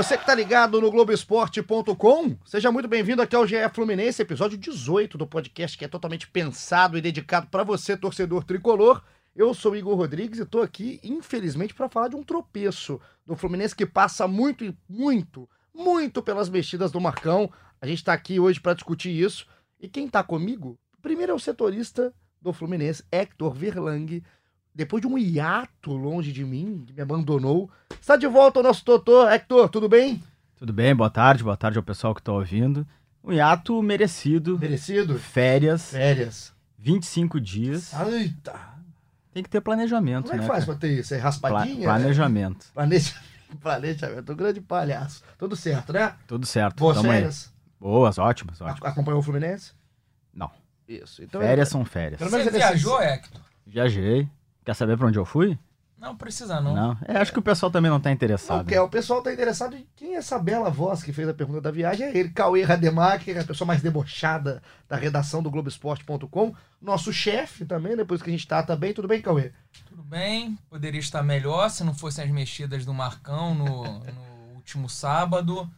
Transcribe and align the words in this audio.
Você 0.00 0.16
que 0.16 0.24
tá 0.24 0.34
ligado 0.34 0.80
no 0.80 0.90
Globoesporte.com, 0.90 2.34
seja 2.46 2.72
muito 2.72 2.88
bem-vindo 2.88 3.20
aqui 3.20 3.36
ao 3.36 3.46
GE 3.46 3.56
Fluminense, 3.70 4.22
episódio 4.22 4.56
18 4.56 5.18
do 5.18 5.26
podcast 5.26 5.76
que 5.76 5.84
é 5.84 5.88
totalmente 5.88 6.26
pensado 6.26 6.96
e 6.96 7.02
dedicado 7.02 7.48
para 7.48 7.64
você, 7.64 7.98
torcedor 7.98 8.42
tricolor. 8.42 9.02
Eu 9.36 9.52
sou 9.52 9.76
Igor 9.76 9.94
Rodrigues 9.94 10.38
e 10.38 10.46
tô 10.46 10.62
aqui, 10.62 10.98
infelizmente, 11.04 11.74
para 11.74 11.90
falar 11.90 12.08
de 12.08 12.16
um 12.16 12.22
tropeço 12.22 12.98
do 13.26 13.36
Fluminense 13.36 13.76
que 13.76 13.84
passa 13.84 14.26
muito, 14.26 14.74
muito, 14.88 15.46
muito 15.74 16.22
pelas 16.22 16.48
mexidas 16.48 16.90
do 16.90 16.98
Marcão. 16.98 17.52
A 17.78 17.86
gente 17.86 18.02
tá 18.02 18.14
aqui 18.14 18.40
hoje 18.40 18.58
para 18.58 18.72
discutir 18.72 19.10
isso. 19.10 19.46
E 19.78 19.86
quem 19.86 20.08
tá 20.08 20.22
comigo? 20.22 20.78
Primeiro 21.02 21.32
é 21.32 21.34
o 21.34 21.38
setorista 21.38 22.10
do 22.40 22.54
Fluminense, 22.54 23.04
Hector 23.12 23.52
Verlang 23.52 24.22
depois 24.80 25.02
de 25.02 25.06
um 25.06 25.18
hiato 25.18 25.92
longe 25.92 26.32
de 26.32 26.42
mim, 26.42 26.84
que 26.86 26.94
me 26.94 27.02
abandonou, 27.02 27.70
está 28.00 28.16
de 28.16 28.26
volta 28.26 28.60
o 28.60 28.62
nosso 28.62 28.82
doutor. 28.82 29.30
Hector, 29.30 29.68
tudo 29.68 29.90
bem? 29.90 30.22
Tudo 30.56 30.72
bem, 30.72 30.96
boa 30.96 31.10
tarde, 31.10 31.44
boa 31.44 31.56
tarde 31.56 31.76
ao 31.76 31.84
pessoal 31.84 32.14
que 32.14 32.22
está 32.22 32.32
ouvindo. 32.32 32.86
Um 33.22 33.30
hiato 33.30 33.82
merecido. 33.82 34.58
Merecido? 34.58 35.18
Férias. 35.18 35.90
Férias. 35.90 36.54
25 36.78 37.38
dias. 37.38 37.92
Eita! 37.92 38.58
Tem 39.34 39.42
que 39.42 39.50
ter 39.50 39.60
planejamento, 39.60 40.30
Como 40.30 40.34
é 40.34 40.36
né? 40.38 40.42
que 40.44 40.48
faz 40.48 40.64
cara? 40.64 40.78
pra 40.78 40.88
ter 40.88 40.98
isso? 40.98 41.12
É 41.12 41.18
raspadinha? 41.18 41.82
Pla 41.82 41.96
planejamento. 41.96 42.66
Planeja... 42.72 43.14
Planejamento. 43.60 44.32
Um 44.32 44.36
grande 44.36 44.60
palhaço. 44.62 45.22
Tudo 45.36 45.56
certo, 45.56 45.92
né? 45.92 46.14
Tudo 46.26 46.46
certo. 46.46 46.78
Boas 46.78 46.96
Tamo 46.96 47.10
aí. 47.10 47.16
férias? 47.16 47.52
Boas, 47.78 48.16
ótimas, 48.16 48.58
ótimas. 48.62 48.90
Acompanhou 48.90 49.20
o 49.20 49.22
Fluminense? 49.22 49.72
Não. 50.32 50.50
Isso. 50.88 51.22
Então 51.22 51.42
Férias 51.42 51.68
é... 51.68 51.70
são 51.70 51.84
férias. 51.84 52.18
Pelo 52.18 52.30
menos 52.30 52.46
Você 52.46 52.56
é 52.56 52.58
viajou. 52.58 53.02
Hector? 53.02 53.42
Viajei. 53.66 54.26
Quer 54.64 54.74
saber 54.74 54.96
pra 54.96 55.06
onde 55.06 55.18
eu 55.18 55.24
fui? 55.24 55.58
Não 56.00 56.16
precisa 56.16 56.62
não. 56.62 56.96
É, 57.06 57.18
acho 57.18 57.30
que 57.30 57.38
o 57.38 57.42
pessoal 57.42 57.70
também 57.70 57.90
não 57.90 58.00
tá 58.00 58.08
Não, 58.08 58.14
interessado. 58.14 58.64
porque 58.64 58.78
o 58.78 58.88
pessoal 58.88 59.22
tá 59.22 59.30
interessado 59.30 59.76
em 59.76 59.86
quem 59.94 60.14
é 60.14 60.16
essa 60.16 60.38
bela 60.38 60.70
voz 60.70 61.02
que 61.02 61.12
fez 61.12 61.28
a 61.28 61.34
pergunta 61.34 61.60
da 61.60 61.70
viagem. 61.70 62.06
É 62.06 62.16
ele, 62.16 62.30
Cauê 62.30 62.62
Rademacher, 62.62 63.38
a 63.38 63.44
pessoa 63.44 63.66
mais 63.68 63.82
debochada 63.82 64.62
da 64.88 64.96
redação 64.96 65.42
do 65.42 65.50
Globoesporte.com. 65.50 66.54
Nosso 66.80 67.12
chefe 67.12 67.66
também, 67.66 67.94
depois 67.96 68.22
que 68.22 68.30
a 68.30 68.32
gente 68.32 68.48
tá 68.48 68.62
também. 68.62 68.94
Tudo 68.94 69.08
bem, 69.08 69.20
Cauê? 69.20 69.52
Tudo 69.86 70.02
bem, 70.02 70.58
poderia 70.70 71.00
estar 71.00 71.22
melhor 71.22 71.68
se 71.68 71.84
não 71.84 71.94
fossem 71.94 72.24
as 72.24 72.30
mexidas 72.30 72.86
do 72.86 72.94
Marcão 72.94 73.54
no, 73.54 73.84
no 73.84 74.54
último 74.54 74.88
sábado. 74.88 75.70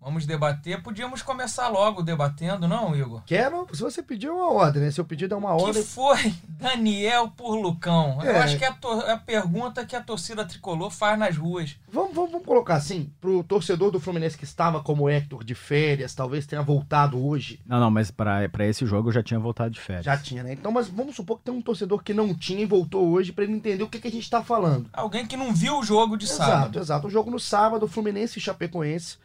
Vamos 0.00 0.24
debater. 0.24 0.80
Podíamos 0.82 1.20
começar 1.20 1.66
logo 1.68 2.00
debatendo, 2.00 2.68
não, 2.68 2.94
Igor? 2.94 3.22
Quero, 3.26 3.66
se 3.72 3.82
você 3.82 4.00
pediu 4.02 4.30
é 4.30 4.34
uma 4.34 4.52
ordem, 4.52 4.82
né? 4.82 4.90
Seu 4.92 5.04
pedido 5.04 5.34
é 5.34 5.36
uma 5.36 5.56
Que 5.56 5.62
ordem. 5.64 5.82
foi 5.82 6.32
Daniel 6.48 7.28
por 7.36 7.56
Lucão? 7.56 8.18
Eu 8.22 8.30
É. 8.30 8.38
acho 8.38 8.56
que 8.56 8.64
é 8.64 8.68
a, 8.68 8.76
é 9.08 9.12
a 9.12 9.16
pergunta 9.18 9.84
que 9.84 9.96
a 9.96 10.00
torcida 10.00 10.44
tricolor 10.44 10.90
faz 10.90 11.18
nas 11.18 11.36
ruas. 11.36 11.76
Vamos, 11.90 12.14
vamos, 12.14 12.30
vamos 12.30 12.46
colocar 12.46 12.74
assim, 12.76 13.10
pro 13.20 13.42
torcedor 13.42 13.90
do 13.90 13.98
Fluminense 13.98 14.38
que 14.38 14.44
estava 14.44 14.80
como 14.80 15.08
Hector 15.10 15.42
de 15.42 15.54
férias, 15.56 16.14
talvez 16.14 16.46
tenha 16.46 16.62
voltado 16.62 17.24
hoje. 17.26 17.60
Não, 17.66 17.80
não, 17.80 17.90
mas 17.90 18.10
pra, 18.10 18.48
pra 18.48 18.64
esse 18.64 18.86
jogo 18.86 19.08
eu 19.08 19.12
já 19.12 19.22
tinha 19.24 19.40
voltado 19.40 19.70
de 19.70 19.80
férias. 19.80 20.04
Já 20.04 20.16
tinha, 20.16 20.42
né? 20.44 20.52
Então, 20.52 20.70
mas 20.70 20.86
vamos 20.88 21.16
supor 21.16 21.38
que 21.38 21.44
tem 21.46 21.54
um 21.54 21.60
torcedor 21.62 22.02
que 22.02 22.14
não 22.14 22.32
tinha 22.32 22.60
e 22.62 22.66
voltou 22.66 23.08
hoje 23.08 23.32
pra 23.32 23.42
ele 23.42 23.54
entender 23.54 23.82
o 23.82 23.88
que, 23.88 23.98
que 23.98 24.06
a 24.08 24.12
gente 24.12 24.30
tá 24.30 24.40
falando. 24.42 24.88
Alguém 24.92 25.26
que 25.26 25.36
não 25.36 25.52
viu 25.52 25.78
o 25.80 25.82
jogo 25.82 26.16
de 26.16 26.26
Exato, 26.26 26.50
sábado. 26.50 26.78
exato. 26.78 27.06
O 27.08 27.10
jogo 27.10 27.28
no 27.30 27.40
sábado, 27.40 27.88
Fluminense 27.88 28.38
e 28.38 28.42
Chapecoense. 28.42 29.18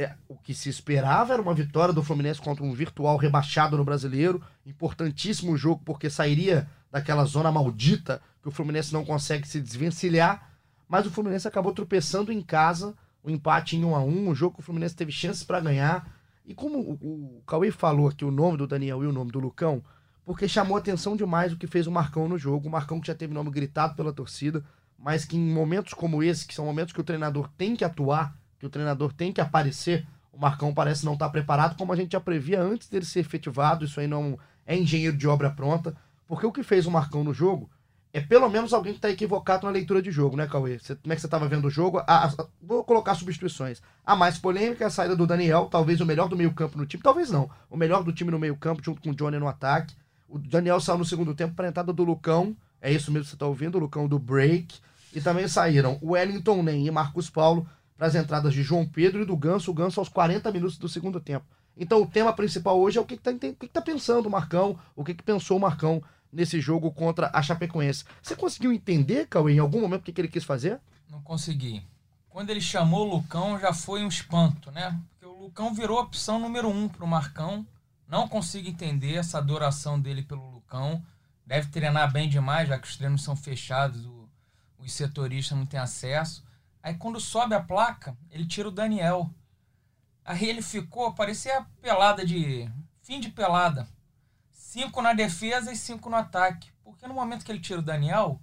É, 0.00 0.14
o 0.28 0.36
que 0.36 0.54
se 0.54 0.68
esperava 0.68 1.32
era 1.32 1.42
uma 1.42 1.52
vitória 1.52 1.92
do 1.92 2.04
Fluminense 2.04 2.40
contra 2.40 2.62
um 2.62 2.72
virtual 2.72 3.16
rebaixado 3.16 3.76
no 3.76 3.84
brasileiro. 3.84 4.40
Importantíssimo 4.64 5.56
jogo, 5.56 5.82
porque 5.84 6.08
sairia 6.08 6.70
daquela 6.88 7.24
zona 7.24 7.50
maldita 7.50 8.22
que 8.40 8.46
o 8.46 8.52
Fluminense 8.52 8.92
não 8.92 9.04
consegue 9.04 9.48
se 9.48 9.60
desvencilhar. 9.60 10.52
Mas 10.88 11.04
o 11.04 11.10
Fluminense 11.10 11.48
acabou 11.48 11.72
tropeçando 11.72 12.30
em 12.30 12.40
casa, 12.40 12.94
o 13.24 13.28
empate 13.28 13.76
em 13.76 13.84
1 13.84 13.96
a 13.96 13.98
1 13.98 14.28
um 14.28 14.34
jogo 14.36 14.54
que 14.54 14.60
o 14.60 14.62
Fluminense 14.62 14.94
teve 14.94 15.10
chances 15.10 15.42
para 15.42 15.58
ganhar. 15.58 16.08
E 16.46 16.54
como 16.54 16.78
o, 16.78 17.38
o 17.38 17.42
Cauê 17.44 17.72
falou 17.72 18.06
aqui 18.06 18.24
o 18.24 18.30
nome 18.30 18.56
do 18.56 18.68
Daniel 18.68 19.02
e 19.02 19.06
o 19.08 19.12
nome 19.12 19.32
do 19.32 19.40
Lucão, 19.40 19.82
porque 20.24 20.46
chamou 20.46 20.76
atenção 20.76 21.16
demais 21.16 21.52
o 21.52 21.56
que 21.56 21.66
fez 21.66 21.88
o 21.88 21.90
Marcão 21.90 22.28
no 22.28 22.38
jogo. 22.38 22.68
O 22.68 22.70
Marcão 22.70 23.00
que 23.00 23.08
já 23.08 23.16
teve 23.16 23.34
nome 23.34 23.50
gritado 23.50 23.96
pela 23.96 24.12
torcida, 24.12 24.64
mas 24.96 25.24
que 25.24 25.36
em 25.36 25.52
momentos 25.52 25.92
como 25.92 26.22
esse, 26.22 26.46
que 26.46 26.54
são 26.54 26.66
momentos 26.66 26.92
que 26.92 27.00
o 27.00 27.04
treinador 27.04 27.48
tem 27.58 27.74
que 27.74 27.84
atuar, 27.84 28.38
que 28.58 28.66
o 28.66 28.70
treinador 28.70 29.12
tem 29.12 29.32
que 29.32 29.40
aparecer, 29.40 30.06
o 30.32 30.38
Marcão 30.38 30.72
parece 30.74 31.04
não 31.04 31.14
estar 31.14 31.28
preparado, 31.30 31.76
como 31.76 31.92
a 31.92 31.96
gente 31.96 32.12
já 32.12 32.20
previa 32.20 32.60
antes 32.60 32.88
dele 32.88 33.04
ser 33.04 33.20
efetivado. 33.20 33.84
Isso 33.84 33.98
aí 34.00 34.06
não 34.06 34.38
é 34.66 34.76
engenheiro 34.76 35.16
de 35.16 35.26
obra 35.28 35.50
pronta, 35.50 35.94
porque 36.26 36.46
o 36.46 36.52
que 36.52 36.62
fez 36.62 36.86
o 36.86 36.90
Marcão 36.90 37.24
no 37.24 37.32
jogo 37.34 37.68
é 38.12 38.20
pelo 38.20 38.48
menos 38.48 38.72
alguém 38.72 38.92
que 38.92 38.98
está 38.98 39.10
equivocado 39.10 39.66
na 39.66 39.72
leitura 39.72 40.00
de 40.00 40.10
jogo, 40.10 40.36
né, 40.36 40.46
Cauê? 40.46 40.78
Como 40.78 41.12
é 41.12 41.14
que 41.14 41.20
você 41.20 41.26
estava 41.26 41.46
vendo 41.46 41.66
o 41.66 41.70
jogo? 41.70 41.98
A- 41.98 42.26
a- 42.26 42.46
vou 42.60 42.82
colocar 42.82 43.14
substituições. 43.14 43.82
A 44.04 44.16
mais 44.16 44.38
polêmica 44.38 44.82
é 44.84 44.86
a 44.86 44.90
saída 44.90 45.14
do 45.14 45.26
Daniel, 45.26 45.66
talvez 45.70 46.00
o 46.00 46.06
melhor 46.06 46.28
do 46.28 46.36
meio-campo 46.36 46.78
no 46.78 46.86
time, 46.86 47.02
talvez 47.02 47.30
não. 47.30 47.50
O 47.70 47.76
melhor 47.76 48.02
do 48.02 48.12
time 48.12 48.30
no 48.30 48.38
meio-campo, 48.38 48.82
junto 48.82 49.00
com 49.02 49.10
o 49.10 49.14
Johnny 49.14 49.38
no 49.38 49.46
ataque. 49.46 49.94
O 50.28 50.38
Daniel 50.38 50.80
saiu 50.80 50.98
no 50.98 51.04
segundo 51.04 51.34
tempo 51.34 51.54
para 51.54 51.66
a 51.66 51.68
entrada 51.68 51.92
do 51.92 52.02
Lucão, 52.04 52.56
é 52.80 52.90
isso 52.92 53.10
mesmo 53.10 53.24
que 53.24 53.30
você 53.30 53.36
está 53.36 53.46
ouvindo, 53.46 53.76
o 53.76 53.80
Lucão 53.80 54.08
do 54.08 54.18
break. 54.18 54.78
E 55.14 55.20
também 55.20 55.46
saíram 55.48 55.98
o 56.02 56.12
Wellington 56.12 56.62
Nem 56.62 56.86
e 56.86 56.90
Marcos 56.90 57.28
Paulo 57.30 57.66
para 57.98 58.06
as 58.06 58.14
entradas 58.14 58.54
de 58.54 58.62
João 58.62 58.86
Pedro 58.86 59.22
e 59.22 59.26
do 59.26 59.36
Ganso, 59.36 59.70
o 59.70 59.74
Ganso 59.74 59.98
aos 59.98 60.08
40 60.08 60.50
minutos 60.52 60.78
do 60.78 60.88
segundo 60.88 61.20
tempo. 61.20 61.44
Então 61.76 62.00
o 62.00 62.06
tema 62.06 62.32
principal 62.32 62.78
hoje 62.80 62.96
é 62.96 63.00
o 63.00 63.04
que 63.04 63.14
está 63.14 63.32
tá 63.72 63.82
pensando 63.82 64.26
o 64.26 64.30
Marcão, 64.30 64.78
o 64.96 65.04
que, 65.04 65.12
que 65.14 65.22
pensou 65.22 65.56
o 65.56 65.60
Marcão 65.60 66.00
nesse 66.32 66.60
jogo 66.60 66.92
contra 66.92 67.28
a 67.32 67.42
Chapecoense. 67.42 68.04
Você 68.22 68.36
conseguiu 68.36 68.72
entender, 68.72 69.26
Cauê, 69.26 69.54
em 69.54 69.58
algum 69.58 69.80
momento 69.80 70.02
o 70.02 70.04
que, 70.04 70.12
que 70.12 70.20
ele 70.20 70.28
quis 70.28 70.44
fazer? 70.44 70.80
Não 71.10 71.20
consegui. 71.22 71.82
Quando 72.28 72.50
ele 72.50 72.60
chamou 72.60 73.06
o 73.08 73.16
Lucão, 73.16 73.58
já 73.58 73.72
foi 73.72 74.04
um 74.04 74.08
espanto, 74.08 74.70
né? 74.70 74.96
Porque 75.10 75.26
o 75.26 75.42
Lucão 75.42 75.74
virou 75.74 75.98
a 75.98 76.02
opção 76.02 76.38
número 76.38 76.68
um 76.68 76.88
pro 76.88 77.06
Marcão. 77.06 77.66
Não 78.06 78.28
consigo 78.28 78.68
entender 78.68 79.14
essa 79.14 79.38
adoração 79.38 79.98
dele 80.00 80.22
pelo 80.22 80.48
Lucão. 80.50 81.02
Deve 81.44 81.68
treinar 81.68 82.12
bem 82.12 82.28
demais, 82.28 82.68
já 82.68 82.78
que 82.78 82.86
os 82.86 82.96
treinos 82.96 83.22
são 83.24 83.34
fechados, 83.34 84.04
o- 84.04 84.28
os 84.78 84.92
setoristas 84.92 85.56
não 85.58 85.66
têm 85.66 85.80
acesso. 85.80 86.44
Aí 86.82 86.94
quando 86.94 87.20
sobe 87.20 87.54
a 87.54 87.60
placa, 87.60 88.16
ele 88.30 88.46
tira 88.46 88.68
o 88.68 88.72
Daniel. 88.72 89.30
Aí 90.24 90.48
ele 90.48 90.62
ficou, 90.62 91.12
parecia 91.14 91.66
pelada 91.80 92.24
de. 92.24 92.70
fim 93.02 93.20
de 93.20 93.30
pelada. 93.30 93.88
Cinco 94.52 95.00
na 95.00 95.12
defesa 95.14 95.72
e 95.72 95.76
cinco 95.76 96.10
no 96.10 96.16
ataque. 96.16 96.70
Porque 96.84 97.06
no 97.06 97.14
momento 97.14 97.44
que 97.44 97.50
ele 97.50 97.60
tira 97.60 97.80
o 97.80 97.82
Daniel, 97.82 98.40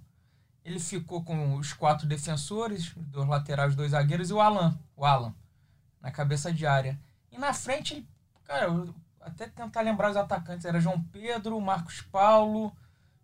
ele 0.64 0.80
ficou 0.80 1.22
com 1.22 1.54
os 1.56 1.72
quatro 1.72 2.06
defensores, 2.06 2.92
dois 2.96 3.28
laterais, 3.28 3.76
dois 3.76 3.92
zagueiros 3.92 4.30
e 4.30 4.32
o 4.32 4.40
Alan, 4.40 4.78
o 4.96 5.04
Alan, 5.04 5.34
na 6.00 6.10
cabeça 6.10 6.52
de 6.52 6.66
área. 6.66 6.98
E 7.30 7.38
na 7.38 7.52
frente, 7.52 7.94
ele, 7.94 8.08
cara, 8.44 8.66
eu 8.66 8.94
até 9.20 9.46
tentar 9.46 9.80
lembrar 9.82 10.10
os 10.10 10.16
atacantes, 10.16 10.64
era 10.64 10.80
João 10.80 11.00
Pedro, 11.12 11.60
Marcos 11.60 12.00
Paulo, 12.00 12.72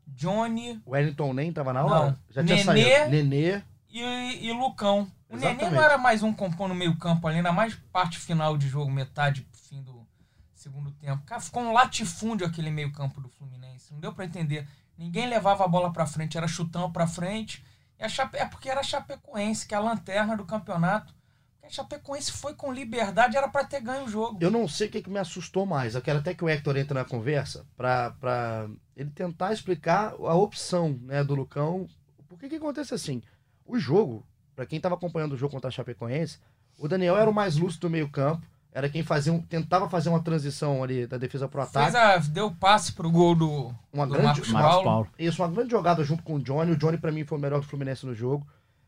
Johnny 0.06 0.81
O 0.84 0.91
Wellington 0.91 1.33
Nem 1.33 1.49
estava 1.49 1.73
na 1.73 1.83
Não. 1.83 1.89
hora? 1.89 2.19
Já 2.31 2.44
tinha 2.44 2.56
Nenê. 2.56 2.65
saído. 2.65 3.11
Nenê. 3.11 3.62
E, 3.93 4.47
e 4.47 4.53
Lucão. 4.53 5.11
O 5.29 5.37
Nenê 5.37 5.53
Exatamente. 5.53 5.75
não 5.75 5.83
era 5.83 5.99
mais 5.99 6.23
um 6.23 6.33
compondo 6.33 6.75
meio 6.75 6.97
campo 6.97 7.27
ali, 7.27 7.37
ainda 7.37 7.53
mais 7.53 7.75
parte 7.93 8.19
final 8.19 8.56
de 8.56 8.69
jogo, 8.69 8.91
metade 8.91 9.47
fim 9.53 9.83
do 9.83 10.06
segundo 10.55 10.91
tempo. 10.93 11.23
Cara, 11.25 11.41
ficou 11.41 11.62
um 11.62 11.73
latifúndio 11.73 12.47
aquele 12.47 12.71
meio 12.71 12.93
campo 12.93 13.21
do 13.21 13.29
Fluminense. 13.29 13.93
Não 13.93 14.00
deu 14.00 14.12
pra 14.12 14.25
entender. 14.25 14.67
Ninguém 14.97 15.27
levava 15.27 15.65
a 15.65 15.69
bola 15.69 15.93
pra 15.93 16.06
frente, 16.06 16.37
era 16.37 16.47
chutão 16.49 16.91
pra 16.93 17.06
frente. 17.06 17.65
E 17.99 18.05
a 18.05 18.09
Chape... 18.09 18.37
É 18.39 18.47
porque 18.47 18.69
era 18.69 18.81
a 18.81 18.85
Chapecoense, 18.85 19.67
que 19.67 19.75
é 19.75 19.79
a 19.79 19.81
lanterna 19.81 20.37
do 20.37 20.45
campeonato. 20.45 21.15
A 21.62 21.69
Chapecoense 21.69 22.33
foi 22.33 22.55
com 22.55 22.73
liberdade, 22.73 23.37
era 23.37 23.49
pra 23.49 23.65
ter 23.65 23.81
ganho 23.81 24.05
o 24.05 24.09
jogo. 24.09 24.38
Eu 24.41 24.50
não 24.50 24.69
sei 24.69 24.88
o 24.88 24.91
que, 24.91 25.03
que 25.03 25.11
me 25.11 25.19
assustou 25.19 25.65
mais. 25.65 25.95
Eu 25.95 26.03
quero 26.03 26.19
até 26.19 26.35
que 26.35 26.45
o 26.45 26.49
Hector 26.49 26.77
entre 26.77 26.95
na 26.95 27.05
conversa 27.05 27.67
pra, 27.77 28.11
pra 28.12 28.69
ele 28.97 29.11
tentar 29.11 29.53
explicar 29.53 30.12
a 30.12 30.35
opção 30.35 30.99
né, 31.03 31.23
do 31.25 31.35
Lucão. 31.35 31.87
Por 32.29 32.38
que 32.38 32.49
que 32.49 32.56
acontece 32.56 32.95
assim? 32.95 33.23
O 33.67 33.79
jogo, 33.79 34.25
pra 34.56 34.67
quem 34.67 34.81
tava 34.81 34.94
acompanhando 34.94 35.32
o 35.32 35.37
jogo 35.37 35.53
contra 35.53 35.69
a 35.69 35.70
Chapecoense, 35.70 36.38
o 36.79 36.88
Daniel 36.88 37.17
era 37.17 37.31
o 37.31 37.35
mais 37.35 37.56
lúcido 37.56 37.82
do 37.88 37.91
meio 37.91 38.09
campo. 38.09 38.43
Era 38.75 38.88
quem 38.88 39.03
fazia 39.03 39.31
um, 39.32 39.38
tentava 39.38 39.87
fazer 39.88 40.09
uma 40.09 40.23
transição 40.23 40.82
ali 40.82 41.06
da 41.06 41.19
defesa 41.19 41.47
pro 41.47 41.61
ataque. 41.61 41.94
A... 41.94 42.17
Deu 42.19 42.50
passe 42.53 42.93
pro 42.93 43.11
gol 43.11 43.35
do, 43.35 43.75
Uma 43.93 44.06
do 44.06 44.12
grande- 44.14 44.26
Marcos 44.29 44.50
Paulo. 44.50 44.85
Paulo. 44.85 45.09
Isso, 45.19 45.43
uma 45.43 45.49
grande 45.50 45.70
jogada 45.70 46.03
junto 46.03 46.23
com 46.23 46.37
o 46.37 46.41
Johnny. 46.41 46.73
O 46.73 46.76
Johnny, 46.76 46.97
pra 46.97 47.12
mim, 47.12 47.23
foi 47.25 47.37
o 47.37 47.41
melhor 47.41 47.61
do 47.61 47.67
Fluminense 47.67 48.06
no 48.06 48.14
jogo. 48.14 48.47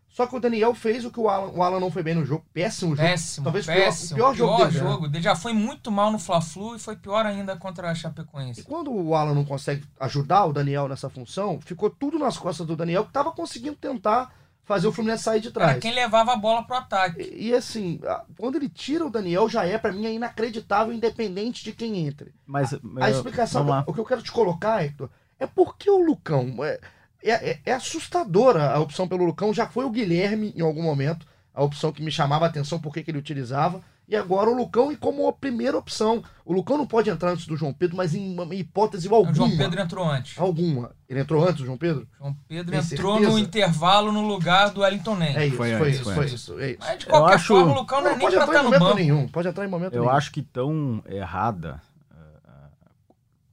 Só 0.08 0.26
que 0.26 0.34
o 0.36 0.40
Daniel 0.40 0.74
fez 0.74 1.04
o 1.04 1.10
que 1.10 1.18
o 1.20 1.28
Alan, 1.28 1.50
o 1.50 1.62
Alan 1.62 1.80
não 1.80 1.90
foi 1.90 2.02
bem 2.02 2.14
no 2.14 2.24
jogo. 2.24 2.42
Péssimo 2.54 2.94
jogo. 2.96 3.06
Péssimo, 3.08 3.44
Talvez 3.44 3.66
o 3.66 3.72
pior- 3.72 3.84
péssimo. 3.84 4.12
o 4.12 4.14
pior 4.14 4.34
jogo 4.34 4.56
dele, 4.64 4.70
né? 4.70 4.78
jogo. 4.90 5.06
Ele 5.06 5.20
já 5.20 5.34
foi 5.36 5.52
muito 5.52 5.90
mal 5.92 6.10
no 6.12 6.18
Fla-Flu 6.20 6.76
e 6.76 6.78
foi 6.78 6.96
pior 6.96 7.26
ainda 7.26 7.54
contra 7.56 7.90
a 7.90 7.92
E 7.92 7.96
Chapecoense. 7.96 8.62
quando 8.62 8.90
o 8.90 9.14
Alan 9.14 9.34
não 9.34 9.44
consegue 9.44 9.84
ajudar 10.00 10.46
o 10.46 10.52
Daniel 10.52 10.88
nessa 10.88 11.10
função, 11.10 11.60
ficou 11.60 11.90
tudo 11.90 12.18
nas 12.18 12.38
costas 12.38 12.64
do 12.66 12.76
Daniel, 12.76 13.04
que 13.04 13.12
tava 13.12 13.32
conseguindo 13.32 13.76
tentar 13.76 14.32
fazer 14.64 14.86
o 14.86 14.92
Fluminense 14.92 15.22
sair 15.24 15.40
de 15.40 15.48
Era 15.48 15.54
trás. 15.54 15.78
quem 15.80 15.92
levava 15.94 16.32
a 16.32 16.36
bola 16.36 16.62
pro 16.64 16.76
ataque. 16.76 17.20
E, 17.22 17.48
e, 17.50 17.54
assim, 17.54 18.00
quando 18.38 18.56
ele 18.56 18.68
tira 18.68 19.04
o 19.04 19.10
Daniel, 19.10 19.48
já 19.48 19.64
é, 19.66 19.76
pra 19.78 19.92
mim, 19.92 20.06
é 20.06 20.12
inacreditável, 20.12 20.92
independente 20.92 21.62
de 21.62 21.72
quem 21.72 22.06
entre. 22.06 22.34
Mas 22.46 22.72
A 22.72 22.78
eu- 23.10 23.16
explicação, 23.16 23.62
vamos 23.64 23.76
lá. 23.76 23.84
o 23.86 23.92
que 23.92 24.00
eu 24.00 24.04
quero 24.04 24.22
te 24.22 24.32
colocar, 24.32 24.82
Hector, 24.84 25.08
é 25.38 25.46
porque 25.46 25.90
o 25.90 25.98
Lucão. 26.04 26.56
É, 26.64 26.80
é, 27.22 27.50
é- 27.50 27.60
é 27.66 27.72
assustadora 27.72 28.70
a 28.72 28.78
opção 28.80 29.06
pelo 29.08 29.24
Lucão. 29.24 29.52
Já 29.52 29.66
foi 29.66 29.84
o 29.84 29.90
Guilherme 29.90 30.52
em 30.56 30.60
algum 30.62 30.82
momento, 30.82 31.26
a 31.54 31.62
opção 31.62 31.92
que 31.92 32.02
me 32.02 32.10
chamava 32.10 32.44
a 32.44 32.48
atenção, 32.48 32.78
por 32.80 32.92
que 32.92 33.02
que 33.02 33.10
ele 33.10 33.18
utilizava. 33.18 33.82
E 34.06 34.14
agora 34.14 34.50
o 34.50 34.54
Lucão, 34.54 34.92
e 34.92 34.96
como 34.98 35.26
a 35.26 35.32
primeira 35.32 35.78
opção. 35.78 36.22
O 36.44 36.52
Lucão 36.52 36.76
não 36.76 36.86
pode 36.86 37.08
entrar 37.08 37.30
antes 37.30 37.46
do 37.46 37.56
João 37.56 37.72
Pedro, 37.72 37.96
mas 37.96 38.14
em, 38.14 38.36
em 38.38 38.58
hipótese 38.58 39.08
O 39.08 39.14
alguma. 39.14 39.34
João 39.34 39.56
Pedro 39.56 39.80
entrou 39.80 40.04
antes. 40.06 40.38
Alguma. 40.38 40.94
Ele 41.08 41.20
entrou 41.20 41.42
antes 41.42 41.56
do 41.56 41.64
João 41.64 41.78
Pedro? 41.78 42.06
João 42.18 42.34
Pedro 42.46 42.70
Tem 42.72 42.80
entrou 42.80 43.14
certeza? 43.14 43.32
no 43.32 43.38
intervalo 43.38 44.12
no 44.12 44.20
lugar 44.26 44.70
do 44.72 44.82
Wellington 44.82 45.16
Nem. 45.16 45.34
É 45.34 45.46
isso, 45.46 45.56
Foi 45.56 45.74
foi, 45.78 45.90
isso, 45.90 46.04
foi 46.04 46.26
isso. 46.26 46.58
É 46.60 46.70
isso. 46.72 46.78
Mas 46.80 46.98
de 46.98 47.06
qualquer 47.06 47.34
acho- 47.36 47.46
forma, 47.46 47.72
o 47.72 47.74
Lucão 47.76 48.02
não 48.02 48.08
é 48.08 48.10
Não, 48.10 48.18
nem 48.18 48.26
pode 48.26 48.36
pra 48.36 48.44
entrar 48.44 48.54
em 48.54 48.58
estar 48.58 48.62
no 48.62 48.70
momento 48.70 48.82
banco. 48.84 48.96
nenhum. 48.96 49.28
Pode 49.28 49.48
entrar 49.48 49.64
em 49.64 49.68
momento 49.68 49.94
Eu 49.94 50.02
nenhum. 50.02 50.14
acho 50.14 50.30
que 50.32 50.42
tão 50.42 51.02
errada, 51.06 51.80
ah, 52.10 52.68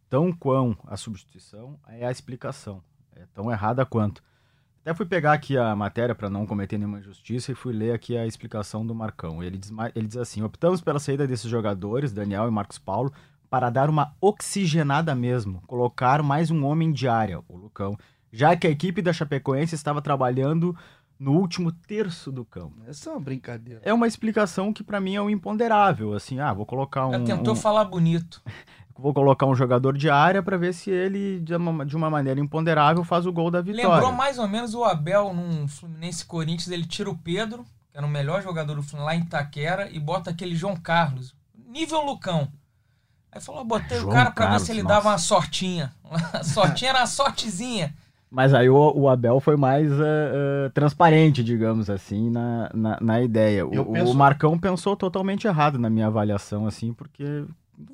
tão 0.09 0.33
quão 0.33 0.77
a 0.85 0.97
substituição 0.97 1.79
é 1.87 2.05
a 2.05 2.11
explicação. 2.11 2.83
É 3.15 3.23
tão 3.33 3.49
errada 3.49 3.85
quanto. 3.85 4.21
Até 4.81 4.93
fui 4.95 5.05
pegar 5.05 5.33
aqui 5.33 5.57
a 5.57 5.75
matéria 5.75 6.15
para 6.15 6.29
não 6.29 6.45
cometer 6.45 6.77
nenhuma 6.77 6.99
injustiça 6.99 7.51
e 7.51 7.55
fui 7.55 7.71
ler 7.71 7.93
aqui 7.93 8.17
a 8.17 8.25
explicação 8.25 8.85
do 8.85 8.95
Marcão. 8.95 9.43
Ele 9.43 9.57
diz, 9.57 9.71
ele 9.95 10.07
diz 10.07 10.17
assim: 10.17 10.41
optamos 10.41 10.81
pela 10.81 10.99
saída 10.99 11.27
desses 11.27 11.49
jogadores, 11.49 12.11
Daniel 12.11 12.47
e 12.47 12.51
Marcos 12.51 12.79
Paulo, 12.79 13.13
para 13.49 13.69
dar 13.69 13.89
uma 13.89 14.15
oxigenada 14.19 15.13
mesmo, 15.13 15.61
colocar 15.67 16.23
mais 16.23 16.49
um 16.49 16.65
homem 16.65 16.91
de 16.91 17.07
área, 17.07 17.39
o 17.47 17.55
Lucão, 17.57 17.95
já 18.31 18.55
que 18.55 18.65
a 18.65 18.71
equipe 18.71 19.01
da 19.03 19.13
Chapecoense 19.13 19.75
estava 19.75 20.01
trabalhando 20.01 20.75
no 21.19 21.33
último 21.33 21.71
terço 21.71 22.31
do 22.31 22.43
campo. 22.43 22.77
Essa 22.87 23.11
é 23.11 23.13
uma 23.13 23.19
brincadeira. 23.21 23.79
É 23.83 23.93
uma 23.93 24.07
explicação 24.07 24.73
que 24.73 24.83
para 24.83 24.99
mim 24.99 25.13
é 25.15 25.21
um 25.21 25.29
imponderável, 25.29 26.13
assim, 26.15 26.39
ah, 26.39 26.51
vou 26.51 26.65
colocar 26.65 27.05
um, 27.05 27.13
Ela 27.13 27.23
tentou 27.25 27.53
um- 27.53 27.57
falar 27.57 27.85
bonito. 27.85 28.41
vou 29.01 29.13
colocar 29.13 29.45
um 29.47 29.55
jogador 29.55 29.97
de 29.97 30.09
área 30.09 30.43
para 30.43 30.57
ver 30.57 30.73
se 30.73 30.89
ele 30.91 31.39
de 31.39 31.55
uma, 31.55 31.85
de 31.85 31.95
uma 31.95 32.09
maneira 32.09 32.39
imponderável 32.39 33.03
faz 33.03 33.25
o 33.25 33.31
gol 33.33 33.49
da 33.49 33.61
vitória. 33.61 33.89
Lembrou 33.95 34.11
mais 34.11 34.37
ou 34.37 34.47
menos 34.47 34.73
o 34.75 34.83
Abel 34.83 35.33
num 35.33 35.67
Fluminense 35.67 36.23
Corinthians. 36.25 36.69
Ele 36.69 36.85
tira 36.85 37.09
o 37.09 37.17
Pedro, 37.17 37.65
que 37.91 37.97
era 37.97 38.05
o 38.05 38.09
melhor 38.09 38.41
jogador 38.41 38.75
do 38.75 38.83
Fluminense 38.83 39.15
lá 39.17 39.21
em 39.21 39.25
Itaquera, 39.25 39.89
e 39.91 39.99
bota 39.99 40.29
aquele 40.29 40.55
João 40.55 40.75
Carlos, 40.75 41.33
nível 41.67 42.05
Lucão. 42.05 42.47
Aí 43.31 43.41
falou: 43.41 43.63
botei 43.65 43.97
João 43.97 44.09
o 44.09 44.13
cara 44.13 44.31
pra 44.31 44.45
Carlos, 44.45 44.61
ver 44.61 44.65
se 44.65 44.71
ele 44.71 44.83
nossa. 44.83 44.95
dava 44.95 45.09
uma 45.09 45.17
sortinha. 45.17 45.91
A 46.33 46.43
sortinha 46.43 46.89
era 46.91 46.99
uma 46.99 47.07
sortezinha. 47.07 47.93
Mas 48.29 48.53
aí 48.53 48.69
o, 48.69 48.93
o 48.95 49.09
Abel 49.09 49.41
foi 49.41 49.57
mais 49.57 49.91
eh, 49.91 49.95
eh, 50.03 50.69
transparente, 50.73 51.43
digamos 51.43 51.89
assim, 51.89 52.29
na, 52.29 52.69
na, 52.73 52.97
na 53.01 53.21
ideia. 53.21 53.65
O, 53.65 53.85
penso- 53.91 54.11
o 54.11 54.15
Marcão 54.15 54.57
pensou 54.57 54.95
totalmente 54.95 55.47
errado 55.47 55.77
na 55.77 55.89
minha 55.89 56.07
avaliação, 56.07 56.65
assim, 56.65 56.93
porque 56.93 57.43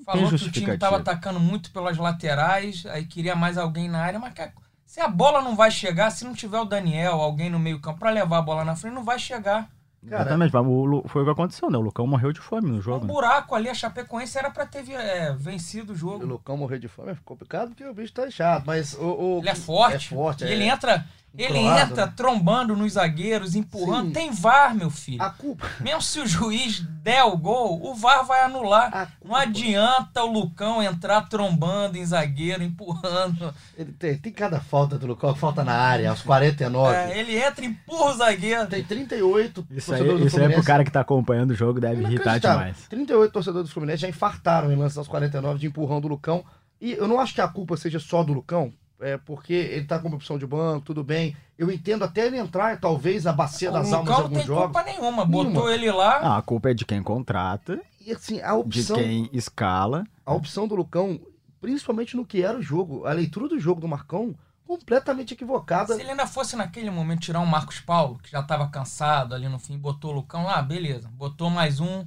Falou 0.05 0.29
que 0.29 0.35
o 0.35 0.51
time 0.51 0.73
estava 0.73 0.97
atacando 0.97 1.39
muito 1.39 1.71
pelas 1.71 1.97
laterais, 1.97 2.85
aí 2.87 3.05
queria 3.05 3.35
mais 3.35 3.57
alguém 3.57 3.89
na 3.89 3.99
área, 3.99 4.19
mas 4.19 4.33
cara, 4.33 4.53
se 4.85 4.99
a 5.01 5.07
bola 5.07 5.41
não 5.41 5.55
vai 5.55 5.69
chegar, 5.71 6.09
se 6.11 6.23
não 6.25 6.33
tiver 6.33 6.59
o 6.59 6.65
Daniel, 6.65 7.13
alguém 7.21 7.49
no 7.49 7.59
meio 7.59 7.79
campo 7.79 7.99
pra 7.99 8.09
levar 8.09 8.37
a 8.37 8.41
bola 8.41 8.63
na 8.65 8.75
frente, 8.75 8.93
não 8.93 9.03
vai 9.03 9.19
chegar. 9.19 9.69
Cara, 10.07 10.21
Exatamente, 10.21 10.53
mas 10.53 10.65
o 10.65 11.03
foi 11.07 11.23
o 11.23 11.25
que 11.25 11.31
aconteceu, 11.31 11.69
né? 11.69 11.77
O 11.77 11.81
Lucão 11.81 12.07
morreu 12.07 12.31
de 12.31 12.39
fome 12.39 12.69
no 12.69 12.77
Um 12.77 12.81
jogo. 12.81 13.05
né? 13.05 13.11
buraco 13.11 13.55
ali, 13.55 13.67
a 13.67 13.73
Chapecoense 13.73 14.37
era 14.37 14.49
pra 14.49 14.65
ter 14.65 14.89
é, 14.91 15.33
vencido 15.33 15.91
o 15.91 15.95
O 15.95 15.97
jogo. 15.97 16.25
Lucão 16.25 16.55
morrer 16.55 16.79
de 16.79 16.87
fome 16.87 17.11
é 17.11 17.17
complicado 17.25 17.69
porque 17.69 17.83
o 17.83 17.93
bicho 17.93 18.13
tá 18.13 18.25
inchado, 18.27 18.63
mas 18.65 18.93
o. 18.93 19.01
o- 19.03 19.39
Ele 19.39 19.49
é 19.49 19.55
forte. 19.55 20.13
É 20.13 20.15
forte, 20.15 20.43
E 20.45 20.47
é. 20.47 20.51
ele 20.51 20.63
entra, 20.63 21.05
ele 21.35 21.59
encroado, 21.59 21.91
entra 21.91 22.05
né? 22.07 22.13
trombando 22.15 22.75
nos 22.75 22.93
zagueiros, 22.93 23.55
empurrando. 23.55 24.07
Sim. 24.07 24.13
Tem 24.13 24.31
VAR, 24.31 24.75
meu 24.75 24.89
filho. 24.89 25.21
A 25.21 25.29
culpa. 25.29 25.69
Mesmo 25.79 26.01
se 26.01 26.19
o 26.19 26.25
juiz 26.25 26.79
der 27.03 27.23
o 27.23 27.37
gol, 27.37 27.79
o 27.83 27.93
VAR 27.93 28.25
vai 28.25 28.41
anular. 28.41 29.13
Não 29.23 29.35
adianta 29.35 30.23
o 30.23 30.31
Lucão 30.31 30.81
entrar 30.81 31.21
trombando 31.29 31.97
em 31.97 32.05
zagueiro, 32.05 32.63
empurrando. 32.63 33.53
Ele 33.77 33.91
tem, 33.93 34.17
tem 34.17 34.31
cada 34.31 34.59
falta 34.59 34.97
do 34.97 35.05
Lucão, 35.05 35.35
falta 35.35 35.63
na 35.63 35.73
área, 35.73 36.09
aos 36.09 36.21
49. 36.23 36.95
É, 36.95 37.19
ele 37.19 37.37
entra 37.37 37.63
e 37.63 37.67
empurra 37.67 38.11
o 38.11 38.17
zagueiro. 38.17 38.67
Tem 38.67 38.83
38 38.83 39.67
Isso 39.71 39.93
aí, 39.93 39.99
torcedores 39.99 40.21
do 40.21 40.27
isso 40.27 40.39
aí 40.39 40.45
é 40.45 40.49
pro 40.49 40.63
cara 40.63 40.83
que 40.83 40.91
tá 40.91 41.01
acompanhando 41.01 41.51
o 41.51 41.55
jogo, 41.55 41.79
deve 41.79 42.01
irritar 42.01 42.39
demais. 42.39 42.87
38 42.89 43.31
torcedores 43.31 43.69
do 43.69 43.73
Fluminense 43.73 44.01
já 44.01 44.09
infartaram 44.09 44.71
em 44.71 44.75
lance 44.75 44.97
aos 44.97 45.07
49 45.07 45.59
de 45.59 45.67
empurrão 45.67 46.01
do 46.01 46.07
Lucão. 46.07 46.43
E 46.81 46.93
eu 46.93 47.07
não 47.07 47.19
acho 47.19 47.33
que 47.33 47.41
a 47.41 47.47
culpa 47.47 47.77
seja 47.77 47.99
só 47.99 48.23
do 48.23 48.33
Lucão, 48.33 48.71
é 49.01 49.17
porque 49.17 49.53
ele 49.53 49.85
tá 49.85 49.99
com 49.99 50.09
opção 50.09 50.37
de 50.37 50.45
banco, 50.47 50.85
tudo 50.85 51.03
bem. 51.03 51.35
Eu 51.57 51.71
entendo 51.71 52.03
até 52.03 52.25
ele 52.27 52.37
entrar, 52.37 52.79
talvez, 52.79 53.23
na 53.23 53.33
bacia 53.33 53.69
O 53.69 53.73
das 53.73 53.91
almas 53.93 53.97
em 53.97 53.99
Lucão 54.01 54.17
não 54.17 54.23
alguns 54.25 54.37
tem 54.39 54.47
jogos. 54.47 54.63
culpa 54.65 54.83
nenhuma. 54.83 55.25
Botou 55.25 55.51
Nenhuma. 55.51 55.71
ele 55.73 55.91
lá. 55.91 56.17
Ah, 56.17 56.37
a 56.37 56.41
culpa 56.41 56.69
é 56.71 56.73
de 56.73 56.85
quem 56.85 57.01
contrata, 57.03 57.79
E 58.05 58.11
assim, 58.11 58.39
a 58.41 58.49
de 58.53 58.57
opção, 58.59 58.95
quem 58.97 59.29
escala. 59.33 60.03
a 60.25 60.33
opção 60.33 60.67
do 60.67 60.75
Lucão, 60.75 61.19
principalmente 61.61 62.15
no 62.15 62.25
que 62.25 62.41
era 62.41 62.57
o 62.57 62.61
jogo, 62.61 63.05
a 63.05 63.11
leitura 63.13 63.47
do 63.47 63.59
jogo 63.59 63.81
do 63.81 63.87
Marcão, 63.87 64.35
completamente 64.65 65.33
equivocada. 65.33 65.93
Se 65.95 66.01
ele 66.01 66.11
ainda 66.11 66.27
fosse 66.27 66.55
naquele 66.55 66.89
momento 66.91 67.21
tirar 67.21 67.39
um 67.39 67.45
Marcos 67.45 67.79
Paulo, 67.79 68.19
que 68.21 68.31
já 68.31 68.43
tava 68.43 68.67
cansado 68.67 69.33
ali 69.33 69.47
no 69.47 69.57
fim, 69.59 69.77
botou 69.77 70.11
o 70.11 70.15
Lucão 70.15 70.43
lá, 70.43 70.61
beleza. 70.61 71.09
Botou 71.13 71.49
mais 71.49 71.79
um 71.79 72.05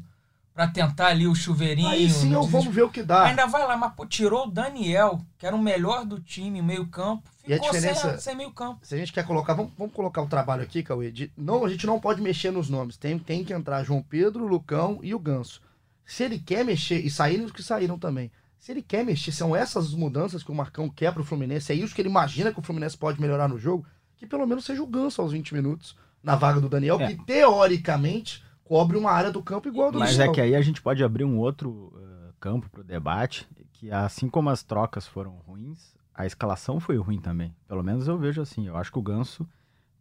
pra 0.54 0.66
tentar 0.68 1.06
ali 1.08 1.26
o 1.26 1.34
chuveirinho. 1.34 1.88
Aí 1.88 2.10
sim, 2.10 2.32
eu, 2.32 2.42
vamos 2.42 2.74
ver 2.74 2.82
o 2.82 2.90
que 2.90 3.02
dá. 3.02 3.24
Ainda 3.24 3.46
vai 3.46 3.66
lá, 3.66 3.76
mas 3.76 3.92
pô, 3.94 4.04
tirou 4.04 4.46
o 4.46 4.50
Daniel, 4.50 5.20
que 5.38 5.46
era 5.46 5.54
o 5.56 5.62
melhor 5.62 6.04
do 6.04 6.20
time, 6.20 6.60
meio 6.60 6.86
campo. 6.86 7.28
E 7.46 7.52
a 7.52 7.56
Ficou 7.56 7.70
diferença- 7.72 8.10
sem, 8.10 8.18
sem 8.20 8.36
meio 8.36 8.50
campo. 8.52 8.80
Se 8.86 8.94
a 8.94 8.98
gente 8.98 9.12
quer 9.12 9.24
colocar, 9.26 9.54
vamos, 9.54 9.72
vamos 9.78 9.94
colocar 9.94 10.20
o 10.22 10.26
trabalho 10.26 10.62
aqui, 10.62 10.82
Cauê. 10.82 11.10
de- 11.10 11.32
não, 11.36 11.64
a 11.64 11.68
gente 11.68 11.86
não 11.86 11.98
pode 11.98 12.20
mexer 12.20 12.50
nos 12.50 12.68
nomes. 12.68 12.96
Tem, 12.96 13.18
tem 13.18 13.42
que 13.44 13.52
entrar 13.52 13.82
João 13.84 14.02
Pedro, 14.02 14.46
Lucão 14.46 14.98
e 15.02 15.14
o 15.14 15.18
Ganso. 15.18 15.60
Se 16.04 16.24
ele 16.24 16.38
quer 16.38 16.64
mexer, 16.64 16.98
e 17.04 17.10
saíram 17.10 17.44
os 17.44 17.52
que 17.52 17.62
saíram 17.62 17.98
também. 17.98 18.30
Se 18.58 18.72
ele 18.72 18.82
quer 18.82 19.04
mexer, 19.04 19.32
são 19.32 19.56
essas 19.56 19.86
as 19.86 19.94
mudanças 19.94 20.42
que 20.42 20.50
o 20.50 20.54
Marcão 20.54 20.90
quer 20.90 21.14
pro 21.14 21.24
Fluminense, 21.24 21.72
é 21.72 21.74
isso 21.74 21.94
que 21.94 22.02
ele 22.02 22.10
imagina 22.10 22.52
que 22.52 22.58
o 22.58 22.62
Fluminense 22.62 22.96
pode 22.98 23.18
melhorar 23.20 23.48
no 23.48 23.58
jogo, 23.58 23.86
que 24.16 24.26
pelo 24.26 24.46
menos 24.46 24.66
seja 24.66 24.82
o 24.82 24.86
Ganso 24.86 25.22
aos 25.22 25.32
20 25.32 25.54
minutos, 25.54 25.96
na 26.22 26.36
vaga 26.36 26.60
do 26.60 26.68
Daniel, 26.68 27.00
É. 27.00 27.06
que 27.06 27.24
teoricamente 27.24 28.44
cobre 28.70 28.96
uma 28.96 29.10
área 29.10 29.32
do 29.32 29.42
campo 29.42 29.66
igual 29.66 29.88
a 29.88 29.90
do 29.90 29.98
Mas 29.98 30.16
é 30.20 30.28
que 30.28 30.40
aí 30.40 30.54
a 30.54 30.60
gente 30.62 30.80
pode 30.80 31.02
abrir 31.02 31.24
um 31.24 31.38
outro 31.38 31.92
uh, 31.92 32.32
campo 32.38 32.70
pro 32.70 32.84
debate, 32.84 33.44
que 33.72 33.90
assim 33.90 34.28
como 34.28 34.48
as 34.48 34.62
trocas 34.62 35.08
foram 35.08 35.32
ruins, 35.44 35.92
a 36.14 36.24
escalação 36.24 36.78
foi 36.78 36.96
ruim 36.96 37.20
também. 37.20 37.52
Pelo 37.66 37.82
menos 37.82 38.06
eu 38.06 38.16
vejo 38.16 38.40
assim. 38.40 38.68
Eu 38.68 38.76
acho 38.76 38.92
que 38.92 38.98
o 39.00 39.02
Ganso, 39.02 39.44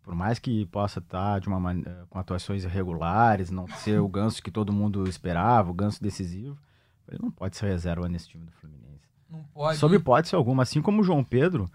por 0.04 0.14
mais 0.14 0.38
que 0.38 0.68
possa 0.68 1.00
estar 1.00 1.40
de 1.40 1.48
uma 1.48 1.60
man- 1.60 1.82
eh, 1.84 2.04
com 2.12 2.20
atuações 2.20 2.64
irregulares, 2.64 3.50
não 3.50 3.68
ser 3.68 4.00
o 4.00 4.08
Ganso 4.08 4.44
que 4.44 4.52
todo 4.52 4.72
mundo 4.72 5.10
esperava, 5.10 5.72
o 5.72 5.74
Ganso 5.74 6.00
decisivo, 6.04 6.56
ele 7.08 7.20
não 7.24 7.32
pode 7.32 7.58
ser 7.58 7.66
reserva 7.66 8.08
nesse 8.08 8.30
time 8.30 8.46
do 8.46 8.52
Fluminense. 8.52 9.10
Não 9.28 9.42
pode. 9.46 9.80
Sob 9.80 9.96
hipótese 9.96 10.36
alguma, 10.36 10.62
assim 10.62 10.80
como 10.80 11.02
o 11.02 11.04
João 11.04 11.24
Pedro, 11.24 11.68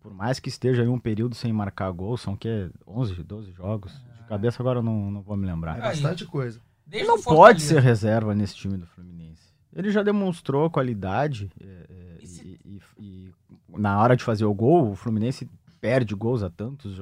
por 0.00 0.14
mais 0.14 0.40
que 0.40 0.48
esteja 0.48 0.80
aí 0.80 0.88
um 0.88 0.98
período 0.98 1.34
sem 1.34 1.52
marcar 1.52 1.90
gol, 1.90 2.16
são 2.16 2.34
que 2.34 2.70
11, 2.86 3.22
12 3.22 3.52
jogos. 3.52 3.92
Cabeça 4.30 4.62
agora 4.62 4.78
eu 4.78 4.82
não, 4.82 5.10
não 5.10 5.22
vou 5.22 5.36
me 5.36 5.44
lembrar. 5.46 5.76
É 5.78 5.80
bastante 5.82 6.24
coisa. 6.24 6.60
Desde 6.86 7.08
Ele 7.10 7.16
não 7.16 7.22
pode 7.22 7.60
ser 7.62 7.80
reserva 7.82 8.34
nesse 8.34 8.54
time 8.56 8.76
do 8.78 8.86
Fluminense. 8.86 9.42
Ele 9.72 9.90
já 9.90 10.02
demonstrou 10.02 10.68
qualidade 10.70 11.50
é, 11.60 11.64
é, 11.66 12.16
E 12.22 12.26
se- 12.26 12.60
e, 12.64 12.80
e- 12.98 13.34
e 13.68 13.78
na 13.80 14.00
hora 14.00 14.16
de 14.16 14.24
fazer 14.24 14.44
o 14.44 14.54
gol, 14.54 14.90
o 14.92 14.96
Fluminense 14.96 15.48
perde 15.80 16.14
gols 16.14 16.42
a 16.42 16.50
tantos, 16.50 16.94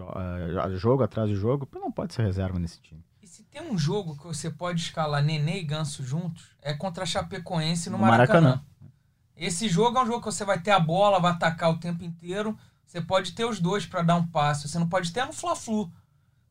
jogo 0.77 1.03
atrás 1.03 1.29
de 1.29 1.35
jogo, 1.37 1.69
ele 1.73 1.81
não 1.85 1.91
pode 1.93 2.15
ser 2.15 2.23
reserva 2.23 2.59
nesse 2.59 2.81
time. 2.81 3.03
E 3.23 3.27
se 3.27 3.43
tem 3.45 3.63
um 3.63 3.77
jogo 3.79 4.17
que 4.17 4.25
você 4.27 4.51
pode 4.51 4.81
escalar 4.81 5.23
Nenê 5.23 5.59
e 5.61 5.65
Ganso 5.65 6.03
juntos, 6.03 6.51
é 6.63 6.73
contra 6.75 7.03
a 7.03 7.07
Chapecoense 7.07 7.91
no, 7.91 7.99
No 7.99 8.05
Maracanã. 8.05 8.41
Maracanã. 8.41 8.65
Esse 9.37 9.69
jogo 9.69 9.99
é 9.99 10.03
um 10.03 10.07
jogo 10.07 10.19
que 10.21 10.27
você 10.33 10.45
vai 10.45 10.61
ter 10.61 10.71
a 10.73 10.81
bola, 10.81 11.21
vai 11.21 11.33
atacar 11.33 11.71
o 11.71 11.79
tempo 11.79 12.05
inteiro. 12.05 12.57
Você 12.87 13.01
pode 13.01 13.33
ter 13.33 13.45
os 13.45 13.61
dois 13.61 13.85
pra 13.87 14.03
dar 14.03 14.17
um 14.17 14.27
passe. 14.27 14.69
Você 14.69 14.79
não 14.79 14.89
pode 14.89 15.13
ter 15.13 15.25
no 15.25 15.33
Fla-Flu. 15.33 15.91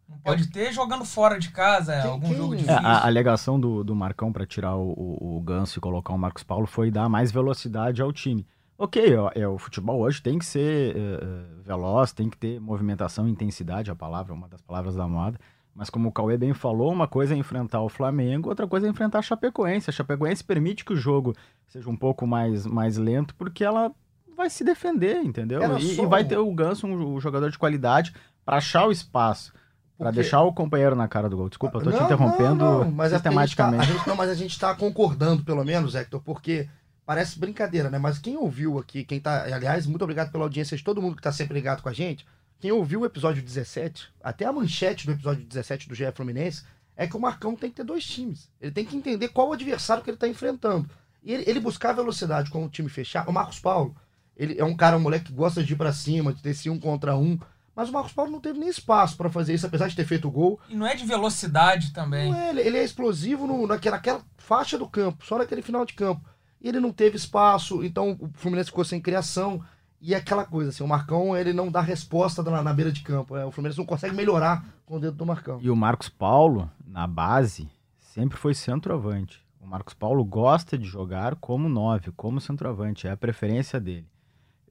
Não 0.09 0.17
pode 0.19 0.47
ter 0.49 0.71
jogando 0.71 1.03
fora 1.03 1.37
de 1.39 1.49
casa, 1.49 1.93
é 1.93 2.01
Quem- 2.01 2.11
algum 2.11 2.27
quem- 2.27 2.37
jogo 2.37 2.53
É, 2.53 2.57
É, 2.57 2.59
difícil. 2.61 2.85
a 2.85 3.05
alegação 3.05 3.59
do, 3.59 3.83
do 3.83 3.93
Marcão 3.95 4.31
para 4.31 4.45
tirar 4.45 4.75
o, 4.75 4.91
o, 4.93 5.37
o 5.37 5.41
Ganso 5.41 5.77
e 5.77 5.81
colocar 5.81 6.13
o 6.13 6.17
Marcos 6.17 6.43
Paulo 6.43 6.65
foi 6.65 6.89
dar 6.89 7.09
mais 7.09 7.31
velocidade 7.31 8.01
ao 8.01 8.11
time. 8.13 8.45
Ok, 8.77 9.15
ó, 9.17 9.31
é, 9.33 9.47
o 9.47 9.57
futebol 9.57 9.99
hoje 10.01 10.21
tem 10.21 10.37
que 10.37 10.45
ser 10.45 10.95
é, 10.95 10.99
é, 10.99 11.61
veloz, 11.63 12.13
tem 12.13 12.29
que 12.29 12.37
ter 12.37 12.59
movimentação, 12.59 13.27
intensidade, 13.27 13.89
a 13.91 13.95
palavra, 13.95 14.33
uma 14.33 14.47
das 14.47 14.61
palavras 14.61 14.95
da 14.95 15.07
moda. 15.07 15.39
Mas 15.73 15.89
como 15.89 16.09
o 16.09 16.11
Cauê 16.11 16.37
bem 16.37 16.53
falou, 16.53 16.91
uma 16.91 17.07
coisa 17.07 17.33
é 17.35 17.37
enfrentar 17.37 17.81
o 17.81 17.89
Flamengo, 17.89 18.49
outra 18.49 18.67
coisa 18.67 18.87
é 18.87 18.89
enfrentar 18.89 19.19
a 19.19 19.21
Chapecoense. 19.23 19.89
A 19.89 19.93
Chapecoense 19.93 20.43
permite 20.43 20.85
que 20.85 20.93
o 20.93 20.95
jogo 20.97 21.35
seja 21.67 21.89
um 21.89 21.95
pouco 21.97 22.25
mais, 22.25 22.65
mais 22.65 22.97
lento, 22.97 23.35
porque 23.35 23.63
ela 23.63 23.91
vai 24.35 24.49
se 24.49 24.63
defender, 24.63 25.17
entendeu? 25.23 25.77
E, 25.79 25.99
e 25.99 26.05
vai 26.05 26.23
ter 26.23 26.37
o 26.37 26.51
Ganso, 26.53 26.87
um, 26.87 27.15
um 27.15 27.19
jogador 27.19 27.49
de 27.51 27.57
qualidade, 27.59 28.13
para 28.45 28.57
achar 28.57 28.87
o 28.87 28.91
espaço. 28.91 29.51
Pra 29.97 30.07
Porque- 30.07 30.21
deixar 30.21 30.41
o 30.43 30.53
companheiro 30.53 30.95
na 30.95 31.07
cara 31.07 31.27
do 31.27 31.35
gol. 31.35 31.49
Desculpa, 31.49 31.79
eu 31.79 31.83
tô 31.83 31.91
te 31.91 31.97
Não, 31.97 32.05
interrompendo 32.05 32.55
não, 32.55 32.83
não, 32.85 32.91
mas 32.91 33.11
é 33.13 33.17
porque 33.17 33.27
a 33.29 33.31
gente 33.31 33.55
tá- 33.55 33.65
sistematicamente. 33.65 33.83
a 33.91 33.93
gente, 33.97 34.07
não, 34.07 34.15
mas 34.15 34.29
a 34.29 34.35
gente 34.35 34.59
tá 34.59 34.75
concordando, 34.75 35.43
pelo 35.43 35.63
menos, 35.65 35.95
Hector, 35.95 36.21
porque 36.21 36.69
parece 37.05 37.39
brincadeira, 37.39 37.89
né? 37.89 37.97
Mas 37.97 38.19
quem 38.19 38.37
ouviu 38.37 38.77
aqui, 38.77 39.03
quem 39.03 39.19
tá. 39.19 39.43
Aliás, 39.45 39.87
muito 39.87 40.03
obrigado 40.03 40.31
pela 40.31 40.43
audiência 40.43 40.77
de 40.77 40.83
todo 40.83 41.01
mundo 41.01 41.15
que 41.15 41.21
tá 41.21 41.31
sempre 41.31 41.55
ligado 41.55 41.81
com 41.81 41.89
a 41.89 41.93
gente. 41.93 42.25
Quem 42.59 42.71
ouviu 42.71 43.01
o 43.01 43.05
episódio 43.05 43.41
17, 43.41 44.09
até 44.23 44.45
a 44.45 44.51
manchete 44.53 45.05
do 45.07 45.13
episódio 45.13 45.43
17 45.43 45.87
do 45.89 45.95
GE 45.95 46.11
Fluminense, 46.13 46.63
é 46.95 47.07
que 47.07 47.15
o 47.15 47.19
Marcão 47.19 47.55
tem 47.55 47.69
que 47.69 47.77
ter 47.77 47.83
dois 47.83 48.03
times. 48.05 48.49
Ele 48.61 48.71
tem 48.71 48.85
que 48.85 48.95
entender 48.95 49.27
qual 49.29 49.49
o 49.49 49.53
adversário 49.53 50.03
que 50.03 50.09
ele 50.09 50.17
tá 50.17 50.27
enfrentando. 50.27 50.87
E 51.23 51.33
ele, 51.33 51.43
ele 51.47 51.59
buscar 51.59 51.93
velocidade 51.93 52.49
com 52.51 52.63
o 52.65 52.69
time 52.69 52.89
fechado. 52.89 53.29
O 53.29 53.33
Marcos 53.33 53.59
Paulo, 53.59 53.95
ele 54.35 54.59
é 54.59 54.63
um 54.63 54.75
cara, 54.75 54.97
um 54.97 54.99
moleque 54.99 55.25
que 55.25 55.33
gosta 55.33 55.63
de 55.63 55.73
ir 55.73 55.75
pra 55.75 55.91
cima, 55.93 56.33
de 56.33 56.41
ter 56.41 56.49
esse 56.51 56.69
um 56.69 56.79
contra 56.79 57.15
um. 57.15 57.37
Mas 57.77 57.89
o 57.89 57.93
Marcos 57.93 58.11
Paulo 58.11 58.31
não 58.31 58.39
teve 58.39 58.57
nem 58.57 58.67
espaço 58.67 59.15
pra 59.15 59.29
fazer 59.29 59.53
isso, 59.53 59.67
apesar 59.67 59.87
de 59.87 59.95
ter 59.95 60.03
feito 60.03 60.27
o 60.27 60.31
gol. 60.31 60.59
E 60.67 60.75
não 60.75 60.87
é 60.87 60.95
de 60.95 61.05
velocidade 61.05 61.93
também. 61.93 62.31
Não 62.31 62.39
é, 62.39 62.49
ele, 62.49 62.61
ele 62.61 62.77
é 62.79 62.83
explosivo 62.83 63.45
no, 63.45 63.67
naquela, 63.67 63.97
naquela 63.97 64.21
faixa 64.35 64.79
do 64.79 64.87
campo, 64.87 65.23
só 65.23 65.37
naquele 65.37 65.61
final 65.61 65.85
de 65.85 65.93
campo. 65.93 66.27
E 66.59 66.67
ele 66.67 66.79
não 66.79 66.91
teve 66.91 67.17
espaço, 67.17 67.83
então 67.83 68.17
o 68.19 68.31
Fluminense 68.33 68.71
ficou 68.71 68.83
sem 68.83 68.99
criação. 68.99 69.63
E 70.01 70.15
é 70.15 70.17
aquela 70.17 70.43
coisa, 70.43 70.71
assim, 70.71 70.83
o 70.83 70.87
Marcão 70.87 71.37
ele 71.37 71.53
não 71.53 71.69
dá 71.69 71.79
resposta 71.79 72.41
na, 72.41 72.63
na 72.63 72.73
beira 72.73 72.91
de 72.91 73.03
campo. 73.03 73.35
né? 73.35 73.45
O 73.45 73.51
Fluminense 73.51 73.77
não 73.77 73.85
consegue 73.85 74.15
melhorar 74.15 74.65
com 74.83 74.95
o 74.95 74.99
dedo 74.99 75.15
do 75.15 75.25
Marcão. 75.27 75.59
E 75.61 75.69
o 75.69 75.75
Marcos 75.75 76.09
Paulo, 76.09 76.71
na 76.83 77.05
base, 77.05 77.69
sempre 77.99 78.39
foi 78.39 78.55
centroavante. 78.55 79.39
O 79.61 79.67
Marcos 79.67 79.93
Paulo 79.93 80.25
gosta 80.25 80.79
de 80.79 80.85
jogar 80.87 81.35
como 81.35 81.69
nove, 81.69 82.11
como 82.13 82.41
centroavante. 82.41 83.05
É 83.07 83.11
a 83.11 83.17
preferência 83.17 83.79
dele. 83.79 84.07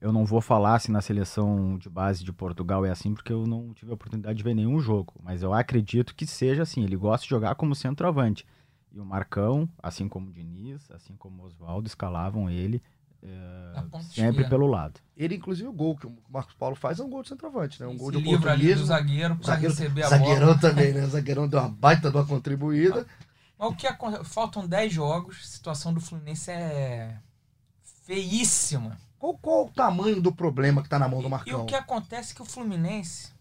Eu 0.07 0.13
não 0.13 0.25
vou 0.25 0.41
falar 0.41 0.79
se 0.79 0.91
na 0.93 1.01
seleção 1.03 1.77
de 1.79 1.91
base 1.91 2.23
de 2.23 2.33
Portugal 2.33 2.87
é 2.87 2.91
assim, 2.91 3.13
porque 3.13 3.33
eu 3.33 3.45
não 3.45 3.75
tive 3.75 3.91
a 3.91 3.95
oportunidade 3.95 4.39
de 4.39 4.45
ver 4.45 4.55
nenhum 4.55 4.79
jogo. 4.79 5.13
Mas 5.21 5.43
eu 5.43 5.53
acredito 5.53 6.15
que 6.15 6.25
seja 6.25 6.63
assim. 6.63 6.85
Ele 6.85 6.97
gosta 6.97 7.25
de 7.25 7.31
jogar 7.31 7.57
como 7.57 7.75
centroavante. 7.75 8.47
E 8.93 9.01
o 9.01 9.05
Marcão, 9.05 9.69
assim 9.83 10.09
como 10.09 10.29
o 10.29 10.33
Diniz, 10.33 10.89
assim 10.93 11.17
como 11.17 11.43
o 11.43 11.47
Oswaldo, 11.47 11.89
escalavam 11.89 12.49
ele 12.49 12.81
ponta 13.75 14.01
sempre 14.03 14.49
pelo 14.49 14.67
lado. 14.69 15.01
Ele, 15.17 15.35
inclusive, 15.35 15.69
o 15.69 15.73
gol 15.73 15.97
que 15.97 16.07
o 16.07 16.15
Marcos 16.29 16.55
Paulo 16.55 16.77
faz 16.77 17.01
é 17.01 17.05
um 17.05 17.11
gol 17.11 17.23
de 17.23 17.29
centroavante, 17.29 17.81
né? 17.81 17.89
Um 17.89 17.97
gol 17.97 18.13
Se 18.13 18.19
de 18.19 18.23
livra 18.23 18.53
ali 18.53 18.67
do 18.75 18.83
oportunismo. 18.83 18.87
zagueiro 18.87 19.39
zagueiro, 19.43 19.75
receber 19.75 20.03
a 20.05 20.09
zagueirão 20.09 20.47
bola. 20.47 20.59
também, 20.61 20.93
né? 20.93 21.05
O 21.05 21.09
zagueirão 21.09 21.49
deu 21.49 21.59
uma 21.59 21.69
baita 21.69 22.11
de 22.11 22.17
uma 22.17 22.25
contribuída. 22.25 23.07
Mas 23.59 23.71
o 23.71 23.75
que 23.75 23.87
acon- 23.87 24.23
faltam 24.23 24.69
10 24.69 24.93
jogos, 24.93 25.39
a 25.43 25.47
situação 25.47 25.93
do 25.93 26.01
Fluminense 26.01 26.51
é 26.51 27.19
feíssima. 28.05 28.97
Qual, 29.19 29.37
qual 29.39 29.67
o 29.67 29.71
tamanho 29.71 30.21
do 30.21 30.33
problema 30.33 30.83
que 30.83 30.89
tá 30.89 30.99
na 30.99 31.09
mão 31.09 31.21
do 31.21 31.25
E, 31.25 31.29
e 31.29 31.31
Marcão? 31.31 31.63
o 31.63 31.67
que 31.67 31.75
acontece 31.75 32.33
é 32.33 32.37
que 32.37 32.43
o 32.43 32.47
Fluminense 32.47 33.35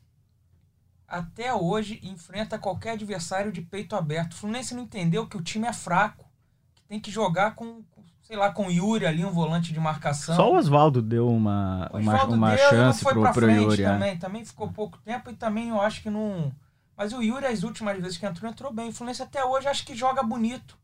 até 1.07 1.53
hoje 1.53 1.99
enfrenta 2.03 2.57
qualquer 2.57 2.91
adversário 2.91 3.51
de 3.51 3.61
peito 3.61 3.95
aberto. 3.95 4.33
O 4.33 4.35
Fluminense 4.35 4.73
não 4.73 4.83
entendeu 4.83 5.27
que 5.27 5.37
o 5.37 5.41
time 5.41 5.67
é 5.67 5.73
fraco, 5.73 6.25
que 6.73 6.81
tem 6.83 6.99
que 6.99 7.11
jogar 7.11 7.55
com, 7.55 7.83
sei 8.23 8.35
lá, 8.35 8.51
com 8.51 8.67
o 8.67 8.71
Yuri 8.71 9.05
ali, 9.05 9.23
um 9.23 9.31
volante 9.31 9.71
de 9.71 9.79
marcação. 9.79 10.35
Só 10.35 10.51
o 10.51 10.55
Oswaldo 10.57 11.01
deu 11.01 11.27
uma, 11.29 11.89
O 11.93 11.97
uma, 11.97 12.13
Oswaldo 12.13 12.33
uma 12.33 12.55
deu 12.55 12.57
e 12.57 12.61
não 12.63 12.69
chance 12.69 13.03
foi 13.03 13.13
pro, 13.13 13.21
pra 13.21 13.31
pro 13.33 13.41
frente 13.43 13.61
Yuri. 13.63 13.83
é. 13.83 13.87
também. 13.89 14.17
Também 14.17 14.45
ficou 14.45 14.69
pouco 14.71 14.97
tempo 14.99 15.29
e 15.29 15.35
também 15.35 15.69
eu 15.69 15.79
acho 15.79 16.01
que 16.01 16.09
não. 16.09 16.51
Mas 16.97 17.13
o 17.13 17.21
Yuri, 17.21 17.45
as 17.45 17.63
últimas 17.63 17.99
vezes 18.01 18.17
que 18.17 18.25
entrou, 18.25 18.49
entrou 18.49 18.73
bem. 18.73 18.89
O 18.89 18.93
Fluminense 18.93 19.21
até 19.21 19.43
hoje 19.43 19.67
acho 19.67 19.85
que 19.85 19.93
joga 19.95 20.23
bonito. 20.23 20.77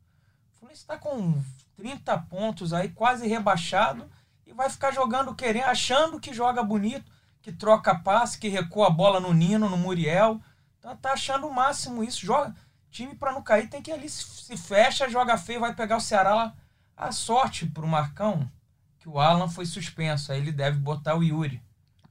O 0.53 0.59
Fluminense 0.59 0.85
tá 0.85 0.97
com 0.97 1.41
30 1.77 2.15
pontos 2.29 2.73
aí, 2.73 2.89
quase 2.89 3.27
rebaixado, 3.27 4.05
e 4.51 4.53
vai 4.53 4.69
ficar 4.69 4.91
jogando, 4.91 5.33
querendo, 5.33 5.65
achando 5.65 6.19
que 6.19 6.33
joga 6.33 6.61
bonito, 6.61 7.09
que 7.41 7.51
troca 7.51 7.95
passe, 7.97 8.37
que 8.37 8.47
recua 8.49 8.87
a 8.87 8.91
bola 8.91 9.19
no 9.19 9.33
Nino, 9.33 9.69
no 9.69 9.77
Muriel. 9.77 10.39
Então 10.77 10.95
tá 10.97 11.13
achando 11.13 11.47
o 11.47 11.53
máximo 11.53 12.03
isso. 12.03 12.25
Joga. 12.25 12.53
Time 12.91 13.15
pra 13.15 13.31
não 13.31 13.41
cair 13.41 13.69
tem 13.69 13.81
que 13.81 13.89
ir 13.89 13.93
ali 13.93 14.09
se, 14.09 14.57
fecha, 14.57 15.07
joga 15.09 15.37
feio, 15.37 15.61
vai 15.61 15.73
pegar 15.73 15.95
o 15.97 16.01
Ceará 16.01 16.35
lá. 16.35 16.53
A 16.97 17.11
sorte 17.11 17.65
pro 17.65 17.87
Marcão 17.87 18.47
que 18.99 19.07
o 19.09 19.17
Alan 19.19 19.47
foi 19.49 19.65
suspenso. 19.65 20.31
Aí 20.31 20.39
ele 20.39 20.51
deve 20.51 20.77
botar 20.77 21.15
o 21.15 21.23
Yuri. 21.23 21.61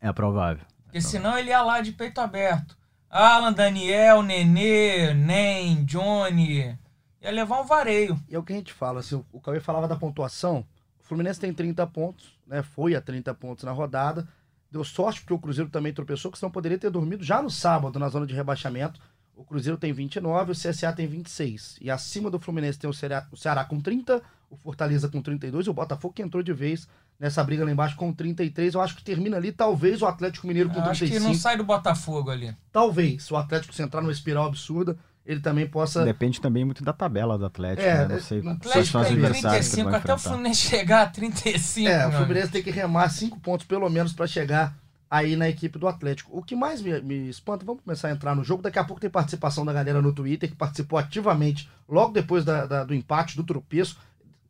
É 0.00 0.10
provável. 0.12 0.64
Porque 0.84 1.00
senão 1.00 1.38
ele 1.38 1.50
ia 1.50 1.62
lá 1.62 1.80
de 1.80 1.92
peito 1.92 2.20
aberto. 2.20 2.76
Alan, 3.08 3.52
Daniel, 3.52 4.22
Nenê, 4.22 5.12
Nem, 5.14 5.84
Johnny. 5.84 6.76
Ia 7.20 7.30
levar 7.30 7.60
um 7.60 7.64
vareio. 7.66 8.18
E 8.28 8.34
é 8.34 8.38
o 8.38 8.42
que 8.42 8.52
a 8.52 8.56
gente 8.56 8.72
fala, 8.72 9.00
assim, 9.00 9.16
o- 9.16 9.26
o 9.32 9.40
Cauê 9.40 9.60
falava 9.60 9.86
da 9.86 9.94
pontuação. 9.96 10.64
O 11.10 11.12
Fluminense 11.12 11.40
tem 11.40 11.52
30 11.52 11.84
pontos, 11.88 12.38
né? 12.46 12.62
Foi 12.62 12.94
a 12.94 13.00
30 13.00 13.34
pontos 13.34 13.64
na 13.64 13.72
rodada. 13.72 14.28
Deu 14.70 14.84
sorte 14.84 15.20
porque 15.20 15.34
o 15.34 15.40
Cruzeiro 15.40 15.68
também 15.68 15.92
tropeçou, 15.92 16.30
que 16.30 16.38
senão 16.38 16.52
poderia 16.52 16.78
ter 16.78 16.88
dormido 16.88 17.24
já 17.24 17.42
no 17.42 17.50
sábado, 17.50 17.98
na 17.98 18.08
zona 18.08 18.24
de 18.24 18.32
rebaixamento. 18.32 19.00
O 19.34 19.44
Cruzeiro 19.44 19.76
tem 19.76 19.92
29, 19.92 20.52
o 20.52 20.54
CSA 20.54 20.92
tem 20.92 21.08
26. 21.08 21.78
E 21.80 21.90
acima 21.90 22.30
do 22.30 22.38
Fluminense 22.38 22.78
tem 22.78 22.88
o 22.88 22.92
Ceará, 22.94 23.26
o 23.32 23.36
Ceará 23.36 23.64
com 23.64 23.80
30, 23.80 24.22
o 24.48 24.56
Fortaleza 24.56 25.08
com 25.08 25.20
32 25.20 25.66
e 25.66 25.70
o 25.70 25.72
Botafogo 25.72 26.14
que 26.14 26.22
entrou 26.22 26.44
de 26.44 26.52
vez 26.52 26.86
nessa 27.18 27.42
briga 27.42 27.64
lá 27.64 27.72
embaixo 27.72 27.96
com 27.96 28.12
33. 28.12 28.74
Eu 28.74 28.80
acho 28.80 28.94
que 28.94 29.02
termina 29.02 29.36
ali, 29.36 29.50
talvez, 29.50 30.02
o 30.02 30.06
Atlético 30.06 30.46
Mineiro 30.46 30.70
com 30.70 30.78
Eu 30.78 30.84
acho 30.84 31.00
que 31.00 31.10
35. 31.10 31.28
não 31.28 31.34
sai 31.34 31.56
do 31.56 31.64
Botafogo 31.64 32.30
ali. 32.30 32.54
Talvez, 32.70 33.24
se 33.24 33.32
o 33.32 33.36
Atlético 33.36 33.74
se 33.74 33.82
entrar 33.82 34.00
numa 34.00 34.12
espiral 34.12 34.46
absurda, 34.46 34.96
ele 35.24 35.40
também 35.40 35.66
possa... 35.66 36.04
Depende 36.04 36.40
também 36.40 36.64
muito 36.64 36.82
da 36.82 36.92
tabela 36.92 37.38
do 37.38 37.44
Atlético. 37.46 37.86
É, 37.86 38.06
né? 38.08 38.14
Não 38.14 38.20
sei 38.20 38.38
não- 38.42 38.56
quais 38.56 38.70
Atlético 38.70 38.86
são 38.92 39.00
os 39.02 39.06
adversários 39.08 39.68
que 39.68 39.80
ele 39.80 39.84
35, 39.84 39.90
vai 39.90 40.00
até 40.00 40.14
o. 40.14 40.18
Fluminense 40.18 40.60
chegar 40.60 41.02
a 41.02 41.06
35. 41.06 41.88
É, 41.88 42.06
o. 42.08 42.12
Fluminense 42.12 42.48
tem 42.52 42.62
que 42.62 42.70
remar 42.70 43.08
cinco 43.10 43.38
pontos 43.40 43.66
pelo 43.66 43.88
menos 43.88 44.12
para 44.12 44.26
chegar 44.26 44.74
aí 45.10 45.34
na 45.36 45.48
equipe 45.48 45.78
do 45.78 45.88
Atlético. 45.88 46.30
O 46.36 46.42
que 46.42 46.54
mais 46.56 46.80
me, 46.80 47.00
me 47.00 47.28
espanta, 47.28 47.64
vamos 47.64 47.82
começar 47.82 48.08
a 48.08 48.12
entrar 48.12 48.34
no 48.34 48.44
jogo. 48.44 48.62
Daqui 48.62 48.78
a 48.78 48.84
pouco 48.84 49.00
tem 49.00 49.10
participação 49.10 49.64
da 49.64 49.72
galera 49.72 50.00
no 50.00 50.12
Twitter, 50.12 50.48
que 50.48 50.56
participou 50.56 50.98
ativamente 50.98 51.68
logo 51.88 52.12
depois 52.12 52.44
da- 52.44 52.64
da- 52.66 52.84
do 52.84 52.94
empate, 52.94 53.36
do 53.36 53.44
tropeço. 53.44 53.98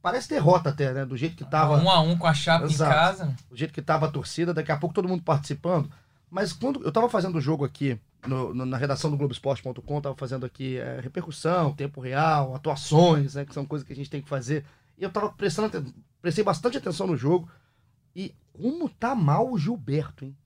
Parece 0.03 0.29
derrota 0.31 0.71
até, 0.71 0.93
né? 0.93 1.05
Do 1.05 1.17
jeito 1.17 1.37
que 1.37 1.45
tava, 1.45 1.77
Um 1.77 1.91
a 1.91 2.01
um 2.01 2.17
com 2.17 2.27
a 2.27 2.33
chapa 2.33 2.65
Exato. 2.65 2.91
em 2.91 2.95
casa. 2.95 3.37
do 3.51 3.57
jeito 3.57 3.73
que 3.75 3.83
tava 3.83 4.07
a 4.07 4.11
torcida, 4.11 4.55
daqui 4.55 4.73
a 4.73 4.77
pouco 4.77 4.95
todo 4.95 5.09
mundo 5.09 5.23
participando. 5.23 5.91
Mas 6.31 6.53
quando 6.53 6.83
eu 6.85 6.93
tava 6.93 7.09
fazendo 7.09 7.37
o 7.39 7.41
jogo 7.41 7.65
aqui, 7.65 7.99
no- 8.27 8.55
no- 8.55 8.65
na 8.67 8.77
redação 8.77 9.11
do 9.11 9.17
Globoesporte.com, 9.17 10.01
tava 10.01 10.15
fazendo 10.15 10.47
aqui 10.47 10.77
é, 10.79 11.01
repercussão, 11.03 11.73
tempo 11.73 12.01
real, 12.01 12.55
atuações, 12.55 13.35
né? 13.35 13.45
Que 13.45 13.53
são 13.55 13.65
coisas 13.67 13.87
que 13.87 13.93
a 13.93 13.97
gente 13.97 14.11
tem 14.11 14.23
que 14.23 14.29
fazer. 14.29 14.65
E 14.97 15.03
eu 15.03 15.11
tava 15.11 15.31
prestando 15.31 15.85
prestei 16.23 16.45
bastante 16.45 16.77
atenção 16.77 17.07
no 17.07 17.17
jogo. 17.17 17.49
E 18.15 18.35
como 18.53 18.89
tá 18.89 19.15
mal 19.15 19.51
o 19.51 19.59
Gilberto, 19.59 20.25
hein? 20.25 20.37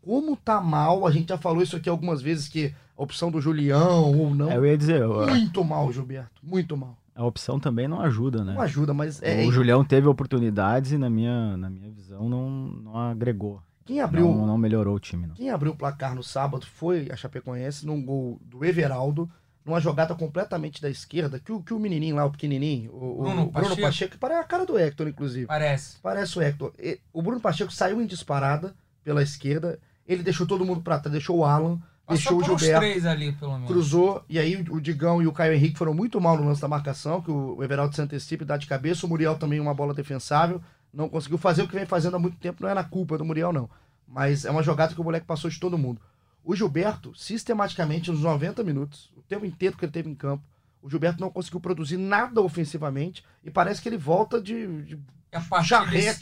Como 0.00 0.36
tá 0.36 0.60
mal, 0.60 1.06
a 1.06 1.10
gente 1.10 1.28
já 1.30 1.36
falou 1.38 1.62
isso 1.62 1.76
aqui 1.76 1.88
algumas 1.88 2.22
vezes, 2.22 2.46
que 2.48 2.72
a 2.96 3.02
opção 3.02 3.30
do 3.30 3.40
Julião 3.40 4.16
ou 4.16 4.32
não. 4.34 4.50
É, 4.52 4.56
eu 4.56 4.64
ia 4.64 4.78
dizer, 4.78 5.04
o- 5.04 5.26
Muito 5.26 5.64
mal, 5.64 5.92
Gilberto. 5.92 6.40
Muito 6.42 6.76
mal. 6.76 6.96
a 7.14 7.24
opção 7.24 7.58
também 7.58 7.88
não 7.88 8.00
ajuda, 8.00 8.44
né? 8.44 8.52
Não 8.54 8.60
ajuda, 8.60 8.92
mas 8.94 9.20
é. 9.22 9.44
o 9.46 9.50
Julião 9.50 9.82
teve 9.84 10.06
oportunidades 10.06 10.92
e, 10.92 10.98
na 10.98 11.08
minha, 11.10 11.56
na 11.56 11.68
minha 11.70 11.90
visão, 11.90 12.28
não, 12.28 12.48
não 12.50 12.96
agregou. 12.96 13.60
Quem 13.86 14.00
abriu. 14.00 14.26
Não, 14.26 14.46
não 14.46 14.58
melhorou 14.58 14.96
o 14.96 15.00
time, 15.00 15.26
não. 15.26 15.34
Quem 15.34 15.48
abriu 15.48 15.72
o 15.72 15.76
placar 15.76 16.14
no 16.14 16.22
sábado 16.22 16.66
foi 16.66 17.08
a 17.10 17.16
Chapecoense, 17.16 17.86
num 17.86 18.04
gol 18.04 18.38
do 18.42 18.64
Everaldo, 18.64 19.30
numa 19.64 19.80
jogada 19.80 20.14
completamente 20.14 20.82
da 20.82 20.90
esquerda, 20.90 21.38
que 21.40 21.50
o, 21.52 21.62
que 21.62 21.72
o 21.72 21.78
menininho 21.78 22.16
lá, 22.16 22.24
o 22.24 22.30
pequenininho, 22.30 22.90
o, 22.92 22.96
o 22.96 23.22
Bruno 23.22 23.34
Bruno, 23.46 23.52
Pacheco. 23.52 23.80
Pacheco, 23.80 24.12
que 24.12 24.18
parece 24.18 24.40
a 24.40 24.44
cara 24.44 24.66
do 24.66 24.78
Hector, 24.78 25.08
inclusive. 25.08 25.46
Parece. 25.46 25.96
Parece 26.02 26.38
o 26.38 26.42
Hector. 26.42 26.72
E- 26.78 27.00
O 27.12 27.22
Bruno 27.22 27.40
Pacheco 27.40 27.72
saiu 27.72 28.00
em 28.02 28.06
disparada 28.06 28.74
pela 29.02 29.22
esquerda, 29.22 29.78
ele 30.06 30.22
deixou 30.22 30.46
todo 30.46 30.64
mundo 30.64 30.82
pra 30.82 30.98
trás, 30.98 31.12
deixou 31.12 31.38
o 31.38 31.44
Alan, 31.44 31.80
deixou 32.08 32.32
Passou 32.32 32.38
o 32.38 32.44
por 32.44 32.54
uns 32.54 32.60
Gilberto, 32.60 32.80
três 32.86 33.06
ali, 33.06 33.32
pelo 33.32 33.52
menos. 33.54 33.66
cruzou, 33.66 34.24
e 34.28 34.38
aí 34.38 34.64
o 34.70 34.80
Digão 34.80 35.20
e 35.22 35.26
o 35.26 35.32
Caio 35.32 35.54
Henrique 35.54 35.76
foram 35.78 35.92
muito 35.94 36.20
mal 36.20 36.36
no 36.36 36.44
lance 36.44 36.60
da 36.60 36.68
marcação, 36.68 37.20
que 37.20 37.30
o 37.30 37.62
Everaldo 37.62 37.94
se 37.94 38.00
antecipa 38.02 38.44
e 38.44 38.46
dá 38.46 38.56
de 38.56 38.66
cabeça, 38.68 39.04
o 39.06 39.08
Muriel 39.08 39.36
também 39.36 39.58
uma 39.58 39.74
bola 39.74 39.92
defensável, 39.94 40.60
não 40.96 41.10
conseguiu 41.10 41.36
fazer 41.36 41.62
o 41.62 41.68
que 41.68 41.74
vem 41.74 41.84
fazendo 41.84 42.16
há 42.16 42.18
muito 42.18 42.38
tempo, 42.38 42.62
não 42.62 42.70
é 42.70 42.74
na 42.74 42.82
culpa 42.82 43.18
do 43.18 43.24
Muriel, 43.24 43.52
não. 43.52 43.68
Mas 44.08 44.46
é 44.46 44.50
uma 44.50 44.62
jogada 44.62 44.94
que 44.94 45.00
o 45.00 45.04
moleque 45.04 45.26
passou 45.26 45.50
de 45.50 45.60
todo 45.60 45.76
mundo. 45.76 46.00
O 46.42 46.56
Gilberto, 46.56 47.14
sistematicamente, 47.14 48.10
nos 48.10 48.20
90 48.20 48.64
minutos, 48.64 49.12
o 49.14 49.20
tempo 49.20 49.44
inteiro 49.44 49.76
que 49.76 49.84
ele 49.84 49.92
teve 49.92 50.08
em 50.08 50.14
campo, 50.14 50.42
o 50.80 50.88
Gilberto 50.88 51.20
não 51.20 51.28
conseguiu 51.30 51.60
produzir 51.60 51.98
nada 51.98 52.40
ofensivamente 52.40 53.22
e 53.44 53.50
parece 53.50 53.82
que 53.82 53.88
ele 53.88 53.98
volta 53.98 54.40
de, 54.40 54.84
de 54.84 54.98
E 55.32 55.36
a 55.36 55.40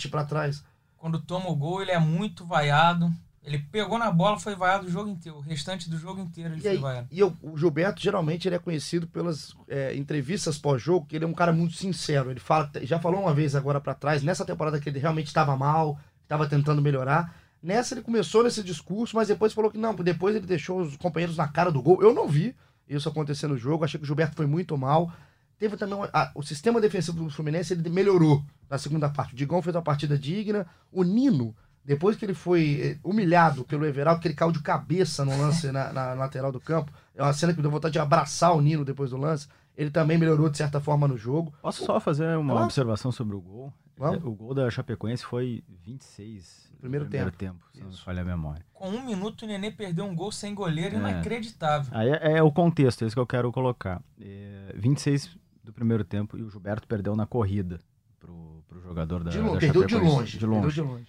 pra 0.08 0.24
trás. 0.24 0.64
quando 0.96 1.20
toma 1.20 1.50
o 1.50 1.54
gol, 1.54 1.80
ele 1.80 1.92
é 1.92 1.98
muito 1.98 2.44
vaiado. 2.44 3.12
Ele 3.44 3.58
pegou 3.58 3.98
na 3.98 4.10
bola, 4.10 4.38
foi 4.38 4.54
vaiado 4.54 4.86
o 4.86 4.90
jogo 4.90 5.10
inteiro. 5.10 5.38
O 5.38 5.40
restante 5.42 5.90
do 5.90 5.98
jogo 5.98 6.20
inteiro 6.20 6.54
ele 6.54 6.60
E, 6.60 6.62
foi 6.62 6.70
aí, 6.70 6.76
vaiado. 6.78 7.08
e 7.10 7.20
eu- 7.20 7.36
o 7.42 7.56
Gilberto, 7.58 8.00
geralmente, 8.00 8.48
ele 8.48 8.54
é 8.54 8.58
conhecido 8.58 9.06
pelas 9.06 9.54
é, 9.68 9.94
entrevistas 9.94 10.56
pós-jogo, 10.56 11.04
que 11.06 11.14
ele 11.14 11.24
é 11.26 11.28
um 11.28 11.34
cara 11.34 11.52
muito 11.52 11.74
sincero. 11.74 12.30
Ele 12.30 12.40
fala, 12.40 12.70
já 12.82 12.98
falou 12.98 13.20
uma 13.20 13.34
vez 13.34 13.54
agora 13.54 13.80
pra 13.80 13.92
trás, 13.94 14.22
nessa 14.22 14.44
temporada 14.46 14.80
que 14.80 14.88
ele 14.88 14.98
realmente 14.98 15.26
estava 15.26 15.54
mal, 15.56 15.98
estava 16.22 16.46
tentando 16.48 16.80
melhorar. 16.80 17.36
Nessa 17.62 17.94
ele 17.94 18.02
começou 18.02 18.42
nesse 18.44 18.62
discurso, 18.62 19.14
mas 19.16 19.28
depois 19.28 19.52
falou 19.52 19.70
que 19.70 19.78
não, 19.78 19.94
depois 19.94 20.34
ele 20.36 20.46
deixou 20.46 20.80
os 20.80 20.96
companheiros 20.96 21.36
na 21.36 21.46
cara 21.48 21.70
do 21.70 21.82
gol. 21.82 22.02
Eu 22.02 22.14
não 22.14 22.26
vi 22.28 22.54
isso 22.88 23.08
acontecer 23.08 23.46
no 23.46 23.56
jogo, 23.58 23.84
achei 23.84 23.98
que 23.98 24.04
o 24.04 24.06
Gilberto 24.06 24.36
foi 24.36 24.46
muito 24.46 24.76
mal. 24.76 25.10
Teve 25.58 25.76
também 25.76 25.94
uma- 25.96 26.10
a- 26.12 26.30
o 26.34 26.42
sistema 26.42 26.80
defensivo 26.80 27.22
do 27.24 27.30
Fluminense, 27.30 27.72
ele 27.74 27.88
melhorou 27.88 28.42
na 28.68 28.76
segunda 28.76 29.08
parte. 29.08 29.32
O 29.34 29.36
Digão 29.36 29.62
fez 29.62 29.74
uma 29.76 29.82
partida 29.82 30.18
digna, 30.18 30.66
o 30.90 31.02
Nino 31.04 31.54
Depois 31.84 32.16
que 32.16 32.24
ele 32.24 32.34
foi 32.34 32.80
eh, 32.82 32.98
humilhado 33.04 33.64
pelo 33.64 33.84
Everaldo, 33.84 34.20
que 34.20 34.28
ele 34.28 34.34
caiu 34.34 34.50
de 34.52 34.60
cabeça 34.62 35.24
no 35.24 35.36
lance 35.36 35.70
na, 35.70 35.92
na 35.92 36.14
lateral 36.14 36.50
do 36.50 36.58
campo, 36.60 36.90
é 37.14 37.22
uma 37.22 37.32
cena 37.32 37.52
que 37.52 37.58
me 37.58 37.62
deu 37.62 37.70
vontade 37.70 37.92
de 37.92 37.98
abraçar 37.98 38.54
o 38.56 38.60
Nino 38.60 38.84
depois 38.84 39.10
do 39.10 39.16
lance. 39.18 39.46
Ele 39.76 39.90
também 39.90 40.16
melhorou 40.16 40.48
de 40.48 40.56
certa 40.56 40.80
forma 40.80 41.06
no 41.08 41.16
jogo. 41.18 41.52
Posso 41.60 41.84
só 41.84 41.98
fazer 42.00 42.36
uma 42.38 42.52
Claro. 42.52 42.64
observação 42.66 43.10
sobre 43.12 43.34
o 43.36 43.40
gol? 43.40 43.72
Vamos. 43.96 44.24
O 44.24 44.32
gol 44.32 44.54
da 44.54 44.70
Chapecoense 44.70 45.24
foi 45.24 45.62
26 45.84 46.64
no 46.74 46.80
Primeiro 46.80 47.06
tempo, 47.30 47.64
se 47.72 47.80
não 47.82 47.92
falha 47.92 48.22
a 48.22 48.24
memória. 48.24 48.64
Com 48.72 48.88
um 48.90 49.04
minuto 49.04 49.42
o 49.42 49.46
Nenê 49.46 49.70
perdeu 49.70 50.04
um 50.04 50.14
gol 50.14 50.30
sem 50.32 50.54
goleiro 50.54 50.96
É. 50.96 50.98
inacreditável. 50.98 51.90
Aí 51.96 52.08
é, 52.10 52.38
é 52.38 52.42
o 52.42 52.50
contexto, 52.52 53.02
é 53.02 53.06
isso 53.06 53.16
que 53.16 53.20
eu 53.20 53.26
quero 53.26 53.50
colocar. 53.52 54.02
É, 54.20 54.72
26 54.76 55.36
do 55.62 55.72
primeiro 55.72 56.04
tempo 56.04 56.36
e 56.38 56.42
o 56.42 56.50
Gilberto 56.50 56.86
perdeu 56.86 57.14
na 57.16 57.26
corrida 57.26 57.78
pro, 58.20 58.62
pro 58.68 58.80
jogador 58.82 59.22
da, 59.24 59.30
De 59.30 59.38
da 59.38 59.44
longe, 59.44 59.60
perdeu 59.60 59.84
de 59.86 59.92
Chapecoense. 59.92 60.16
longe. 60.16 60.32
De 60.32 60.38
Perdeu 60.38 60.60
longe. 60.60 60.74
de 60.74 60.80
longe. 60.82 61.06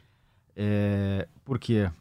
É, 0.55 1.27
por 1.43 1.59
quê? 1.59 1.91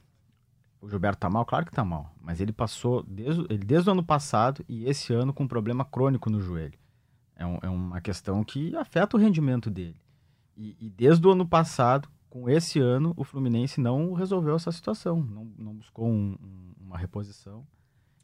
O 0.81 0.89
Gilberto 0.89 1.19
tá 1.21 1.31
mal? 1.31 1.45
Claro 1.45 1.65
que 1.67 1.73
tá 1.73 1.85
mal. 1.85 2.13
Mas 2.21 2.41
ele 2.41 2.53
passou 2.53 3.03
desde, 3.03 3.43
ele 3.49 3.65
desde 3.65 3.89
o 3.89 3.93
ano 3.93 4.05
passado 4.05 4.65
e 4.69 4.85
esse 4.89 5.13
ano 5.13 5.33
com 5.33 5.45
um 5.45 5.49
problema 5.49 5.85
crônico 5.85 6.29
no 6.31 6.41
joelho. 6.41 6.79
É, 7.37 7.45
um- 7.45 7.59
é 7.63 7.69
uma 7.69 8.01
questão 8.01 8.45
que 8.45 8.77
afeta 8.77 9.17
o 9.17 9.21
rendimento 9.21 9.71
dele. 9.71 9.97
E, 10.57 10.77
e 10.81 10.91
desde 10.91 11.27
o 11.27 11.33
ano 11.33 11.47
passado, 11.47 12.09
com 12.31 12.49
esse 12.49 12.79
ano, 12.79 13.13
o 13.17 13.25
Fluminense 13.25 13.81
não 13.81 14.13
resolveu 14.13 14.55
essa 14.57 14.71
situação. 14.71 15.21
Não, 15.23 15.51
não 15.59 15.75
buscou 15.75 16.07
um- 16.07 16.37
um- 16.41 16.73
uma 16.87 16.99
reposição. 16.99 17.67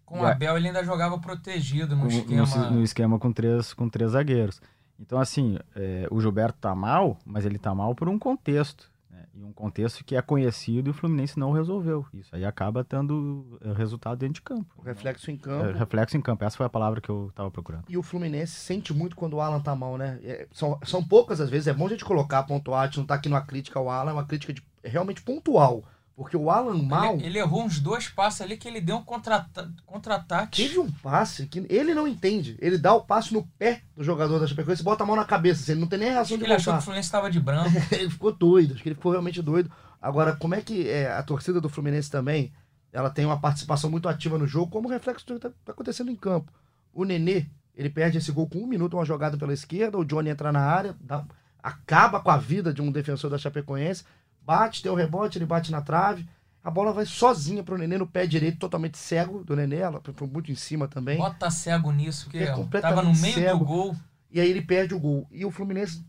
Com 0.04 0.20
o 0.20 0.26
Abel 0.26 0.56
ele 0.56 0.66
ainda 0.68 0.84
jogava 0.84 1.18
protegido 1.18 1.94
no 1.96 2.02
Com- 2.02 2.08
esquema. 2.08 2.46
no, 2.68 2.70
no 2.76 2.82
esquema 2.82 3.18
com 3.18 3.32
três, 3.32 3.72
com 3.72 3.88
três 3.88 4.10
zagueiros. 4.12 4.60
Então, 4.99 5.18
assim, 5.18 5.56
é, 5.75 6.06
o 6.10 6.20
Gilberto 6.20 6.58
tá 6.58 6.75
mal, 6.75 7.16
mas 7.25 7.46
ele 7.46 7.58
tá 7.58 7.75
mal 7.75 7.94
por 7.94 8.08
um 8.08 8.18
contexto. 8.18 8.90
Né? 9.34 9.40
E 9.40 9.44
um 9.44 9.52
contexto 9.52 10.04
que 10.04 10.16
é 10.16 10.22
conhecido 10.22 10.88
e 10.88 10.90
o 10.90 10.94
Fluminense 10.94 11.38
não 11.38 11.52
resolveu. 11.52 12.06
Isso 12.12 12.34
aí 12.34 12.44
acaba 12.44 12.82
tendo 12.84 13.58
é, 13.62 13.72
resultado 13.72 14.18
dentro 14.18 14.34
de 14.34 14.42
campo. 14.42 14.66
O 14.76 14.82
reflexo 14.82 15.30
em 15.30 15.34
É, 15.34 15.38
campo. 15.38 15.78
reflexo 15.78 16.16
em 16.16 16.20
campo, 16.20 16.44
essa 16.44 16.56
foi 16.56 16.66
a 16.66 16.70
palavra 16.70 17.00
que 17.00 17.08
eu 17.08 17.30
tava 17.34 17.50
procurando. 17.50 17.84
E 17.88 17.96
o 17.96 18.02
Fluminense 18.02 18.52
sente 18.54 18.92
muito 18.92 19.16
quando 19.16 19.34
o 19.34 19.40
Alan 19.40 19.60
tá 19.60 19.75
mal, 19.75 19.96
né? 19.96 20.18
É, 20.22 20.46
são, 20.52 20.78
são 20.84 21.02
poucas 21.02 21.40
as 21.40 21.49
vezes, 21.50 21.66
é 21.68 21.72
bom 21.72 21.87
a 21.87 21.90
gente 21.90 22.04
colocar, 22.04 22.42
pontuar, 22.42 22.82
a 22.82 22.87
gente 22.87 22.99
não 22.99 23.06
tá 23.06 23.14
aqui 23.14 23.28
numa 23.28 23.40
crítica 23.42 23.78
ao 23.78 23.88
Alan, 23.88 24.10
é 24.10 24.14
uma 24.14 24.25
crítica 24.26 24.52
de- 24.52 24.62
realmente 24.84 25.22
pontual. 25.22 25.84
Porque 26.22 26.36
o 26.36 26.50
Alan 26.50 26.82
mal 26.82 27.14
Ele, 27.14 27.24
ele 27.28 27.38
errou 27.38 27.62
uns 27.64 27.80
dois 27.80 28.06
passos 28.06 28.42
ali 28.42 28.58
que 28.58 28.68
ele 28.68 28.78
deu 28.78 28.96
um 28.98 29.02
contra-ata- 29.02 29.72
contra-ataque. 29.86 30.62
teve 30.62 30.78
um 30.78 30.90
passe 30.90 31.46
que 31.46 31.64
ele 31.70 31.94
não 31.94 32.06
entende. 32.06 32.58
Ele 32.60 32.76
dá 32.76 32.92
o 32.92 33.00
passe 33.00 33.32
no 33.32 33.42
pé 33.58 33.80
do 33.96 34.04
jogador 34.04 34.38
da 34.38 34.46
Chapecoense 34.46 34.82
e 34.82 34.84
bota 34.84 35.02
a 35.02 35.06
mão 35.06 35.16
na 35.16 35.24
cabeça. 35.24 35.62
assim, 35.62 35.72
ele 35.72 35.80
não 35.80 35.88
tem 35.88 35.98
nem 35.98 36.10
reação 36.10 36.36
de 36.36 36.44
ele 36.44 36.52
achou 36.52 36.64
que 36.64 36.66
voltar. 36.72 36.78
o 36.78 36.82
Fluminense 36.84 37.06
estava 37.06 37.30
de 37.30 37.40
branco. 37.40 37.70
ele 37.90 38.10
ficou 38.10 38.32
doido, 38.32 38.74
acho 38.74 38.82
que 38.82 38.88
ele 38.90 38.96
ficou 38.96 39.12
realmente 39.12 39.40
doido. 39.40 39.70
Agora, 40.00 40.36
como 40.36 40.54
é 40.54 40.60
que 40.60 40.86
é, 40.90 41.10
a 41.10 41.22
torcida 41.22 41.58
do 41.58 41.70
Fluminense 41.70 42.10
também, 42.10 42.52
ela 42.92 43.08
tem 43.08 43.24
uma 43.24 43.40
participação 43.40 43.88
muito 43.90 44.06
ativa 44.06 44.36
no 44.36 44.46
jogo, 44.46 44.70
como 44.70 44.88
reflexo 44.90 45.26
do 45.26 45.34
que 45.36 45.40
tá, 45.40 45.50
tá 45.64 45.72
acontecendo 45.72 46.10
em 46.10 46.16
campo. 46.16 46.52
O 46.92 47.04
Nenê, 47.04 47.46
ele 47.74 47.88
perde 47.88 48.18
esse 48.18 48.30
gol 48.30 48.46
com 48.46 48.58
um 48.58 48.66
minuto, 48.66 48.92
uma 48.94 49.06
jogada 49.06 49.38
pela 49.38 49.54
esquerda, 49.54 49.96
o 49.96 50.04
Johnny 50.04 50.28
entra 50.28 50.52
na 50.52 50.60
área, 50.60 50.94
dá- 51.00 51.24
acaba 51.62 52.20
com 52.20 52.30
a 52.30 52.36
vida 52.36 52.74
de 52.74 52.82
um 52.82 52.92
defensor 52.92 53.30
da 53.30 53.38
Chapecoense, 53.38 54.04
bate, 54.50 54.83
tem 54.83 54.90
o 54.90 54.95
rebote, 54.95 55.38
ele 55.38 55.47
bate 55.47 55.71
na 55.71 55.80
trave, 55.80 56.26
a 56.62 56.71
bola 56.71 56.92
vai 56.92 57.07
sozinha 57.07 57.62
pro 57.62 57.78
Nenê 57.78 57.97
no 57.97 58.07
pé 58.07 58.26
direito, 58.26 58.59
totalmente 58.59 58.99
cego 58.99 59.45
do 59.45 59.54
Nenê, 59.57 59.76
ela 59.76 60.00
foi 60.14 60.26
muito 60.28 60.50
em 60.50 60.54
cima 60.54 60.88
também. 60.88 61.16
Bota 61.19 61.50
cego 61.50 61.90
nisso, 61.92 62.25
porque 62.25 62.38
É 62.38 62.47
tava 62.47 62.59
completamente 62.62 63.16
no 63.16 63.23
meio 63.23 63.35
cego. 63.35 63.59
do 63.61 63.64
gol. 63.64 63.97
E 64.30 64.40
aí 64.40 64.50
ele 64.50 64.62
perde 64.62 64.95
o 64.95 64.99
gol. 65.00 65.26
E 65.30 65.45
o 65.45 65.50
Fluminense 65.50 66.04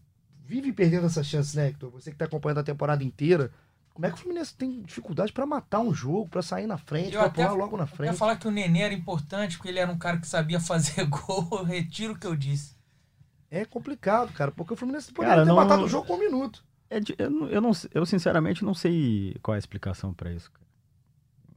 vive 0.46 0.74
perdendo 0.74 1.06
essas 1.06 1.26
chances, 1.26 1.54
né, 1.56 1.68
Hector? 1.68 1.90
Você 1.92 2.12
que 2.12 2.18
tá 2.18 2.26
acompanhando 2.26 2.60
a 2.60 2.64
temporada 2.64 3.04
inteira. 3.04 3.52
Como 3.94 4.06
é 4.06 4.10
que 4.10 4.16
o 4.16 4.20
Fluminense 4.20 4.54
tem 4.56 4.82
dificuldade 4.84 5.32
pra 5.34 5.46
matar 5.46 5.80
um 5.80 5.94
jogo, 5.94 6.28
pra 6.30 6.42
sair 6.42 6.66
na 6.66 6.78
frente, 6.78 7.14
Eu 7.14 7.20
pra 7.20 7.28
até- 7.28 7.44
pular 7.46 7.56
logo 7.58 7.78
na 7.78 7.84
Eu 7.84 7.88
ia 7.90 7.96
frente? 7.96 8.18
falar 8.18 8.36
que 8.38 8.48
o 8.48 8.52
Nenê 8.52 8.82
era 8.82 8.94
importante, 8.94 9.58
porque 9.58 9.70
ele 9.70 9.80
era 9.80 9.92
um 9.92 9.98
cara 9.98 10.18
que 10.18 10.28
sabia 10.28 10.60
fazer 10.62 11.06
gol. 11.06 11.48
Eu 11.52 11.64
retiro 11.64 12.14
o 12.14 12.18
que 12.18 12.26
eu 12.28 12.36
disse. 12.36 12.76
É 13.50 13.66
complicado, 13.66 14.32
cara, 14.34 14.50
porque 14.52 14.74
o 14.74 14.78
Fluminense 14.78 15.12
poderia 15.14 15.36
Cara, 15.36 15.46
ter 15.46 15.50
não- 15.50 15.56
matado 15.58 15.84
o 15.84 15.88
jogo 15.90 16.08
com 16.08 16.14
um 16.16 16.20
minuto. 16.20 16.64
É 16.92 17.00
eu, 17.18 17.30
não- 17.30 17.48
eu, 17.48 17.62
não, 17.62 17.72
eu 17.94 18.06
sinceramente 18.06 18.64
não 18.66 18.74
sei 18.74 19.36
qual 19.42 19.56
é 19.56 19.58
a 19.58 19.60
explicação 19.60 20.14
para 20.14 20.32
isso. 20.34 20.52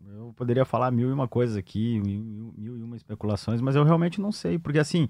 Eu 0.06 0.32
poderia 0.36 0.64
falar 0.64 0.90
mil 0.92 1.08
e 1.10 1.12
uma 1.12 1.26
coisas 1.26 1.56
aqui, 1.56 1.98
mil, 2.00 2.22
mil- 2.22 2.54
mil 2.56 2.78
e 2.78 2.82
uma 2.82 2.96
especulações, 2.96 3.60
mas 3.60 3.74
eu 3.74 3.82
realmente 3.82 4.20
não 4.20 4.30
sei. 4.30 4.58
Porque 4.58 4.78
assim, 4.78 5.08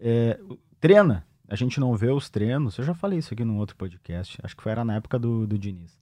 é, 0.00 0.40
treina, 0.80 1.26
a 1.46 1.54
gente 1.54 1.78
não 1.78 1.94
vê 1.94 2.10
os 2.10 2.30
treinos. 2.30 2.78
Eu 2.78 2.84
já 2.84 2.94
falei 2.94 3.18
isso 3.18 3.34
aqui 3.34 3.44
num 3.44 3.58
outro 3.58 3.76
podcast, 3.76 4.38
acho 4.42 4.56
que 4.56 4.62
foi 4.62 4.72
era 4.72 4.84
na 4.84 4.94
época 4.94 5.18
do, 5.18 5.46
do 5.46 5.58
Diniz. 5.58 6.00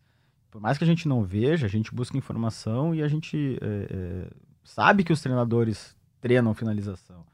Por 0.51 0.61
mais 0.61 0.79
que 0.79 0.85
a 0.85 0.87
gente 0.87 1.09
não 1.09 1.25
veja, 1.25 1.67
a 1.67 1.69
gente 1.69 1.93
busca 1.93 2.17
informação 2.17 2.95
e 2.95 3.03
a 3.03 3.09
gente 3.09 3.59
é, 3.61 3.89
é, 3.91 4.31
sabe 4.63 5.03
que 5.03 5.13
os 5.13 5.21
treinadores 5.21 5.97
treinam 6.21 6.55
finalização. 6.55 7.27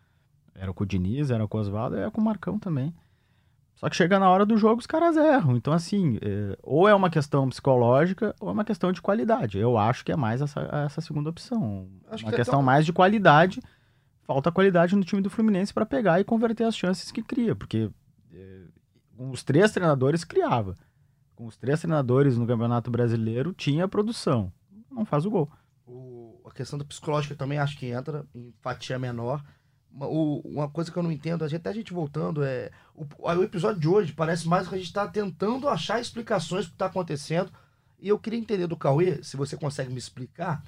Era 0.55 0.73
com 0.73 0.85
o 0.85 0.87
Diniz, 0.87 1.31
era 1.31 1.47
com 1.47 1.59
o 1.59 1.61
Oswaldo, 1.61 1.97
era 1.97 2.11
com 2.11 2.21
o 2.21 2.25
Marcão 2.25 2.59
também. 2.59 2.95
Só 3.81 3.89
que 3.89 3.97
chega 3.97 4.19
na 4.19 4.29
hora 4.29 4.45
do 4.45 4.59
jogo, 4.59 4.79
os 4.81 4.87
caras 4.87 5.17
erram. 5.17 5.57
Então, 5.57 5.73
assim, 5.73 6.19
é, 6.21 6.55
ou 6.63 6.87
é 6.87 6.95
uma 6.95 7.09
questão 7.09 7.49
psicológica 7.49 8.35
ou 8.39 8.51
é 8.51 8.53
uma 8.53 8.65
questão 8.65 8.93
de 8.93 9.01
qualidade. 9.01 9.59
Eu 9.59 9.79
acho 9.79 10.05
que 10.05 10.13
é 10.13 10.17
mais 10.17 10.43
essa, 10.43 10.61
essa 10.85 11.01
segunda 11.01 11.31
opção. 11.31 11.89
Acho 12.11 12.25
uma 12.25 12.31
que 12.31 12.35
é 12.35 12.39
questão 12.39 12.59
tão- 12.59 12.63
mais 12.63 12.85
de 12.85 12.93
qualidade. 12.93 13.63
Falta 14.25 14.53
qualidade 14.53 14.95
no 14.95 15.03
time 15.03 15.23
do 15.23 15.31
Fluminense 15.31 15.73
para 15.73 15.87
pegar 15.87 16.21
e 16.21 16.25
converter 16.25 16.65
as 16.65 16.77
chances 16.77 17.11
que 17.11 17.23
cria. 17.23 17.57
Porque 17.57 17.91
é, 18.35 18.61
com 19.17 19.31
os 19.31 19.43
três 19.43 19.73
treinadores 19.73 20.25
criava. 20.25 20.77
Com 21.35 21.47
os 21.47 21.57
três 21.57 21.81
treinadores 21.81 22.37
no 22.37 22.47
Campeonato 22.47 22.91
Brasileiro 22.91 23.55
tinha 23.55 23.89
produção. 23.89 24.53
Não 24.91 25.07
faz 25.07 25.25
o 25.25 25.31
gol. 25.31 25.51
O- 25.87 26.39
a 26.47 26.51
questão 26.53 26.79
do 26.79 26.85
psicológico 26.85 27.33
eu 27.33 27.39
também 27.39 27.59
acho 27.59 27.79
que 27.79 27.87
entra 27.87 28.27
em 28.35 28.53
fatia 28.61 28.99
menor. 28.99 29.43
Uma, 29.93 30.07
uma 30.07 30.69
coisa 30.69 30.91
que 30.91 30.97
eu 30.97 31.03
não 31.03 31.13
entendo, 31.13 31.45
a 31.45 31.49
gente, 31.49 31.61
até 31.61 31.71
a 31.71 31.75
gente 31.75 31.93
voltando, 31.93 32.45
é. 32.45 32.71
O, 32.95 33.07
o 33.19 33.43
episódio 33.43 33.81
de 33.81 33.89
hoje 33.89 34.13
parece 34.13 34.47
mais 34.47 34.69
que 34.69 34.75
a 34.75 34.79
gente 34.79 34.87
está 34.87 35.07
tentando 35.07 35.69
achar 35.69 36.01
explicações 36.01 36.67
do 36.67 36.71
que 36.71 36.75
está 36.75 36.87
acontecendo. 36.87 37.51
E 37.99 38.09
eu 38.09 38.19
queria 38.19 38.39
entender 38.39 38.67
do 38.67 38.77
Cauê, 38.77 39.23
se 39.23 39.37
você 39.37 39.57
consegue 39.57 39.93
me 39.93 39.99
explicar, 39.99 40.63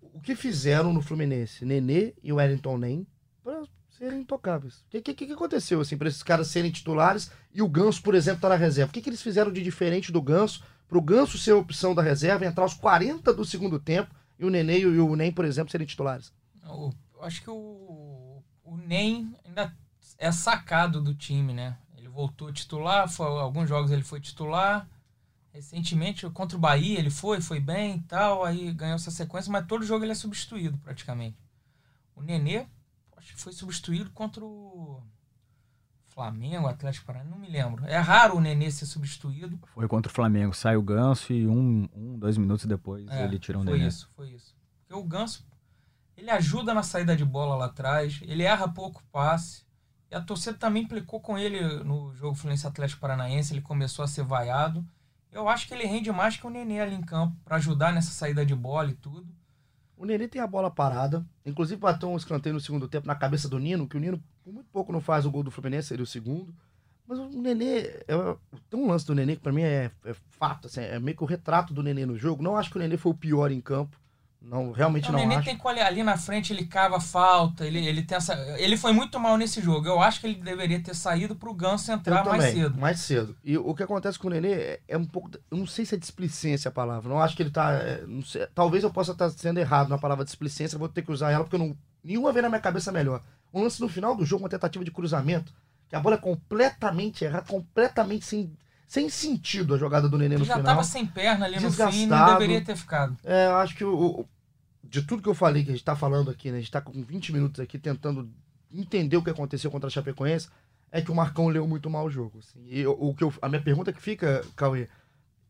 o 0.00 0.20
que 0.20 0.34
fizeram 0.34 0.92
no 0.92 1.00
Fluminense, 1.00 1.64
Nenê 1.64 2.14
e 2.22 2.32
Wellington 2.32 2.76
Nem, 2.76 3.06
para 3.44 3.62
serem 3.90 4.20
intocáveis. 4.20 4.78
O 4.80 4.84
que, 4.90 5.00
que, 5.00 5.26
que 5.26 5.32
aconteceu, 5.32 5.80
assim, 5.80 5.96
para 5.96 6.08
esses 6.08 6.22
caras 6.22 6.48
serem 6.48 6.70
titulares 6.70 7.30
e 7.52 7.62
o 7.62 7.68
Ganso, 7.68 8.02
por 8.02 8.14
exemplo, 8.14 8.40
tá 8.40 8.48
na 8.48 8.56
reserva? 8.56 8.90
O 8.90 8.92
que, 8.92 9.00
que 9.00 9.08
eles 9.08 9.22
fizeram 9.22 9.52
de 9.52 9.62
diferente 9.62 10.10
do 10.10 10.22
Ganso, 10.22 10.64
para 10.88 10.98
o 10.98 11.02
Ganso 11.02 11.38
ser 11.38 11.52
a 11.52 11.56
opção 11.56 11.94
da 11.94 12.02
reserva, 12.02 12.46
entrar 12.46 12.64
aos 12.64 12.74
40 12.74 13.32
do 13.32 13.44
segundo 13.44 13.78
tempo 13.78 14.12
e 14.38 14.44
o 14.44 14.50
Nenê 14.50 14.80
e 14.80 14.86
o 14.86 15.16
Nem, 15.16 15.30
por 15.30 15.44
exemplo, 15.44 15.70
serem 15.70 15.86
titulares? 15.86 16.32
Eu 17.14 17.22
acho 17.22 17.42
que 17.42 17.50
o, 17.50 17.54
o 18.68 18.76
Nem 18.76 19.34
ainda 19.44 19.74
é 20.18 20.30
sacado 20.32 21.00
do 21.00 21.14
time, 21.14 21.52
né? 21.52 21.76
Ele 21.96 22.08
voltou 22.08 22.52
titular, 22.52 23.08
foi, 23.08 23.26
alguns 23.26 23.68
jogos 23.68 23.90
ele 23.90 24.02
foi 24.02 24.20
titular. 24.20 24.88
Recentemente, 25.52 26.28
contra 26.30 26.56
o 26.56 26.60
Bahia, 26.60 26.98
ele 26.98 27.10
foi, 27.10 27.40
foi 27.40 27.58
bem 27.58 27.96
e 27.96 28.00
tal, 28.02 28.44
aí 28.44 28.72
ganhou 28.72 28.94
essa 28.94 29.10
sequência, 29.10 29.50
mas 29.50 29.66
todo 29.66 29.84
jogo 29.84 30.04
ele 30.04 30.12
é 30.12 30.14
substituído 30.14 30.76
praticamente. 30.78 31.36
O 32.14 32.22
Nenê, 32.22 32.66
acho 33.16 33.34
que 33.34 33.40
foi 33.40 33.52
substituído 33.52 34.10
contra 34.10 34.44
o 34.44 35.02
Flamengo, 36.08 36.66
Atlético 36.66 37.06
Paranaense, 37.06 37.30
não 37.30 37.38
me 37.38 37.48
lembro. 37.48 37.84
É 37.86 37.98
raro 37.98 38.36
o 38.36 38.40
Nenê 38.40 38.70
ser 38.70 38.86
substituído. 38.86 39.58
Foi 39.74 39.88
contra 39.88 40.10
o 40.10 40.14
Flamengo. 40.14 40.54
Sai 40.54 40.76
o 40.76 40.82
ganso 40.82 41.32
e 41.32 41.46
um, 41.46 41.88
um 41.94 42.18
dois 42.18 42.36
minutos 42.36 42.66
depois 42.66 43.08
É, 43.08 43.24
ele 43.24 43.38
tira 43.38 43.58
um 43.58 43.64
Foi 43.64 43.78
Nenê. 43.78 43.88
isso, 43.88 44.08
foi 44.14 44.30
isso. 44.30 44.54
Porque 44.80 44.94
o 44.94 45.04
Ganso, 45.04 45.44
ele 46.18 46.30
ajuda 46.30 46.74
na 46.74 46.82
saída 46.82 47.16
de 47.16 47.24
bola 47.24 47.54
lá 47.54 47.66
atrás, 47.66 48.20
ele 48.22 48.42
erra 48.42 48.66
pouco 48.68 49.02
passe. 49.12 49.62
E 50.10 50.14
a 50.14 50.20
torcida 50.20 50.56
também 50.56 50.82
implicou 50.82 51.20
com 51.20 51.38
ele 51.38 51.60
no 51.84 52.12
jogo 52.14 52.34
Fluminense 52.34 52.66
Atlético 52.66 53.00
Paranaense, 53.00 53.52
ele 53.52 53.60
começou 53.60 54.04
a 54.04 54.08
ser 54.08 54.24
vaiado. 54.24 54.84
Eu 55.30 55.48
acho 55.48 55.68
que 55.68 55.74
ele 55.74 55.84
rende 55.84 56.10
mais 56.10 56.36
que 56.36 56.46
o 56.46 56.50
Nenê 56.50 56.80
ali 56.80 56.94
em 56.94 57.02
campo, 57.02 57.36
para 57.44 57.56
ajudar 57.56 57.92
nessa 57.92 58.10
saída 58.10 58.44
de 58.44 58.54
bola 58.54 58.90
e 58.90 58.94
tudo. 58.94 59.28
O 59.96 60.04
Nenê 60.04 60.26
tem 60.26 60.40
a 60.40 60.46
bola 60.46 60.70
parada. 60.70 61.24
Inclusive 61.46 61.80
bateu 61.80 62.10
um 62.10 62.16
escanteio 62.16 62.54
no 62.54 62.60
segundo 62.60 62.88
tempo 62.88 63.06
na 63.06 63.14
cabeça 63.14 63.48
do 63.48 63.58
Nino, 63.58 63.86
que 63.86 63.96
o 63.96 64.00
Nino 64.00 64.20
por 64.42 64.52
muito 64.52 64.68
pouco 64.70 64.92
não 64.92 65.00
faz 65.00 65.24
o 65.24 65.30
gol 65.30 65.44
do 65.44 65.50
Fluminense, 65.50 65.88
seria 65.88 66.02
o 66.02 66.06
segundo. 66.06 66.52
Mas 67.06 67.18
o 67.18 67.28
Nenê, 67.28 67.80
é, 68.08 68.36
tem 68.68 68.80
um 68.80 68.88
lance 68.88 69.06
do 69.06 69.14
Nenê 69.14 69.36
que 69.36 69.42
pra 69.42 69.52
mim 69.52 69.62
é, 69.62 69.90
é 70.04 70.14
fato, 70.30 70.66
assim, 70.66 70.80
é 70.80 70.98
meio 70.98 71.16
que 71.16 71.22
o 71.22 71.26
retrato 71.26 71.72
do 71.72 71.82
Nenê 71.82 72.04
no 72.04 72.18
jogo. 72.18 72.42
Não 72.42 72.56
acho 72.56 72.70
que 72.70 72.76
o 72.76 72.80
Nenê 72.80 72.96
foi 72.96 73.12
o 73.12 73.16
pior 73.16 73.52
em 73.52 73.60
campo. 73.60 73.96
Não, 74.40 74.70
realmente 74.70 75.08
o 75.08 75.12
não 75.12 75.18
Nenê 75.18 75.34
acho. 75.34 75.44
tem 75.46 75.56
quali- 75.58 75.80
ali 75.80 76.02
na 76.04 76.16
frente, 76.16 76.52
ele 76.52 76.64
cava 76.64 77.00
falta, 77.00 77.66
ele, 77.66 77.84
ele 77.84 78.02
tem 78.02 78.16
essa. 78.16 78.34
Ele 78.58 78.76
foi 78.76 78.92
muito 78.92 79.18
mal 79.18 79.36
nesse 79.36 79.60
jogo. 79.60 79.86
Eu 79.88 80.00
acho 80.00 80.20
que 80.20 80.28
ele 80.28 80.36
deveria 80.40 80.80
ter 80.80 80.94
saído 80.94 81.34
pro 81.34 81.52
Ganso 81.52 81.90
entrar 81.90 82.24
mais 82.24 82.44
também, 82.44 82.62
cedo. 82.62 82.78
mais 82.78 83.00
cedo. 83.00 83.36
E 83.44 83.58
o 83.58 83.74
que 83.74 83.82
acontece 83.82 84.16
com 84.18 84.28
o 84.28 84.30
Nenê 84.30 84.52
é, 84.52 84.80
é 84.88 84.96
um 84.96 85.04
pouco. 85.04 85.30
Eu 85.50 85.58
não 85.58 85.66
sei 85.66 85.84
se 85.84 85.96
é 85.96 85.98
displicência 85.98 86.68
a 86.68 86.72
palavra. 86.72 87.08
Não 87.08 87.20
acho 87.20 87.36
que 87.36 87.42
ele 87.42 87.50
tá. 87.50 87.72
é, 87.72 88.04
não 88.06 88.22
sei, 88.22 88.46
talvez 88.54 88.84
eu 88.84 88.90
possa 88.92 89.10
estar 89.12 89.28
sendo 89.30 89.58
errado 89.58 89.88
na 89.88 89.98
palavra 89.98 90.24
displicência. 90.24 90.78
Vou 90.78 90.88
ter 90.88 91.02
que 91.02 91.10
usar 91.12 91.32
ela 91.32 91.42
porque 91.44 91.56
eu 91.56 91.60
não. 91.60 91.76
Nenhuma 92.02 92.32
vez 92.32 92.42
na 92.44 92.48
minha 92.48 92.60
cabeça 92.60 92.92
melhor. 92.92 93.20
Um 93.52 93.62
lance 93.62 93.80
no 93.80 93.88
final 93.88 94.14
do 94.14 94.24
jogo, 94.24 94.44
uma 94.44 94.48
tentativa 94.48 94.84
de 94.84 94.90
cruzamento, 94.92 95.52
que 95.88 95.96
a 95.96 96.00
bola 96.00 96.14
é 96.14 96.18
completamente 96.18 97.24
errada, 97.24 97.44
completamente 97.46 98.24
sem, 98.24 98.52
sem 98.88 99.08
sentido 99.10 99.74
a 99.74 99.78
jogada 99.78 100.08
do 100.08 100.16
Nenê 100.16 100.38
no 100.38 100.44
já 100.46 100.56
final. 100.56 100.74
tava 100.74 100.82
sem 100.82 101.06
perna 101.06 101.44
ali 101.44 101.60
no 101.60 101.70
fim 101.70 102.06
não 102.06 102.32
deveria 102.32 102.64
ter 102.64 102.74
ficado. 102.74 103.16
É, 103.22 103.46
eu 103.46 103.56
acho 103.56 103.76
que 103.76 103.84
o, 103.84 104.24
de 104.82 105.02
tudo 105.02 105.22
que 105.22 105.28
eu 105.28 105.34
falei, 105.34 105.62
que 105.62 105.68
a 105.68 105.74
gente 105.74 105.84
tá 105.84 105.94
falando 105.94 106.30
aqui, 106.30 106.50
né? 106.50 106.56
A 106.56 106.60
gente 106.60 106.70
tá 106.72 106.80
com 106.80 107.02
20 107.02 107.32
minutos 107.34 107.60
aqui 107.60 107.78
tentando 107.78 108.28
entender 108.72 109.16
o 109.18 109.22
que 109.22 109.28
aconteceu 109.30 109.70
contra 109.70 109.88
a 109.88 109.90
Chapecoense, 109.90 110.48
é 110.90 111.02
que 111.02 111.10
o 111.10 111.14
Marcão 111.14 111.48
leu 111.48 111.68
muito 111.68 111.90
mal 111.90 112.06
o 112.06 112.10
jogo. 112.10 112.38
assim. 112.38 112.60
E 112.66 112.86
o 112.86 113.12
que 113.14 113.22
eu- 113.22 113.32
a 113.42 113.48
minha 113.48 113.60
pergunta 113.60 113.92
que 113.92 114.00
fica, 114.00 114.42
Cauê, 114.56 114.88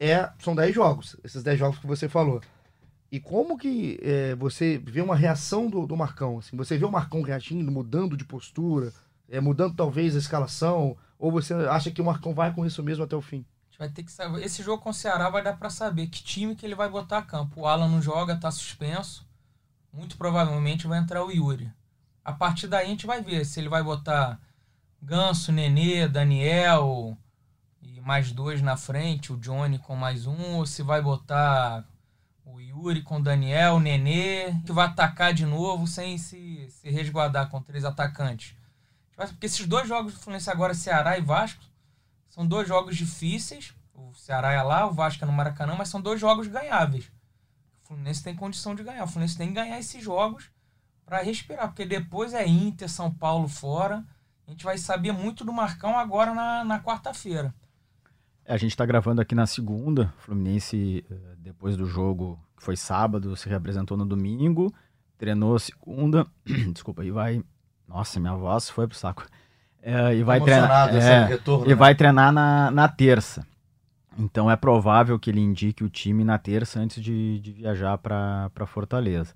é, 0.01 0.29
são 0.40 0.55
10 0.55 0.74
jogos, 0.74 1.16
esses 1.22 1.42
10 1.42 1.59
jogos 1.59 1.79
que 1.79 1.87
você 1.87 2.09
falou. 2.09 2.40
E 3.11 3.18
como 3.20 3.57
que 3.57 3.98
é, 4.03 4.35
você 4.35 4.79
vê 4.85 5.01
uma 5.01 5.14
reação 5.16 5.70
do, 5.70 5.87
do 5.87 5.96
Marcão? 5.96 6.38
Assim, 6.38 6.57
você 6.57 6.77
vê 6.77 6.85
o 6.85 6.90
Marcão 6.90 7.22
reagindo, 7.22 7.70
mudando 7.70 8.16
de 8.16 8.24
postura, 8.24 8.92
é, 9.31 9.40
mudando 9.40 9.74
talvez 9.77 10.14
a 10.16 10.18
escalação, 10.18 10.96
ou 11.19 11.33
você 11.33 11.55
acha 11.55 11.91
que 11.91 12.01
o 12.01 12.05
Marcão 12.05 12.35
vai 12.35 12.53
com 12.53 12.65
isso 12.65 12.83
mesmo 12.83 13.05
até 13.05 13.17
o 13.17 13.23
fim? 13.23 13.45
Vai 13.79 13.89
ter 13.89 14.03
que 14.03 14.11
saber. 14.11 14.43
Esse 14.43 14.61
jogo 14.61 14.83
com 14.83 14.91
o 14.91 14.95
Ceará 14.95 15.31
vai 15.31 15.43
dar 15.43 15.57
pra 15.57 15.71
saber 15.71 16.09
que 16.09 16.23
time 16.23 16.57
que 16.57 16.67
ele 16.67 16.75
vai 16.75 16.89
botar 16.89 17.19
a 17.19 17.23
campo. 17.23 17.61
O 17.61 17.67
Alan 17.67 17.89
não 17.89 18.03
joga, 18.03 18.37
tá 18.37 18.51
suspenso. 18.51 19.25
Muito 19.93 20.17
provavelmente 20.17 20.89
vai 20.89 20.99
entrar 20.99 21.25
o 21.25 21.31
Yuri. 21.31 21.71
A 22.25 22.33
partir 22.33 22.67
daí 22.67 22.87
a 22.87 22.89
gente 22.89 23.07
vai 23.07 23.23
ver 23.23 23.45
se 23.45 23.61
ele 23.61 23.69
vai 23.69 23.83
botar 23.83 24.41
Ganso, 25.01 25.53
Nenê, 25.53 26.09
Daniel 26.09 27.17
e 27.81 28.01
mais 28.01 28.33
dois 28.33 28.61
na 28.61 28.77
frente, 28.77 29.33
o 29.33 29.37
Johnny 29.37 29.79
com 29.79 29.95
mais 29.95 30.27
um, 30.27 30.57
ou 30.57 30.67
se 30.67 30.83
vai 30.83 31.01
botar 31.01 31.85
o 32.45 32.61
Yuri 32.61 33.03
com 33.03 33.23
Daniel, 33.23 33.79
Nenê, 33.79 34.53
que 34.67 34.73
vai 34.73 34.87
atacar 34.87 35.33
de 35.33 35.47
novo 35.47 35.87
sem 35.87 36.19
se, 36.19 36.69
se 36.69 36.91
resguardar 36.91 37.49
com 37.49 37.63
três 37.63 37.85
atacantes. 37.85 38.58
Porque 39.27 39.47
esses 39.47 39.67
dois 39.67 39.89
jogos 39.89 40.15
do 40.15 40.21
Fluminense 40.21 40.49
agora, 40.49 40.75
Ceará 40.75 41.19
e 41.19 41.23
Vasco, 41.23 41.63
são 42.29 42.47
dois 42.47 42.69
jogos 42.69 42.97
difíceis. 42.97 43.75
O 43.93 44.15
Ceará 44.15 44.53
é 44.53 44.63
lá, 44.63 44.87
o 44.87 44.93
Vasco 44.93 45.25
é 45.25 45.27
no 45.27 45.33
Maracanã, 45.33 45.75
mas 45.77 45.89
são 45.89 46.01
dois 46.01 46.21
jogos 46.21 46.47
ganháveis. 46.47 47.11
O 47.83 47.89
Fluminense 47.89 48.23
tem 48.23 48.35
condição 48.35 48.75
de 48.75 48.85
ganhar. 48.85 49.05
O 49.05 49.09
Fluminense 49.09 49.37
tem 49.37 49.49
que 49.49 49.55
ganhar 49.55 49.79
esses 49.79 50.03
jogos 50.03 50.51
para 51.05 51.23
respirar, 51.23 51.69
porque 51.69 51.85
depois 51.85 52.35
é 52.35 52.47
Inter, 52.47 52.89
São 52.89 53.13
Paulo 53.13 53.49
fora. 53.49 54.05
A 54.47 54.51
gente 54.51 54.65
vai 54.65 54.79
saber 54.79 55.13
muito 55.13 55.45
do 55.45 55.53
Marcão 55.53 55.99
agora 55.99 56.33
na, 56.33 56.65
na 56.65 56.81
quarta-feira. 56.81 57.55
É, 58.45 58.55
a 58.55 58.57
gente 58.57 58.71
está 58.71 58.87
gravando 58.87 59.21
aqui 59.21 59.35
na 59.35 59.47
segunda. 59.47 60.15
O 60.19 60.23
Fluminense, 60.23 61.05
eh, 61.11 61.35
depois 61.39 61.77
do 61.77 61.87
jogo, 61.87 62.39
que 62.57 62.63
foi 62.63 62.77
sábado, 62.77 63.37
se 63.37 63.49
representou 63.49 63.97
no 63.97 64.07
domingo, 64.07 64.73
treinou 65.19 65.59
segunda. 65.59 66.27
Desculpa, 66.73 67.05
e 67.05 67.11
vai. 67.11 67.43
Nossa, 67.88 68.20
minha 68.20 68.35
voz 68.35 68.68
foi 68.68 68.87
pro 68.87 68.96
saco. 68.96 69.27
É, 69.83 70.14
e 70.14 70.22
vai 70.22 70.40
treinar. 70.40 70.64
Emocionado 70.64 70.98
esse 70.98 71.09
é, 71.09 71.24
retorno, 71.24 71.66
e 71.66 71.68
né? 71.70 71.74
vai 71.74 71.94
treinar 71.94 72.33
na, 72.33 72.70
na 72.70 72.88
terça. 72.88 73.46
Então 74.18 74.51
é 74.51 74.57
provável 74.57 75.18
que 75.18 75.31
ele 75.31 75.40
indique 75.40 75.85
o 75.85 75.88
time 75.88 76.24
na 76.24 76.37
terça 76.38 76.81
antes 76.81 77.03
de, 77.03 77.38
de 77.38 77.53
viajar 77.53 77.96
para 77.98 78.66
Fortaleza. 78.66 79.33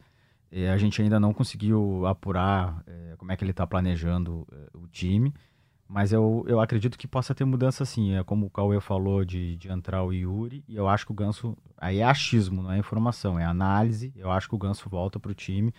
É, 0.51 0.71
a 0.71 0.77
gente 0.77 1.01
ainda 1.01 1.19
não 1.19 1.33
conseguiu 1.33 2.05
apurar 2.07 2.83
é, 2.87 3.15
como 3.17 3.33
é 3.33 3.37
que 3.37 3.45
ele 3.45 3.53
está 3.53 3.67
planejando 3.67 4.47
é, 4.53 4.77
o 4.77 4.87
time, 4.89 5.33
mas 5.89 6.13
eu, 6.13 6.45
eu 6.49 6.61
acredito 6.61 6.99
que 6.99 7.07
possa 7.07 7.35
ter 7.35 7.45
mudança 7.45 7.85
sim. 7.85 8.15
É 8.15 8.25
como 8.25 8.47
o 8.47 8.51
Cauê 8.51 8.81
falou 8.81 9.25
de, 9.25 9.57
de 9.57 9.71
entrar 9.71 10.03
o 10.03 10.13
Yuri, 10.13 10.65
e 10.69 10.77
eu 10.77 10.89
acho 10.89 11.07
que 11.07 11.13
o 11.13 11.15
Ganso. 11.15 11.57
Aí 11.79 11.99
é 11.99 12.05
achismo, 12.05 12.63
não 12.63 12.73
é 12.73 12.79
informação, 12.79 13.39
é 13.39 13.45
análise. 13.45 14.13
Eu 14.17 14.31
acho 14.31 14.49
que 14.49 14.55
o 14.55 14.59
Ganso 14.59 14.89
volta 14.91 15.21
para 15.21 15.31
o 15.31 15.35
time, 15.35 15.73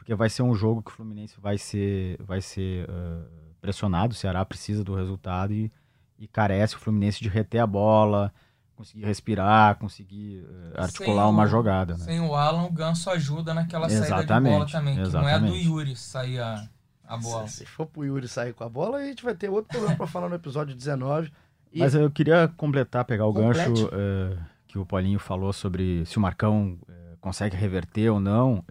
porque 0.00 0.14
vai 0.14 0.30
ser 0.30 0.42
um 0.42 0.54
jogo 0.54 0.82
que 0.82 0.90
o 0.90 0.94
Fluminense 0.94 1.38
vai 1.38 1.58
ser, 1.58 2.16
vai 2.22 2.40
ser 2.40 2.88
uh, 2.88 3.22
pressionado. 3.60 4.14
O 4.14 4.16
Ceará 4.16 4.42
precisa 4.46 4.82
do 4.82 4.94
resultado 4.94 5.52
e, 5.52 5.70
e 6.18 6.26
carece 6.26 6.74
o 6.74 6.78
Fluminense 6.78 7.20
de 7.20 7.28
reter 7.28 7.58
a 7.58 7.66
bola, 7.66 8.32
conseguir 8.74 9.04
respirar, 9.04 9.76
conseguir 9.76 10.42
uh, 10.42 10.80
articular 10.80 11.24
Sem 11.24 11.30
uma 11.34 11.44
o- 11.44 11.46
jogada. 11.46 11.92
Né? 11.98 12.04
Sem 12.04 12.18
o 12.20 12.34
Alan, 12.34 12.62
o 12.64 12.72
Ganso 12.72 13.10
ajuda 13.10 13.52
naquela 13.52 13.90
saída 13.90 14.04
de 14.04 14.08
bola 14.08 14.22
Exatamente, 14.64 14.72
também. 14.72 14.94
Que 14.94 15.00
não 15.02 15.28
é 15.28 15.38
do 15.38 15.46
exatamente. 15.46 15.66
Yuri 15.66 15.96
sair 15.96 16.38
a, 16.40 16.66
a 17.06 17.16
bola. 17.18 17.46
Se, 17.46 17.58
se 17.58 17.66
for 17.66 17.84
pro 17.84 18.02
Yuri 18.02 18.26
sair 18.26 18.54
com 18.54 18.64
a 18.64 18.68
bola, 18.70 18.96
a 18.96 19.04
gente 19.04 19.22
vai 19.22 19.34
ter 19.34 19.50
outro 19.50 19.68
problema 19.68 19.96
pra 19.96 20.06
falar 20.06 20.30
no 20.30 20.34
episódio 20.34 20.74
19. 20.74 21.30
E 21.74 21.80
Mas 21.80 21.94
eu 21.94 22.10
queria 22.10 22.48
completar, 22.56 23.04
pegar 23.04 23.26
o 23.26 23.34
Complete. 23.34 23.68
gancho 23.68 23.90
eh, 23.92 24.38
que 24.66 24.78
o 24.78 24.86
Paulinho 24.86 25.18
falou 25.18 25.52
sobre 25.52 26.06
se 26.06 26.16
o 26.16 26.20
Marcão 26.22 26.78
consegue 27.20 27.54
reverter 27.54 28.08
ou 28.08 28.18
não. 28.18 28.64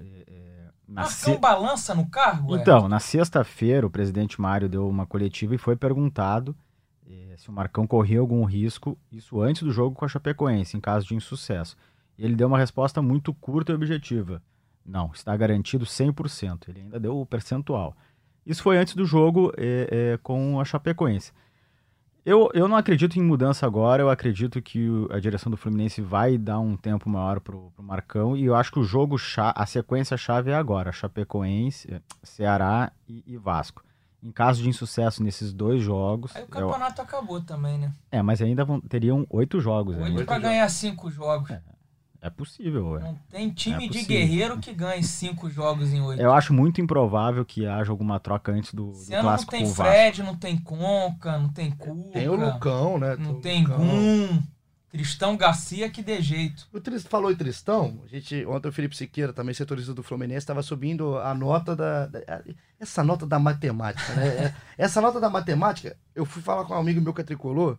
Na 0.90 1.04
Marcão 1.04 1.34
se- 1.34 1.38
balança 1.40 1.94
no 1.96 2.08
cargo? 2.10 2.56
é? 2.58 2.62
Então, 2.62 2.88
na 2.90 3.00
sexta-feira, 3.00 3.86
o 3.86 3.90
presidente 3.90 4.42
Mário 4.42 4.68
deu 4.68 4.88
uma 4.90 5.06
coletiva 5.06 5.54
e 5.54 5.58
foi 5.58 5.76
perguntado 5.76 6.56
eh, 7.08 7.36
se 7.38 7.50
o 7.50 7.54
Marcão 7.54 7.86
corria 7.86 8.20
algum 8.20 8.44
risco, 8.44 8.98
isso 9.12 9.40
antes 9.42 9.62
do 9.64 9.72
jogo 9.72 9.96
com 9.96 10.06
a 10.06 10.08
Chapecoense, 10.08 10.76
em 10.76 10.80
caso 10.80 11.08
de 11.08 11.16
insucesso. 11.16 11.78
E 12.18 12.26
ele 12.26 12.36
deu 12.36 12.48
uma 12.48 12.58
resposta 12.58 13.02
muito 13.02 13.34
curta 13.34 13.72
e 13.72 13.76
objetiva. 13.76 14.42
Não, 14.86 15.12
está 15.14 15.36
garantido 15.38 15.86
100%. 15.86 16.68
Ele 16.70 16.82
ainda 16.82 17.00
deu 17.00 17.20
o 17.20 17.26
percentual. 17.26 17.96
Isso 18.46 18.64
foi 18.64 18.78
antes 18.78 18.96
do 18.96 19.06
jogo 19.06 19.54
eh, 19.58 19.88
eh, 19.92 20.20
com 20.24 20.60
a 20.60 20.66
Chapecoense. 20.66 21.32
Eu, 22.26 22.50
eu 22.54 22.68
não 22.68 22.76
acredito 22.76 23.18
em 23.18 23.24
mudança 23.24 23.66
agora, 23.66 24.04
eu 24.04 24.10
acredito 24.10 24.62
que 24.62 24.88
o- 24.90 25.08
a 25.12 25.20
direção 25.20 25.50
do 25.50 25.58
Fluminense 25.58 26.02
vai 26.02 26.38
dar 26.38 26.60
um 26.60 26.76
tempo 26.76 27.10
maior 27.10 27.40
pro, 27.40 27.72
pro 27.72 27.84
Marcão 27.84 28.36
e 28.36 28.46
eu 28.46 28.56
acho 28.56 28.72
que 28.72 28.80
o 28.80 28.84
jogo, 28.84 29.16
a 29.38 29.66
sequência 29.66 30.16
chave 30.18 30.52
é 30.52 30.56
agora, 30.56 30.92
Chapecoense, 30.92 32.02
Ceará 32.22 32.92
e, 33.08 33.24
e 33.26 33.38
Vasco. 33.38 33.84
Em 34.22 34.32
caso 34.32 34.62
de 34.62 34.68
insucesso 34.68 35.24
nesses 35.24 35.54
dois 35.54 35.82
jogos, 35.82 36.36
Aí 36.36 36.42
o 36.42 36.46
eu- 36.46 36.48
campeonato 36.50 37.02
acabou 37.02 37.40
também, 37.42 37.78
né? 37.80 37.94
é, 38.12 38.22
mas 38.22 38.42
ainda 38.42 38.66
vão- 38.66 38.82
teriam 38.82 39.26
oito 39.30 39.62
jogos. 39.62 39.96
Oito 39.96 40.06
ainda. 40.08 40.26
pra 40.26 40.40
ganhar 40.40 40.68
cinco 40.70 41.10
jogos. 41.10 41.50
É 41.50 41.62
possível, 42.28 42.98
é. 42.98 43.02
Não 43.02 43.16
tem 43.30 43.52
time 43.52 43.86
É 43.86 43.88
de 43.88 44.02
guerreiro 44.04 44.58
que 44.58 44.74
ganhe 44.74 45.04
cinco 45.04 45.48
jogos 45.48 45.94
em 45.94 46.02
oito. 46.02 46.20
Eu 46.20 46.34
acho 46.34 46.52
muito 46.52 46.82
improvável 46.82 47.46
que 47.46 47.68
haja 47.68 47.92
alguma 47.92 48.20
troca 48.20 48.52
antes 48.52 48.74
do, 48.74 48.88
do 48.88 48.92
Esse 48.94 49.14
ano 49.14 49.22
não 49.24 49.30
clássico 49.30 49.52
tem 49.52 49.64
com 49.64 49.70
o 49.70 49.74
Vasco. 49.74 49.94
Fred, 49.94 50.24
não 50.24 50.36
tem 50.36 50.58
Conca, 50.58 51.38
não 51.38 51.50
tem 51.50 51.70
Cuca, 51.70 52.10
tem 52.12 52.28
o 52.28 52.36
Lucão, 52.36 52.98
né? 52.98 53.16
não 53.16 53.40
tem 53.40 53.62
Lucão. 53.62 53.78
Gum, 53.78 54.44
Tristão 54.92 55.38
Garcia 55.38 55.88
que 55.88 56.02
dê 56.02 56.20
jeito. 56.20 56.68
O 56.74 56.80
Tris 56.80 57.04
falou 57.04 57.32
em 57.32 57.36
Tristão, 57.36 58.00
a 58.04 58.08
gente, 58.08 58.44
ontem 58.48 58.70
o 58.70 58.72
Felipe 58.72 58.98
Siqueira, 58.98 59.32
também 59.32 59.54
setorista 59.54 59.94
do 59.94 60.02
Fluminense, 60.02 60.40
estava 60.40 60.64
subindo 60.64 61.16
a 61.20 61.32
nota 61.36 61.76
da, 61.76 62.08
da- 62.08 62.42
Essa 62.80 63.04
nota 63.04 63.28
da 63.28 63.38
matemática, 63.38 64.12
né? 64.16 64.28
É- 64.28 64.54
Essa 64.84 65.00
nota 65.00 65.20
da 65.20 65.30
matemática, 65.30 65.96
eu 66.16 66.26
fui 66.26 66.42
falar 66.42 66.66
com 66.66 66.74
um 66.74 66.80
amigo 66.80 67.00
meu 67.00 67.14
que 67.14 67.22
é 67.22 67.24
tricolor, 67.24 67.78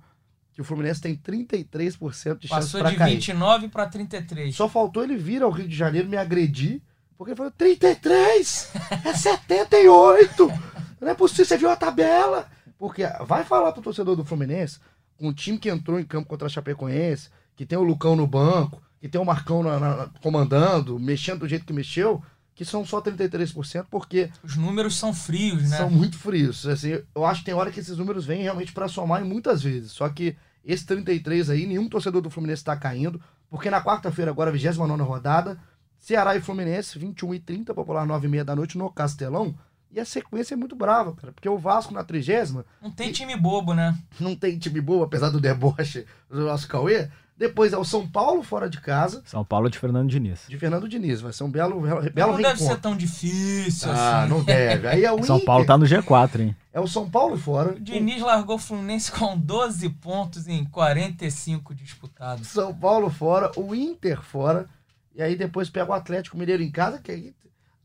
que 0.61 0.63
o 0.63 0.65
Fluminense 0.67 1.01
tem 1.01 1.17
33% 1.17 2.39
de 2.39 2.49
chance 2.49 2.49
Passou 2.49 2.81
para 2.81 2.91
de 2.91 2.97
cair. 2.97 3.15
29 3.15 3.69
pra 3.69 3.87
33. 3.87 4.55
Só 4.55 4.69
faltou 4.69 5.03
ele 5.03 5.17
vir 5.17 5.43
ao 5.43 5.51
Rio 5.51 5.67
de 5.67 5.75
Janeiro 5.75 6.07
me 6.09 6.17
agredir, 6.19 6.83
porque 7.17 7.31
ele 7.33 7.37
falou: 7.37 7.53
33! 7.57 8.71
É 9.05 9.15
78! 9.15 10.53
Não 11.01 11.09
é 11.09 11.15
possível, 11.15 11.45
você 11.47 11.57
viu 11.57 11.71
a 11.71 11.77
tabela! 11.77 12.47
Porque 12.79 13.03
vai 13.27 13.45
falar 13.45 13.73
pro 13.73 13.83
torcedor 13.83 14.17
do 14.17 14.25
Fluminense, 14.25 14.79
com 15.17 15.29
um 15.29 15.33
time 15.33 15.59
que 15.59 15.69
entrou 15.71 15.99
em 15.99 16.05
campo 16.05 16.29
contra 16.29 16.47
a 16.47 16.51
Chapecoense, 16.51 17.29
que 17.57 17.67
tem 17.67 17.79
o 17.79 17.83
Lucão 17.83 18.17
no 18.17 18.27
banco, 18.27 18.83
que 19.01 19.09
tem 19.09 19.21
o 19.21 19.25
Marcão 19.25 19.63
na- 19.63 19.79
na- 19.79 20.11
comandando, 20.23 20.99
mexendo 20.99 21.41
do 21.41 21.49
jeito 21.49 21.65
que 21.67 21.73
mexeu, 21.73 22.23
que 22.55 22.65
são 22.65 22.85
só 22.85 23.01
33%, 23.01 23.87
porque 23.91 24.31
Os 24.43 24.57
números 24.57 24.97
são 24.97 25.13
frios, 25.15 25.71
né? 25.71 25.77
são 25.79 25.91
muito 25.91 26.19
frios. 26.19 26.67
Assim, 26.67 26.99
eu 27.15 27.25
acho 27.25 27.41
que 27.41 27.47
tem 27.47 27.55
hora 27.55 27.71
que 27.71 27.81
esses 27.81 27.97
números 27.97 28.25
vêm 28.27 28.43
realmente 28.43 28.73
para 28.73 28.89
somar 28.89 29.23
e 29.23 29.25
muitas 29.25 29.63
vezes. 29.63 29.93
Só 29.93 30.07
que 30.11 30.37
esse 30.65 30.85
33 30.87 31.51
aí, 31.51 31.67
nenhum 31.67 31.89
torcedor 31.89 32.21
do 32.21 32.31
Fluminense 32.31 32.63
está 32.63 32.77
caindo, 32.77 33.21
porque 33.49 33.71
na 33.71 33.83
quarta-feira, 33.83 34.31
agora, 34.31 34.53
29 34.53 35.03
rodada, 35.03 35.59
Ceará 35.99 36.37
e 36.37 36.41
Fluminense, 36.41 36.99
21 36.99 37.35
e 37.35 37.41
30, 37.41 37.75
popular 37.75 38.07
9 38.07 38.27
e 38.27 38.31
meia 38.31 38.45
da 38.45 38.57
noite 38.57 38.79
no 38.79 38.91
Castelão. 38.91 39.55
E 39.93 39.99
a 39.99 40.05
sequência 40.05 40.55
é 40.55 40.57
muito 40.57 40.77
brava, 40.77 41.13
cara, 41.15 41.33
porque 41.33 41.49
o 41.49 41.59
Vasco 41.59 41.93
na 41.93 42.05
trigésima 42.05 42.65
Não 42.81 42.91
tem 42.93 43.11
time 43.11 43.37
bobo, 43.37 43.75
né? 43.75 43.99
não 44.21 44.37
tem 44.37 44.57
time 44.57 44.81
boa, 44.81 45.05
apesar 45.05 45.31
do 45.31 45.41
deboche 45.41 46.07
do 46.29 46.45
nosso 46.45 46.69
Cauê. 46.69 47.11
Depois 47.41 47.73
é 47.73 47.79
o 47.79 47.85
São 47.85 48.07
Paulo 48.07 48.43
fora 48.43 48.69
de 48.69 48.79
casa, 48.81 49.23
São 49.25 49.43
Paulo 49.43 49.71
de 49.71 49.79
Fernando 49.79 50.11
Diniz. 50.11 50.43
de 50.47 50.59
Fernando 50.59 50.87
Diniz. 50.87 51.23
Vai 51.23 51.33
ser 51.33 51.43
um 51.43 51.51
belo, 51.51 51.81
belo 52.13 52.33
não 52.33 52.37
deve 52.43 52.57
ser 52.59 52.65
reencontro. 52.65 52.83
tão 52.83 52.95
difícil 52.97 53.91
Ah, 53.91 54.21
assim. 54.25 54.31
não 54.31 54.45
deve. 54.45 54.87
Aí 54.87 55.05
é 55.07 55.11
o 55.11 55.21
São 55.25 55.37
Inter. 55.37 55.47
Paulo 55.47 55.65
tá 55.65 55.79
no 55.79 55.87
G4, 55.87 56.41
hein? 56.41 56.57
É 56.73 56.79
o 56.79 56.87
São 56.87 57.09
Paulo 57.11 57.39
fora. 57.39 57.73
O 57.73 57.81
Diniz 57.81 58.21
largou 58.23 58.57
o 58.57 58.59
Fluminense 58.59 59.11
com 59.11 59.39
12 59.39 59.89
pontos 59.89 60.47
em 60.49 60.65
45 60.67 61.75
disputados. 61.75 62.47
São 62.49 62.75
Paulo 62.75 63.09
fora, 63.11 63.51
o 63.57 63.75
Inter 63.75 64.21
fora, 64.23 64.69
e 65.15 65.23
aí 65.23 65.35
depois 65.35 65.71
pega 65.71 65.91
o 65.91 65.95
Atlético 65.95 66.37
Mineiro 66.37 66.63
em 66.63 66.71
casa, 66.71 66.99
que 67.01 67.11
aí, 67.11 67.35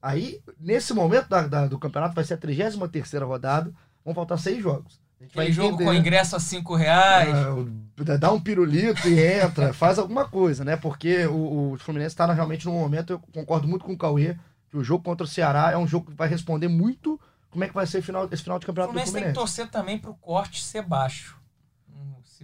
aí 0.01 0.41
nesse 0.59 0.93
momento 0.93 1.29
da- 1.29 1.47
da- 1.47 1.67
do 1.67 1.79
campeonato 1.79 2.13
vai 2.13 2.25
ser 2.25 2.33
a 2.33 2.37
33 2.37 3.23
rodada, 3.23 3.71
vão 4.03 4.13
faltar 4.13 4.37
seis 4.37 4.61
jogos. 4.61 4.99
Aquele 5.21 5.51
jogo 5.51 5.75
entender, 5.75 5.85
com 5.85 5.93
ingresso 5.93 6.35
a 6.35 6.39
5 6.39 6.75
reais. 6.75 7.33
ah, 7.33 8.17
dá 8.17 8.31
um 8.31 8.39
pirulito 8.39 9.07
e 9.07 9.19
entra, 9.19 9.73
faz 9.73 9.97
alguma 9.97 10.27
coisa, 10.27 10.63
né? 10.63 10.75
Porque 10.75 11.25
o, 11.25 11.73
o 11.73 11.77
Fluminense 11.77 12.13
está 12.13 12.31
realmente 12.31 12.65
num 12.65 12.73
momento, 12.79 13.13
eu 13.13 13.19
concordo 13.33 13.67
muito 13.67 13.85
com 13.85 13.93
o 13.93 13.97
Cauê, 13.97 14.35
que 14.69 14.77
o 14.77 14.83
jogo 14.83 15.03
contra 15.03 15.23
o 15.23 15.27
Ceará 15.27 15.71
é 15.71 15.77
um 15.77 15.87
jogo 15.87 16.11
que 16.11 16.17
vai 16.17 16.27
responder 16.27 16.67
muito 16.67 17.19
como 17.49 17.63
é 17.63 17.67
que 17.69 17.73
vai 17.73 17.87
ser 17.87 17.99
o 17.99 18.03
final, 18.03 18.27
esse 18.29 18.43
final 18.43 18.59
de 18.59 18.65
O 18.65 18.67
campeonato 18.67 18.93
do 18.93 18.99
Fluminense 18.99 19.13
tem 19.13 19.23
que 19.23 19.33
Fluminense. 19.33 19.55
torcer 19.55 19.71
também 19.71 19.97
pro 19.97 20.13
corte 20.15 20.61
ser 20.61 20.81
baixo. 20.81 21.37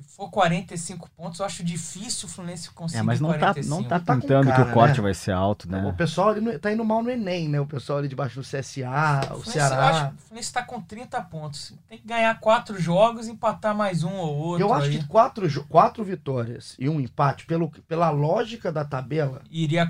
Se 0.07 0.15
for 0.17 0.29
45 0.29 1.09
pontos, 1.15 1.39
eu 1.39 1.45
acho 1.45 1.63
difícil 1.63 2.27
o 2.27 2.31
Fluminense 2.31 2.69
conseguir 2.71 2.99
É, 2.99 3.03
mas 3.03 3.19
não 3.19 3.29
tá, 3.33 3.39
45. 3.39 3.75
não 3.75 3.83
tá 3.87 3.99
Tá 3.99 4.15
com 4.15 4.21
pintando 4.21 4.47
que 4.47 4.51
cara, 4.57 4.69
o 4.69 4.73
corte 4.73 4.97
né? 4.97 5.01
vai 5.03 5.13
ser 5.13 5.31
alto, 5.31 5.67
O 5.67 5.71
né? 5.71 5.93
pessoal 5.97 6.29
ali 6.29 6.41
no- 6.41 6.57
tá 6.59 6.71
indo 6.71 6.83
mal 6.83 7.01
no 7.03 7.09
Enem, 7.09 7.47
né? 7.49 7.59
O 7.59 7.65
pessoal 7.65 7.99
ali 7.99 8.07
debaixo 8.07 8.35
do 8.39 8.43
CSA, 8.45 9.29
o 9.31 9.35
eu 9.35 9.43
Ceará. 9.43 9.87
acho 9.89 10.07
que 10.09 10.15
o 10.15 10.17
Fluminense 10.27 10.53
tá 10.53 10.63
com 10.63 10.81
30 10.81 11.21
pontos. 11.21 11.73
Tem 11.89 11.97
que 11.97 12.07
ganhar 12.07 12.39
quatro 12.39 12.79
jogos 12.81 13.27
e 13.27 13.31
empatar 13.31 13.75
mais 13.75 14.03
um 14.03 14.13
ou 14.13 14.35
outro. 14.37 14.65
Eu 14.67 14.73
acho 14.73 14.87
aí. 14.87 14.97
que 14.99 15.07
quatro, 15.07 15.65
quatro 15.65 16.03
vitórias 16.03 16.75
e 16.79 16.87
um 16.89 16.99
empate, 16.99 17.45
pelo, 17.45 17.69
pela 17.87 18.09
lógica 18.09 18.71
da 18.71 18.83
tabela, 18.85 19.41
Iria 19.49 19.85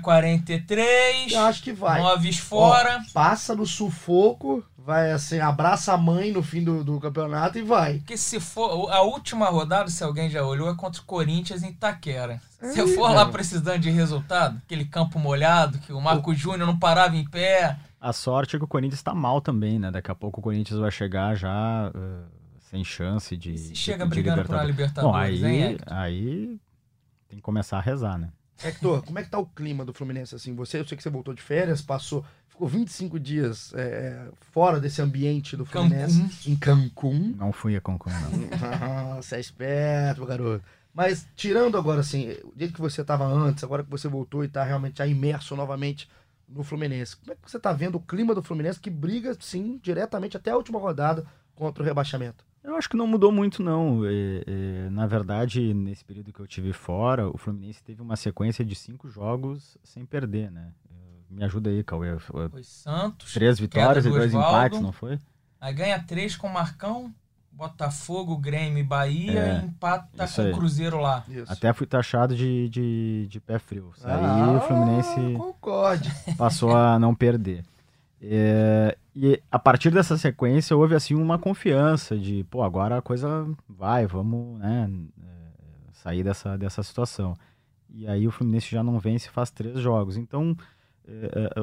43, 0.56 1.32
eu 1.32 1.40
acho 1.40 1.62
que 1.62 1.72
vai. 1.72 2.00
noves 2.00 2.38
fora. 2.38 2.98
Ó, 3.00 3.12
passa 3.12 3.54
no 3.54 3.66
sufoco, 3.66 4.62
vai 4.84 5.12
assim, 5.12 5.38
abraça 5.38 5.92
a 5.92 5.96
mãe 5.98 6.32
no 6.32 6.42
fim 6.42 6.62
do, 6.64 6.82
do 6.84 6.98
campeonato 7.00 7.58
e 7.58 7.62
vai. 7.62 7.98
Porque 7.98 8.16
se 8.16 8.40
for. 8.40 8.90
A 8.90 9.02
última 9.02 9.48
rodada, 9.48 9.88
se 9.88 10.02
alguém 10.02 10.28
já 10.28 10.42
olhou, 10.44 10.70
é 10.70 10.74
contra 10.74 11.00
o 11.00 11.04
Corinthians 11.04 11.62
em 11.62 11.68
Itaquera. 11.70 12.40
Se 12.60 12.78
eu 12.78 12.86
É, 12.88 12.94
for 12.94 13.10
lá 13.10 13.20
velho. 13.24 13.32
precisando 13.32 13.78
de 13.78 13.90
resultado, 13.90 14.60
aquele 14.64 14.84
campo 14.84 15.18
molhado, 15.18 15.78
que 15.78 15.92
o 15.92 16.00
Marco 16.00 16.34
Júnior 16.34 16.66
não 16.66 16.78
parava 16.78 17.16
em 17.16 17.24
pé. 17.28 17.76
A 18.00 18.12
sorte 18.12 18.56
é 18.56 18.58
que 18.58 18.64
o 18.64 18.68
Corinthians 18.68 19.02
tá 19.02 19.14
mal 19.14 19.40
também, 19.40 19.78
né? 19.78 19.90
Daqui 19.90 20.10
a 20.10 20.14
pouco 20.14 20.40
o 20.40 20.42
Corinthians 20.42 20.78
vai 20.80 20.90
chegar 20.90 21.36
já 21.36 21.90
eh, 21.94 22.24
sem 22.70 22.82
chance 22.84 23.36
de. 23.36 23.52
E 23.54 23.58
se 23.58 23.72
de 23.72 23.78
chega 23.78 24.04
pedir 24.06 24.22
brigando 24.22 24.44
por 24.44 24.54
uma 24.56 24.64
Libertadores. 24.64 25.40
Bom, 25.40 25.46
hein, 25.46 25.62
aí, 25.64 25.72
Hector? 25.74 25.96
aí 25.96 26.60
tem 27.28 27.36
que 27.38 27.42
começar 27.42 27.78
a 27.78 27.80
rezar, 27.80 28.18
né? 28.18 28.30
Hector, 28.64 29.02
como 29.04 29.18
é 29.18 29.22
que 29.24 29.30
tá 29.30 29.38
o 29.38 29.46
clima 29.46 29.84
do 29.84 29.92
Fluminense 29.92 30.34
assim? 30.34 30.54
Você, 30.54 30.78
eu 30.78 30.86
sei 30.86 30.96
que 30.96 31.02
você 31.02 31.10
voltou 31.10 31.34
de 31.34 31.42
férias, 31.42 31.80
passou, 31.82 32.24
ficou 32.52 32.68
25 32.68 33.18
dias 33.18 33.72
é, 33.74 34.28
fora 34.52 34.78
desse 34.78 35.00
ambiente 35.00 35.56
do 35.56 35.64
Fluminense, 35.64 36.20
Cancún. 36.22 36.52
em 36.52 36.56
Cancún. 36.56 37.34
Não 37.38 37.52
fui 37.52 37.74
a 37.74 37.80
Cancún, 37.80 38.10
não. 38.10 39.16
Você 39.16 39.36
é 39.36 39.40
esperto, 39.40 40.26
garoto. 40.26 40.64
Mas 40.94 41.26
tirando 41.34 41.78
agora 41.78 42.00
assim, 42.00 42.30
o 42.44 42.52
jeito 42.54 42.74
que 42.74 42.80
você 42.80 43.02
tava 43.02 43.24
antes, 43.24 43.64
agora 43.64 43.82
que 43.82 43.88
você 43.88 44.08
voltou 44.08 44.44
e 44.44 44.48
tá 44.48 44.62
realmente 44.62 44.98
já 44.98 45.06
imerso 45.06 45.56
novamente 45.56 46.06
no 46.46 46.62
Fluminense, 46.62 47.16
como 47.16 47.32
é 47.32 47.34
que 47.34 47.50
você 47.50 47.58
tá 47.58 47.72
vendo 47.72 47.94
o 47.94 48.00
clima 48.00 48.34
do 48.34 48.42
Fluminense 48.42 48.78
que 48.78 48.90
briga, 48.90 49.34
sim, 49.40 49.80
diretamente 49.82 50.36
até 50.36 50.50
a 50.50 50.56
última 50.56 50.78
rodada 50.78 51.24
contra 51.54 51.82
o 51.82 51.86
rebaixamento? 51.86 52.44
Eu 52.62 52.76
acho 52.76 52.90
que 52.90 52.96
não 52.96 53.06
mudou 53.06 53.32
muito, 53.32 53.62
não. 53.62 54.04
É, 54.04 54.44
é, 54.46 54.90
na 54.90 55.06
verdade, 55.06 55.72
nesse 55.72 56.04
período 56.04 56.30
que 56.30 56.40
eu 56.40 56.46
tive 56.46 56.74
fora, 56.74 57.26
o 57.28 57.38
Fluminense 57.38 57.82
teve 57.82 58.02
uma 58.02 58.14
sequência 58.14 58.62
de 58.62 58.74
cinco 58.74 59.08
jogos 59.08 59.78
sem 59.82 60.04
perder, 60.04 60.50
né? 60.50 60.72
Me 61.32 61.44
ajuda 61.44 61.70
aí, 61.70 61.82
Cauê. 61.82 62.18
Foi 62.18 62.62
Santos. 62.62 63.32
Três 63.32 63.58
vitórias 63.58 64.04
e 64.04 64.08
do 64.08 64.14
dois 64.14 64.34
Osvaldo. 64.34 64.56
empates, 64.56 64.80
não 64.80 64.92
foi? 64.92 65.18
Aí 65.60 65.72
ganha 65.72 65.98
três 66.02 66.36
com 66.36 66.46
o 66.46 66.52
Marcão, 66.52 67.12
Botafogo, 67.50 68.36
Grêmio 68.36 68.78
e 68.78 68.82
Bahia 68.82 69.38
É, 69.40 69.60
e 69.60 69.66
empata 69.66 70.24
isso 70.24 70.42
com 70.42 70.50
o 70.50 70.52
Cruzeiro 70.52 70.98
lá. 71.00 71.24
Isso. 71.28 71.50
Até 71.52 71.72
fui 71.72 71.86
taxado 71.86 72.34
de, 72.36 72.68
de, 72.68 73.26
de 73.28 73.40
pé 73.40 73.58
frio. 73.58 73.92
Aí 74.02 74.12
Ah, 74.24 74.52
o 74.56 74.60
Fluminense 74.60 75.34
Concorde. 75.38 76.10
passou 76.36 76.76
a 76.76 76.98
não 76.98 77.14
perder. 77.14 77.64
É, 78.20 78.96
e 79.14 79.40
a 79.50 79.58
partir 79.58 79.90
dessa 79.90 80.16
sequência 80.16 80.76
houve 80.76 80.94
assim 80.94 81.14
uma 81.14 81.38
confiança 81.38 82.16
de, 82.16 82.44
pô, 82.44 82.62
agora 82.62 82.98
a 82.98 83.02
coisa 83.02 83.46
vai, 83.68 84.06
vamos, 84.06 84.58
né, 84.60 84.88
é, 85.22 85.92
sair 85.92 86.22
dessa, 86.22 86.56
dessa 86.56 86.82
situação. 86.82 87.36
E 87.90 88.06
aí 88.06 88.26
o 88.26 88.30
Fluminense 88.30 88.70
já 88.70 88.82
não 88.82 88.98
vence 88.98 89.28
faz 89.28 89.50
três 89.50 89.78
jogos. 89.80 90.16
Então 90.16 90.56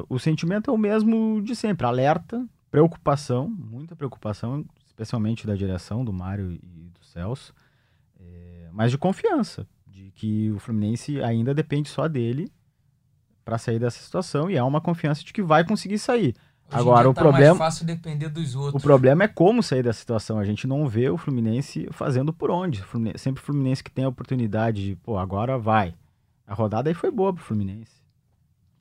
o 0.10 0.19
sentimento 0.19 0.69
é 0.69 0.73
o 0.73 0.78
mesmo 0.78 1.41
de 1.41 1.56
sempre, 1.56 1.86
alerta, 1.86 2.45
preocupação, 2.69 3.49
muita 3.49 3.95
preocupação, 3.95 4.65
especialmente 4.86 5.47
da 5.47 5.56
direção 5.56 6.04
do 6.06 6.13
Mário 6.13 6.52
e 6.52 6.89
do 6.93 7.04
Celso, 7.04 7.54
é, 8.19 8.67
mas 8.71 8.91
de 8.91 8.97
confiança, 8.97 9.65
de 9.88 10.12
que 10.12 10.52
o 10.52 10.60
Fluminense 10.60 11.21
ainda 11.23 11.54
depende 11.54 11.89
só 11.89 12.08
dele 12.08 12.52
para 13.43 13.58
sair 13.58 13.80
dessa 13.80 13.99
situação 13.99 14.49
e 14.49 14.58
há 14.58 14.65
uma 14.65 14.82
confiança 14.82 15.23
de 15.23 15.34
que 15.34 15.41
vai 15.41 15.63
conseguir 15.65 15.97
sair. 15.97 16.36
Hoje 16.71 16.82
Agora, 16.82 17.02
dia 17.02 17.10
o 17.10 17.13
tá 17.15 17.21
problema- 17.21 17.56
fácil 17.56 17.84
depender 17.84 18.30
dos 18.30 18.54
O 18.54 18.60
outros. 18.62 18.84
problema 18.84 19.23
é 19.23 19.28
como 19.28 19.63
sair 19.63 19.82
dessa 19.82 19.99
situação. 19.99 20.38
A 20.38 20.45
gente 20.45 20.67
não 20.67 20.88
vê 20.88 21.10
o 21.10 21.17
Fluminense 21.17 21.88
fazendo 21.91 22.32
por 22.32 22.52
onde. 22.52 22.82
O 22.82 22.86
Fluminense- 22.86 23.17
sempre 23.23 23.41
o 23.41 23.45
Fluminense 23.45 23.84
que 23.84 23.89
tem 23.89 24.06
a 24.06 24.10
oportunidade 24.10 24.86
de, 24.89 24.95
pô, 24.97 25.17
agora 25.17 25.58
vai. 25.58 25.95
A 26.45 26.54
rodada 26.54 26.88
aí 26.88 26.93
foi 26.93 27.10
boa 27.10 27.34
pro 27.34 27.43
Fluminense. 27.43 27.98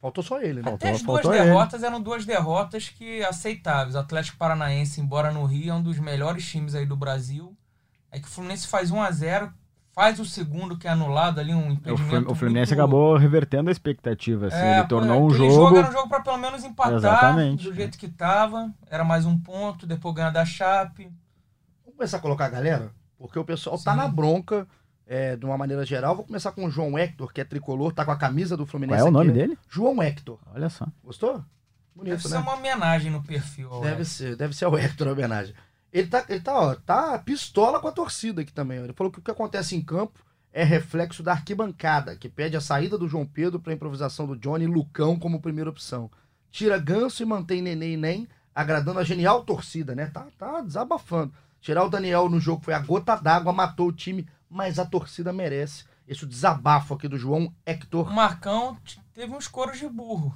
Faltou 0.00 0.22
só 0.22 0.40
ele, 0.40 0.60
né? 0.60 0.62
Faltou. 0.62 0.74
Até 0.76 0.90
as 0.90 1.02
duas 1.02 1.22
faltou 1.22 1.34
ele. 1.34 1.44
derrotas 1.44 1.82
eram 1.82 2.00
duas 2.00 2.24
derrotas 2.24 2.88
que 2.88 3.22
aceitáveis. 3.24 3.94
O 3.96 3.98
Atlético 3.98 4.36
Paranaense, 4.38 5.00
embora 5.00 5.32
no 5.32 5.44
Rio, 5.44 5.70
é 5.70 5.74
um 5.74 5.82
dos 5.82 5.98
melhores 5.98 6.48
times 6.48 6.74
aí 6.74 6.86
do 6.86 6.96
Brasil. 6.96 7.56
É 8.10 8.18
que 8.20 8.26
o 8.26 8.30
Fluminense 8.30 8.66
faz 8.68 8.90
1 8.90 9.02
a 9.02 9.10
0 9.10 9.52
faz 9.92 10.20
o 10.20 10.24
segundo 10.24 10.78
que 10.78 10.86
é 10.86 10.90
anulado 10.92 11.40
ali, 11.40 11.52
um 11.52 11.70
O, 11.70 11.72
impedimento 11.72 12.30
o 12.30 12.34
Fluminense 12.36 12.70
muito- 12.70 12.80
acabou 12.80 13.16
revertendo 13.16 13.68
a 13.68 13.72
expectativa. 13.72 14.46
Assim, 14.46 14.56
É, 14.56 14.78
ele 14.78 14.86
tornou 14.88 15.24
um 15.24 15.28
aquele 15.28 15.50
jogo. 15.50 15.76
era 15.76 15.88
um 15.88 15.92
jogo 15.92 16.08
pra 16.08 16.20
pelo 16.20 16.38
menos 16.38 16.62
empatar 16.64 16.94
Exatamente. 16.94 17.64
do 17.64 17.74
jeito 17.74 17.98
que 17.98 18.06
tava. 18.06 18.72
Era 18.88 19.02
mais 19.02 19.26
um 19.26 19.36
ponto, 19.36 19.84
depois 19.88 20.14
ganhar 20.14 20.30
da 20.30 20.44
Chape. 20.44 21.10
Vamos 21.84 21.96
começar 21.96 22.18
a 22.18 22.20
colocar 22.20 22.44
a 22.44 22.48
galera? 22.50 22.92
Porque 23.18 23.36
o 23.40 23.44
pessoal 23.44 23.76
tá 23.82 23.90
Sim. 23.90 23.96
na 23.98 24.06
bronca, 24.06 24.68
é, 25.08 25.34
de 25.34 25.44
uma 25.46 25.56
maneira 25.56 25.84
geral. 25.86 26.14
Vou 26.14 26.24
começar 26.24 26.52
com 26.52 26.66
o 26.66 26.70
João 26.70 26.96
Hector, 26.98 27.32
que 27.32 27.40
é 27.40 27.44
tricolor, 27.44 27.92
tá 27.92 28.04
com 28.04 28.10
a 28.12 28.16
camisa 28.16 28.56
do 28.56 28.64
Qual 28.64 28.70
Fluminense. 28.72 29.00
é 29.00 29.04
o 29.04 29.10
nome 29.10 29.30
aqui. 29.30 29.38
dele? 29.38 29.58
João 29.68 30.02
Hector. 30.02 30.38
Olha 30.54 30.68
só. 30.68 30.86
Gostou? 31.02 31.32
Deve 31.32 31.44
Bonito, 31.94 32.28
ser 32.28 32.34
né? 32.34 32.38
uma 32.40 32.54
homenagem 32.54 33.10
no 33.10 33.22
perfil. 33.24 33.70
Deve 33.80 33.94
Alex. 33.94 34.08
ser, 34.08 34.36
deve 34.36 34.54
ser 34.54 34.66
o 34.66 34.76
Hector 34.78 35.08
a 35.08 35.12
homenagem. 35.12 35.54
Ele 35.92 36.06
tá, 36.06 36.24
ele 36.28 36.40
tá, 36.40 36.54
ó, 36.56 36.74
tá 36.74 37.18
pistola 37.18 37.80
com 37.80 37.88
a 37.88 37.92
torcida 37.92 38.42
aqui 38.42 38.52
também. 38.52 38.78
ó. 38.78 38.84
Ele 38.84 38.92
falou 38.92 39.10
que 39.10 39.18
o 39.18 39.22
que 39.22 39.30
acontece 39.30 39.74
em 39.74 39.82
campo 39.82 40.20
é 40.52 40.62
reflexo 40.62 41.22
da 41.22 41.32
arquibancada, 41.32 42.14
que 42.14 42.28
pede 42.28 42.56
a 42.56 42.60
saída 42.60 42.96
do 42.98 43.08
João 43.08 43.26
Pedro 43.26 43.58
para 43.58 43.72
improvisação 43.72 44.26
do 44.26 44.36
Johnny 44.36 44.64
e 44.64 44.68
Lucão 44.68 45.18
como 45.18 45.40
primeira 45.40 45.70
opção. 45.70 46.10
Tira 46.50 46.78
Ganso 46.78 47.22
e 47.22 47.26
mantém 47.26 47.60
Nenê 47.62 47.92
e 47.92 47.96
Nem, 47.96 48.28
agradando 48.54 48.98
a 49.00 49.04
genial 49.04 49.42
torcida, 49.44 49.94
né? 49.94 50.06
Tá, 50.06 50.26
tá 50.38 50.60
desabafando. 50.60 51.32
Tirar 51.60 51.84
o 51.84 51.88
Daniel 51.90 52.28
no 52.28 52.38
jogo 52.38 52.62
foi 52.64 52.74
a 52.74 52.78
gota 52.78 53.16
d'água, 53.16 53.52
matou 53.52 53.88
o 53.88 53.92
time, 53.92 54.26
mas 54.50 54.78
a 54.78 54.84
torcida 54.86 55.32
merece. 55.32 55.84
Esse 56.06 56.24
desabafo 56.24 56.94
aqui 56.94 57.06
do 57.06 57.18
João 57.18 57.46
O 57.46 57.52
Hector. 57.66 58.10
Marcão 58.12 58.76
t- 58.76 58.98
teve 59.12 59.32
uns 59.34 59.46
coros 59.46 59.78
de 59.78 59.88
burro. 59.88 60.34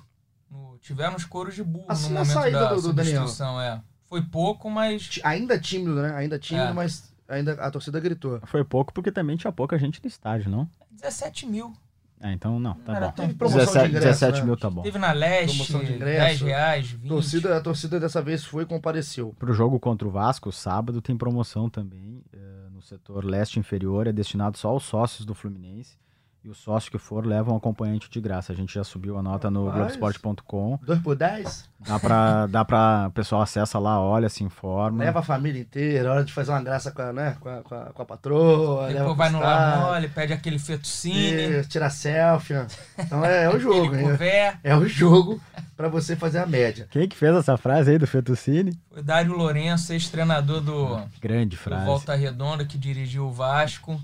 No- 0.51 0.77
tiveram 0.81 1.16
uns 1.16 1.25
coros 1.25 1.55
de 1.55 1.64
burro 1.64 1.87
Assim 1.88 2.09
no 2.09 2.14
momento 2.20 2.33
saída 2.33 2.61
da 2.61 2.75
do- 2.75 2.83
do 2.83 2.92
Daniel. 2.92 3.22
substituição, 3.22 3.61
é. 3.61 3.81
Foi 4.09 4.20
pouco, 4.20 4.68
mas 4.68 5.18
Ainda 5.25 5.59
tímido, 5.59 5.94
né? 6.03 6.14
Ainda 6.14 6.38
tímido, 6.38 6.66
É. 6.66 6.72
mas 6.75 7.11
ainda 7.27 7.55
a 7.55 7.70
torcida 7.70 7.98
gritou. 7.98 8.38
Foi 8.44 8.62
pouco 8.62 8.92
porque 8.92 9.11
também 9.11 9.37
tinha 9.37 9.51
pouca 9.51 9.79
gente 9.79 9.98
no 10.03 10.09
estádio, 10.09 10.51
não? 10.51 10.68
17 10.90 11.46
mil. 11.46 11.72
Ah, 12.20 12.33
então 12.33 12.61
não, 12.61 12.75
tá 12.75 12.94
Era 12.94 13.07
bom. 13.09 13.12
teve 13.14 13.35
promoção 13.35 13.59
de 13.61 13.66
17, 13.66 13.88
ingresso, 13.88 14.07
17 14.07 14.38
né? 14.40 14.44
mil 14.44 14.57
tá 14.57 14.70
bom. 14.70 14.83
Teve 14.83 14.98
na 14.98 15.11
Leste, 15.12 15.57
Promoção 15.57 15.85
de 15.85 15.92
ingresso. 15.94 16.20
10 16.29 16.40
reais, 16.42 16.90
20. 16.90 17.09
Torcida, 17.09 17.57
a 17.57 17.61
torcida 17.61 17.98
dessa 17.98 18.22
vez 18.22 18.44
foi 18.44 18.62
e 18.62 18.66
compareceu. 18.66 19.35
Pro 19.38 19.53
jogo 19.53 19.81
contra 19.81 20.07
o 20.07 20.11
Vasco, 20.11 20.53
sábado, 20.53 21.01
tem 21.03 21.16
promoção 21.16 21.68
também. 21.70 22.22
no 22.33 22.62
setor 22.82 23.24
leste 23.24 23.58
inferior, 23.58 24.06
é 24.06 24.12
destinado 24.12 24.58
só 24.58 24.68
aos 24.68 24.84
sócios 24.84 25.24
do 25.24 25.34
Fluminense. 25.34 26.01
E 26.44 26.48
os 26.48 26.59
sócios 26.59 26.88
que 26.88 26.98
for 26.98 27.24
levam 27.24 27.55
um 27.55 27.57
acompanhante 27.57 28.11
de 28.11 28.20
graça. 28.20 28.52
A 28.52 28.57
gente 28.57 28.74
já 28.74 28.83
subiu 28.83 29.16
a 29.16 29.22
nota 29.22 29.48
no. 29.48 29.70
Globoesporte.com. 29.70 30.78
2 30.83 30.98
por 31.00 31.14
10, 31.14 31.70
Dá 31.87 31.98
pra, 32.00 32.46
dá 32.46 32.64
pra. 32.64 33.07
O 33.09 33.12
pessoal 33.12 33.42
acessa 33.42 33.78
lá, 33.78 34.00
olha, 34.00 34.28
se 34.28 34.42
informa. 34.42 35.05
leva 35.05 35.20
a 35.20 35.22
família 35.22 35.61
inteira, 35.61 36.11
hora 36.12 36.24
de 36.24 36.33
fazer 36.33 36.50
uma 36.50 36.62
graça 36.62 36.90
com 36.90 37.02
a, 37.02 37.12
né, 37.12 37.37
com 37.40 37.48
a, 37.48 37.62
com 37.62 37.74
a, 37.74 37.85
com 37.87 38.02
a 38.02 38.05
patroa. 38.05 38.87
leva 38.87 38.92
Depois 38.92 39.07
pro 39.07 39.14
vai 39.16 39.31
no 39.31 39.40
Lamole, 39.40 40.09
pede 40.09 40.33
aquele 40.33 40.59
fettuccine, 40.59 41.61
e 41.61 41.64
tira 41.64 41.90
selfie. 41.90 42.55
Então 42.98 43.24
é, 43.24 43.44
é 43.44 43.48
o 43.48 43.59
jogo, 43.61 43.94
hein? 43.94 44.02
couvert. 44.02 44.59
É 44.64 44.74
o 44.74 44.87
jogo 44.87 45.40
pra 45.76 45.88
você 45.88 46.16
fazer 46.16 46.38
a 46.38 46.46
média. 46.46 46.88
Quem 46.90 47.09
que 47.09 47.16
fez 47.16 47.35
essa 47.35 47.57
frase 47.57 47.90
aí 47.90 47.98
do 47.98 48.07
Fettuccine? 48.07 48.78
Foi 48.90 49.02
Dário 49.02 49.33
Lourenço, 49.37 49.92
ex-treinador 49.92 50.61
do, 50.61 51.00
Grande 51.20 51.57
do 51.57 51.57
frase. 51.57 51.87
Volta 51.87 52.14
Redonda, 52.14 52.64
que 52.64 52.78
dirigiu 52.78 53.26
o 53.26 53.33
Vasco. 53.33 54.00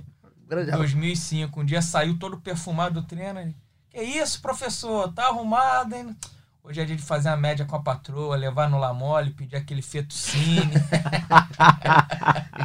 Grande 0.48 0.70
2005. 0.70 1.60
Um 1.60 1.64
dia 1.64 1.82
saiu 1.82 2.18
todo 2.18 2.38
perfumado 2.38 3.00
do 3.00 3.06
treino. 3.06 3.38
ele, 3.38 3.54
Que 3.90 4.02
isso, 4.02 4.40
professor? 4.40 5.12
Tá 5.12 5.26
arrumado, 5.26 5.94
hein? 5.94 6.16
Hoje 6.64 6.80
é 6.80 6.84
dia 6.84 6.96
de 6.96 7.02
fazer 7.02 7.28
a 7.28 7.36
média 7.36 7.64
com 7.64 7.76
a 7.76 7.82
patroa, 7.82 8.36
levar 8.36 8.68
no 8.68 8.78
Lamole, 8.78 9.30
pedir 9.30 9.56
aquele 9.56 9.82
fettuccine. 9.82 10.72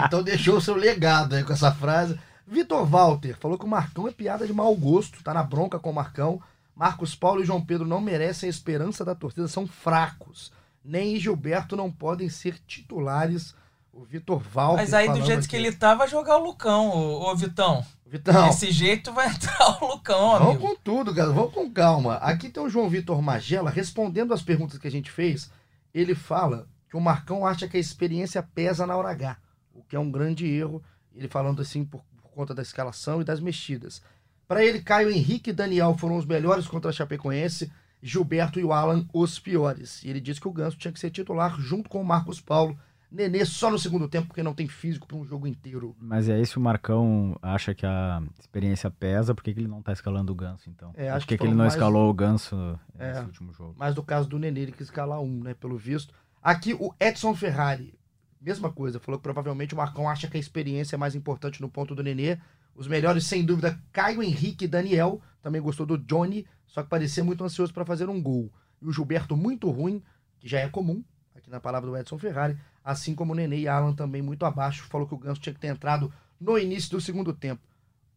Então 0.06 0.22
deixou 0.22 0.58
o 0.58 0.62
seu 0.62 0.76
legado 0.76 1.36
aí 1.36 1.44
com 1.44 1.54
essa 1.54 1.72
frase. 1.72 2.20
Vitor 2.46 2.86
Walter 2.86 3.38
falou 3.40 3.58
que 3.58 3.66
o 3.66 3.70
Marcão 3.70 4.08
é 4.08 4.12
piada 4.12 4.46
de 4.46 4.54
mau 4.54 4.76
gosto, 4.76 5.24
tá 5.24 5.34
na 5.34 5.44
bronca 5.44 5.80
com 5.80 5.92
o 5.92 5.94
Marcão. 5.94 6.42
Marcos 6.76 7.16
Paulo 7.16 7.42
e 7.42 7.46
João 7.46 7.64
Pedro 7.64 7.88
não 7.88 8.02
merecem 8.02 8.48
a 8.48 8.50
esperança 8.50 9.06
da 9.06 9.16
torcida, 9.16 9.48
são 9.48 9.66
fracos. 9.66 10.52
Nem 10.84 11.20
Gilberto 11.20 11.76
não 11.76 11.92
podem 11.92 12.28
ser 12.30 12.60
titulares. 12.68 13.56
O 13.94 14.04
Vitor 14.04 14.40
Walter. 14.40 14.82
Mas 14.82 14.94
aí, 14.94 15.08
do 15.08 15.22
jeito 15.24 15.48
que 15.48 15.56
aqui. 15.56 15.68
ele 15.68 15.72
tá, 15.72 15.94
vai 15.94 16.08
jogar 16.08 16.38
o 16.38 16.44
Lucão, 16.44 16.90
ô, 16.90 17.32
ô 17.32 17.36
Vitão. 17.36 17.86
Vitão, 18.08 18.48
Desse 18.48 18.72
jeito 18.72 19.14
vai 19.14 19.28
entrar 19.34 19.82
o 19.82 19.88
Lucão, 19.88 20.32
vamos 20.32 20.48
amigo. 20.56 20.68
com 20.68 20.76
tudo, 20.84 21.14
cara. 21.14 21.32
Vamos 21.32 21.54
com 21.54 21.72
calma. 21.72 22.16
Aqui 22.16 22.50
tem 22.50 22.62
o 22.62 22.70
João 22.70 22.90
Vitor 22.90 23.22
Magela 23.22 23.70
respondendo 23.70 24.34
as 24.34 24.42
perguntas 24.42 24.78
que 24.78 24.88
a 24.88 24.92
gente 24.92 25.10
fez. 25.12 25.50
Ele 25.94 26.16
fala 26.16 26.68
que 26.90 26.98
o 26.98 27.02
Marcão 27.02 27.46
acha 27.46 27.68
que 27.68 27.78
a 27.78 27.80
experiência 27.80 28.42
pesa 28.42 28.86
na 28.86 28.96
hora 28.96 29.10
H, 29.10 29.38
o 29.74 29.84
que 29.84 29.96
é 29.96 30.00
um 30.00 30.12
grande 30.12 30.48
erro. 30.48 30.84
Ele 31.16 31.28
falando 31.28 31.62
assim 31.62 31.86
por, 31.86 32.04
por 32.22 32.32
conta 32.32 32.54
da 32.54 32.62
escalação 32.62 33.22
e 33.22 33.24
das 33.24 33.40
mexidas. 33.40 34.02
Para 34.48 34.64
ele, 34.64 34.82
Caio 34.82 35.10
Henrique 35.10 35.52
e 35.52 35.54
Daniel 35.54 35.96
foram 35.98 36.18
os 36.18 36.26
melhores 36.26 36.68
contra 36.68 36.90
a 36.90 36.94
Chapecoense, 36.94 37.72
Gilberto 38.02 38.60
e 38.60 38.64
o 38.64 38.74
Alan 38.74 39.08
os 39.14 39.40
piores. 39.40 40.04
E 40.04 40.10
ele 40.10 40.20
disse 40.20 40.42
que 40.42 40.48
o 40.48 40.52
Ganso 40.52 40.78
tinha 40.78 40.92
que 40.92 41.00
ser 41.00 41.10
titular 41.10 41.60
junto 41.60 41.90
com 41.90 42.02
o 42.02 42.06
Marcos 42.06 42.40
Paulo. 42.42 42.78
Nenê 43.14 43.46
só 43.46 43.70
no 43.70 43.78
segundo 43.78 44.08
tempo, 44.08 44.26
porque 44.28 44.42
não 44.42 44.56
tem 44.56 44.68
físico 44.68 45.08
para 45.08 45.16
um 45.16 45.24
jogo 45.24 45.46
inteiro. 45.46 45.96
Mas 46.00 46.28
é 46.28 46.42
isso, 46.42 46.60
o 46.60 46.64
Marcão 46.64 47.38
acha 47.44 47.76
que 47.76 47.86
a 47.86 48.24
experiência 48.40 48.90
pesa, 48.90 49.36
por 49.36 49.44
que, 49.44 49.54
que 49.54 49.60
ele 49.60 49.68
não 49.68 49.84
tá 49.84 49.94
escalando 49.94 50.32
o 50.32 50.36
Ganso, 50.36 50.68
então? 50.68 50.92
É, 50.96 51.10
acho 51.10 51.26
por 51.26 51.30
que, 51.30 51.38
que 51.38 51.44
que 51.44 51.48
ele 51.48 51.56
não 51.56 51.68
escalou 51.68 52.10
o 52.10 52.14
Ganso 52.14 52.56
É. 52.98 53.10
nesse 53.10 53.26
último 53.26 53.54
jogo? 53.54 53.76
Mas 53.78 53.94
no 53.94 54.02
caso 54.02 54.28
do 54.28 54.40
Nenê, 54.40 54.62
ele 54.62 54.72
quis 54.72 54.88
escalar 54.88 55.22
um, 55.22 55.44
né? 55.44 55.54
Pelo 55.54 55.78
visto. 55.78 56.12
Aqui 56.42 56.74
o 56.74 56.92
Edson 57.00 57.36
Ferrari, 57.36 57.94
mesma 58.42 58.72
coisa, 58.72 59.00
falou 59.00 59.20
que 59.20 59.24
provavelmente 59.24 59.76
o 59.76 59.78
Marcão 59.78 60.10
acha 60.10 60.28
que 60.28 60.36
a 60.36 60.40
experiência 60.40 60.96
é 60.96 60.98
mais 60.98 61.14
importante 61.14 61.62
no 61.62 61.70
ponto 61.70 61.94
do 61.94 62.02
Nenê. 62.02 62.40
Os 62.76 62.88
melhores, 62.88 63.28
sem 63.28 63.46
dúvida, 63.46 63.80
Caio 63.92 64.24
Henrique 64.24 64.66
e 64.66 64.68
Daniel. 64.68 65.22
Também 65.40 65.62
gostou 65.62 65.86
do 65.86 66.00
Johnny, 66.00 66.48
só 66.66 66.82
que 66.82 66.90
parecia 66.90 67.24
muito 67.24 67.44
ansioso 67.44 67.72
para 67.72 67.86
fazer 67.86 68.10
um 68.10 68.20
gol. 68.20 68.52
E 68.82 68.88
o 68.88 68.92
Gilberto, 68.92 69.38
muito 69.38 69.70
ruim, 69.70 70.02
que 70.40 70.48
já 70.50 70.60
é 70.60 70.68
comum, 70.68 71.04
aqui 71.36 71.50
na 71.52 71.60
palavra 71.60 71.90
do 71.92 71.96
Edson 71.96 72.18
Ferrari. 72.18 72.58
Assim 72.84 73.16
como 73.16 73.32
o 73.34 73.36
Nenê 73.36 73.60
e 73.62 73.68
Alan 73.68 73.94
também 73.94 74.22
muito 74.22 74.46
abaixo. 74.46 74.84
Falou 74.90 75.08
que 75.08 75.14
o 75.14 75.18
Ganso 75.18 75.40
tinha 75.42 75.54
que 75.54 75.60
ter 75.60 75.68
entrado 75.68 76.12
no 76.40 76.58
início 76.58 76.92
do 76.92 77.00
segundo 77.02 77.32
tempo. 77.34 77.62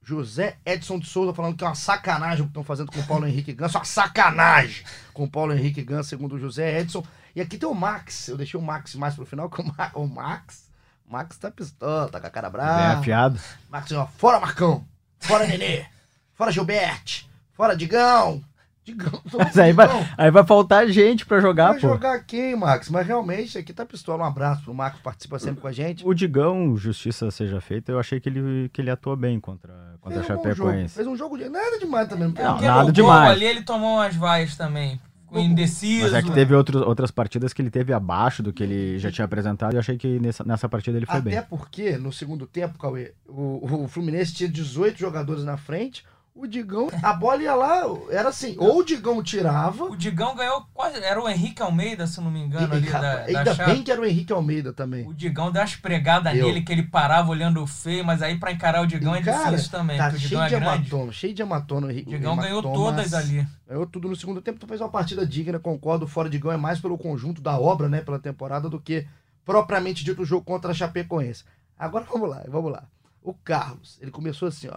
José 0.02 0.56
Edson 0.64 0.98
de 1.00 1.06
Souza 1.08 1.34
falando 1.34 1.56
que 1.56 1.64
é 1.64 1.66
uma 1.66 1.74
sacanagem 1.74 2.42
o 2.42 2.44
que 2.44 2.50
estão 2.50 2.62
fazendo 2.62 2.92
com 2.92 3.00
o 3.00 3.06
Paulo 3.06 3.26
Henrique 3.26 3.52
Ganso. 3.52 3.76
Uma 3.78 3.84
sacanagem 3.84 4.84
com 5.12 5.24
o 5.24 5.30
Paulo 5.30 5.52
Henrique 5.52 5.82
Ganso, 5.82 6.08
segundo 6.08 6.36
o 6.36 6.38
José 6.38 6.80
Edson. 6.80 7.04
E 7.34 7.40
aqui 7.40 7.58
tem 7.58 7.68
o 7.68 7.74
Max. 7.74 8.28
Eu 8.28 8.36
deixei 8.36 8.58
o 8.58 8.62
Max 8.62 8.94
mais 8.94 9.14
pro 9.14 9.26
final, 9.26 9.50
que 9.50 9.60
o, 9.60 9.64
Ma- 9.64 9.90
o 9.94 10.06
Max. 10.06 10.70
O 11.08 11.12
Max 11.12 11.36
tá 11.36 11.50
pistola, 11.50 12.08
tá 12.08 12.20
com 12.20 12.26
a 12.26 12.30
cara 12.30 12.48
É 12.48 12.50
brava. 12.50 13.00
afiado? 13.00 13.40
Max, 13.68 13.90
ó, 13.92 14.06
fora 14.16 14.40
Marcão. 14.40 14.84
Fora 15.20 15.46
Nenê. 15.46 15.86
Fora 16.34 16.50
Gilberto. 16.52 17.26
Fora 17.52 17.76
Digão. 17.76 18.42
Digão. 18.86 19.20
Mas 19.36 19.58
aí 19.58 19.72
vai, 19.72 19.88
aí 20.16 20.30
vai 20.30 20.44
faltar 20.46 20.86
gente 20.88 21.26
pra 21.26 21.40
jogar, 21.40 21.72
Vai 21.72 21.80
pô. 21.80 21.88
jogar 21.88 22.20
quem, 22.24 22.54
Max? 22.56 22.88
Mas 22.88 23.06
realmente 23.06 23.58
aqui 23.58 23.72
tá 23.72 23.84
pistola. 23.84 24.22
Um 24.22 24.26
abraço 24.26 24.62
pro 24.62 24.72
Max, 24.72 24.98
participa 25.02 25.38
sempre 25.38 25.60
com 25.60 25.66
a 25.66 25.72
gente. 25.72 26.06
O 26.06 26.14
Digão, 26.14 26.76
justiça 26.76 27.30
seja 27.30 27.60
feita, 27.60 27.90
eu 27.92 27.98
achei 27.98 28.20
que 28.20 28.28
ele, 28.28 28.68
que 28.72 28.80
ele 28.80 28.90
atuou 28.90 29.16
bem 29.16 29.40
contra, 29.40 29.74
contra 30.00 30.20
a 30.20 30.22
Fez 30.22 30.30
um 30.30 30.36
bom 30.36 30.42
jogo. 30.42 30.54
Chapecoense. 30.70 30.94
Fez 30.94 31.06
um 31.08 31.16
jogo 31.16 31.36
de 31.36 31.48
nada 31.48 31.78
demais 31.78 32.08
também. 32.08 32.28
Não, 32.28 32.34
Porque 32.34 32.66
nada 32.66 32.92
demais. 32.92 33.30
ali 33.32 33.44
ele 33.44 33.62
tomou 33.62 33.96
umas 33.96 34.14
vaias 34.14 34.56
também. 34.56 35.00
Ficou 35.26 35.42
indeciso. 35.42 36.04
Mas 36.04 36.14
é 36.14 36.22
que 36.22 36.30
teve 36.30 36.54
outros, 36.54 36.80
outras 36.82 37.10
partidas 37.10 37.52
que 37.52 37.60
ele 37.60 37.70
teve 37.70 37.92
abaixo 37.92 38.40
do 38.44 38.52
que 38.52 38.62
ele 38.62 38.96
já 39.00 39.10
tinha 39.10 39.24
apresentado 39.24 39.72
e 39.72 39.76
eu 39.76 39.80
achei 39.80 39.96
que 39.98 40.20
nessa, 40.20 40.44
nessa 40.44 40.68
partida 40.68 40.96
ele 40.96 41.04
foi 41.06 41.16
Até 41.16 41.30
bem. 41.30 41.42
porque, 41.50 41.98
no 41.98 42.12
segundo 42.12 42.46
tempo, 42.46 42.78
Cauê, 42.78 43.12
o, 43.26 43.82
o 43.84 43.88
Fluminense 43.88 44.32
tinha 44.32 44.48
18 44.48 44.96
jogadores 44.96 45.42
na 45.42 45.56
frente. 45.56 46.04
O 46.38 46.46
Digão, 46.46 46.88
a 47.02 47.14
bola 47.14 47.42
ia 47.42 47.54
lá, 47.54 47.82
era 48.10 48.28
assim, 48.28 48.56
ou 48.58 48.80
o 48.80 48.84
Digão 48.84 49.22
tirava. 49.22 49.84
O 49.84 49.96
Digão 49.96 50.36
ganhou 50.36 50.66
quase. 50.74 51.02
Era 51.02 51.18
o 51.20 51.26
Henrique 51.26 51.62
Almeida, 51.62 52.06
se 52.06 52.20
não 52.20 52.30
me 52.30 52.40
engano, 52.40 52.74
e- 52.74 52.76
ali 52.76 52.88
rapaz, 52.90 53.02
da, 53.26 53.32
da 53.32 53.38
ainda 53.38 53.54
bem 53.64 53.82
que 53.82 53.90
era 53.90 54.00
o 54.00 54.04
Henrique 54.04 54.32
Almeida 54.34 54.70
também. 54.70 55.08
O 55.08 55.14
Digão 55.14 55.50
deu 55.50 55.62
umas 55.62 55.74
pregadas 55.76 56.34
nele, 56.34 56.60
que 56.60 56.70
ele 56.70 56.82
parava 56.82 57.30
olhando 57.30 57.66
feio, 57.66 58.04
mas 58.04 58.20
aí 58.20 58.38
pra 58.38 58.52
encarar 58.52 58.82
o 58.82 58.86
Digão 58.86 59.16
E, 59.16 59.20
é 59.20 59.22
cara, 59.22 59.50
difícil 59.52 59.70
também, 59.70 59.96
Tá 59.96 60.10
porque 60.10 60.16
o 60.18 60.20
cheio 60.20 60.28
Digão 60.28 60.46
de 60.48 60.54
é 60.54 60.60
grande. 60.60 60.88
hematoma, 60.90 61.12
cheio 61.12 61.34
de 61.34 61.40
hematoma. 61.42 61.86
O 61.88 61.92
Digão 62.04 62.36
ganhou 62.36 62.62
todas 62.62 63.14
ali. 63.14 63.46
Ganhou 63.66 63.86
tudo 63.86 64.06
no 64.08 64.14
segundo 64.14 64.42
tempo, 64.42 64.56
então 64.58 64.68
fez 64.68 64.80
uma 64.82 64.90
partida 64.90 65.26
digna, 65.26 65.58
concordo. 65.58 66.04
O 66.04 66.08
Fora 66.08 66.28
Digão 66.28 66.52
é 66.52 66.56
mais 66.58 66.78
pelo 66.78 66.98
conjunto 66.98 67.40
da 67.40 67.58
obra, 67.58 67.88
né, 67.88 68.02
pela 68.02 68.18
temporada, 68.18 68.68
do 68.68 68.78
que 68.78 69.06
propriamente 69.42 70.04
dito 70.04 70.20
o 70.20 70.26
jogo 70.26 70.44
contra 70.44 70.70
a 70.72 70.74
Chapecoense. 70.74 71.44
Agora 71.78 72.04
vamos 72.12 72.28
lá, 72.28 72.44
vamos 72.46 72.70
lá. 72.70 72.82
O 73.22 73.32
Carlos, 73.32 73.98
ele 74.02 74.10
começou 74.10 74.48
assim, 74.48 74.68
ó. 74.68 74.76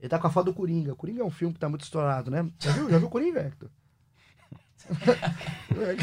Ele 0.00 0.08
tá 0.08 0.18
com 0.18 0.26
a 0.26 0.30
foto 0.30 0.46
do 0.46 0.54
Coringa. 0.54 0.92
O 0.92 0.96
Coringa 0.96 1.20
é 1.22 1.24
um 1.24 1.30
filme 1.30 1.52
que 1.54 1.60
tá 1.60 1.68
muito 1.68 1.82
estourado, 1.84 2.30
né? 2.30 2.46
Já 2.58 2.72
viu? 2.72 2.90
Já 2.90 2.98
viu 2.98 3.06
o 3.06 3.10
Coringa, 3.10 3.40
Hector? 3.40 3.68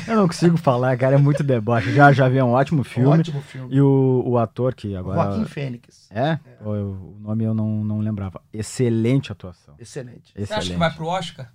Eu 0.08 0.16
não 0.16 0.28
consigo 0.28 0.56
falar, 0.56 0.96
cara, 0.98 1.16
é 1.16 1.18
muito 1.18 1.44
deboche. 1.44 1.92
Já, 1.94 2.12
já 2.14 2.30
vi 2.30 2.42
um 2.42 2.52
ótimo 2.52 2.84
filme. 2.84 3.20
Ótimo 3.20 3.42
filme. 3.42 3.76
E 3.76 3.82
o, 3.82 4.24
o 4.26 4.38
ator 4.38 4.74
que 4.74 4.96
agora. 4.96 5.32
Joaquim 5.32 5.46
Fênix. 5.46 6.08
É? 6.12 6.38
Pô, 6.64 6.76
eu- 6.76 7.16
o 7.18 7.20
nome 7.20 7.44
eu 7.44 7.54
não, 7.54 7.84
não 7.84 8.00
lembrava. 8.00 8.40
Excelente 8.54 9.32
atuação. 9.32 9.74
Excelente. 9.80 10.32
Você 10.34 10.42
acha 10.44 10.48
que 10.48 10.54
Excelente. 10.60 10.78
vai 10.80 10.94
pro 10.94 11.08
Oscar? 11.08 11.52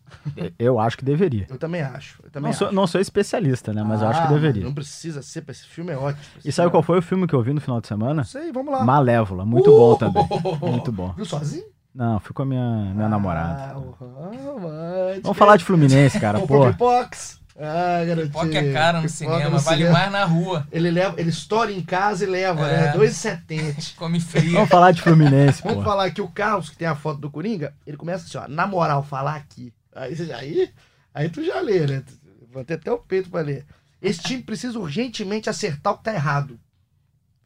Eu 0.58 0.78
acho 0.80 0.98
que 0.98 1.04
deveria. 1.04 1.46
Eu 1.48 1.58
também 1.58 1.80
acho. 1.80 2.20
Eu 2.24 2.30
também 2.30 2.50
Não 2.50 2.58
sou, 2.58 2.66
acho. 2.66 2.76
não 2.76 2.86
sou 2.86 3.00
especialista, 3.00 3.72
né? 3.72 3.82
Mas 3.82 4.02
eu 4.02 4.08
acho 4.08 4.20
Ah, 4.20 4.26
que 4.26 4.32
deveria. 4.34 4.64
Não 4.64 4.74
precisa 4.74 5.22
ser, 5.22 5.44
esse 5.48 5.64
filme 5.64 5.92
é 5.92 5.96
ótimo. 5.96 6.22
E 6.44 6.52
sabe 6.52 6.70
qual 6.70 6.82
foi 6.82 6.98
o 6.98 7.02
filme 7.02 7.26
que 7.26 7.34
eu 7.34 7.42
vi 7.42 7.52
no 7.54 7.60
final 7.60 7.80
de 7.80 7.86
semana? 7.86 8.14
Não 8.14 8.24
sei, 8.24 8.52
vamos 8.52 8.72
lá. 8.72 8.84
Malévola. 8.84 9.46
Muito 9.46 9.70
bom 9.70 9.94
também. 9.96 10.26
Muito 10.60 10.92
bom. 10.92 11.12
Viu 11.12 11.24
sozinho? 11.24 11.64
Não, 11.94 12.18
fui 12.20 12.32
com 12.32 12.42
a 12.42 12.46
minha, 12.46 12.92
minha 12.94 13.06
Ah, 13.06 13.08
namorada. 13.08 13.72
romântico. 13.74 15.22
Vamos 15.22 15.38
falar 15.38 15.56
de 15.56 15.64
Fluminense, 15.64 16.18
cara, 16.18 16.40
pô. 16.40 16.70
pipox. 16.70 17.40
Ah, 17.54 18.02
garotinho. 18.06 18.28
Pipoca 18.32 18.58
é 18.58 18.72
cara 18.72 19.00
no 19.02 19.06
Pipoca 19.08 19.08
cinema, 19.34 19.50
no 19.50 19.58
vale 19.58 19.76
cinema. 19.76 19.98
mais 19.98 20.12
na 20.12 20.24
rua. 20.24 20.66
Ele, 20.72 20.90
leva, 20.90 21.20
ele 21.20 21.28
estoura 21.28 21.70
em 21.70 21.82
casa 21.82 22.24
e 22.24 22.26
leva, 22.26 22.66
É. 22.66 22.86
né? 22.86 22.92
2,70. 22.96 23.94
Come 23.96 24.18
frio. 24.20 24.52
Vamos 24.52 24.70
falar 24.70 24.90
de 24.92 25.02
Fluminense, 25.02 25.60
Vamos 25.62 25.78
pô. 25.78 25.84
falar 25.84 26.06
aqui, 26.06 26.22
o 26.22 26.28
Carlos, 26.28 26.70
que 26.70 26.76
tem 26.78 26.88
a 26.88 26.94
foto 26.94 27.20
do 27.20 27.30
Coringa, 27.30 27.74
ele 27.86 27.98
começa 27.98 28.24
assim, 28.24 28.38
ó, 28.38 28.48
na 28.48 28.66
moral, 28.66 29.02
falar 29.02 29.36
aqui. 29.36 29.72
Aí, 29.94 30.16
aí, 30.32 30.70
aí 31.14 31.28
tu 31.28 31.44
já 31.44 31.60
lê, 31.60 31.86
né? 31.86 32.02
Vou 32.50 32.64
ter 32.64 32.74
até 32.74 32.90
o 32.90 32.96
peito 32.98 33.28
pra 33.28 33.42
ler. 33.42 33.66
Esse 34.00 34.22
time 34.22 34.42
precisa 34.42 34.78
urgentemente 34.78 35.50
acertar 35.50 35.92
o 35.92 35.98
que 35.98 36.04
tá 36.04 36.14
errado. 36.14 36.58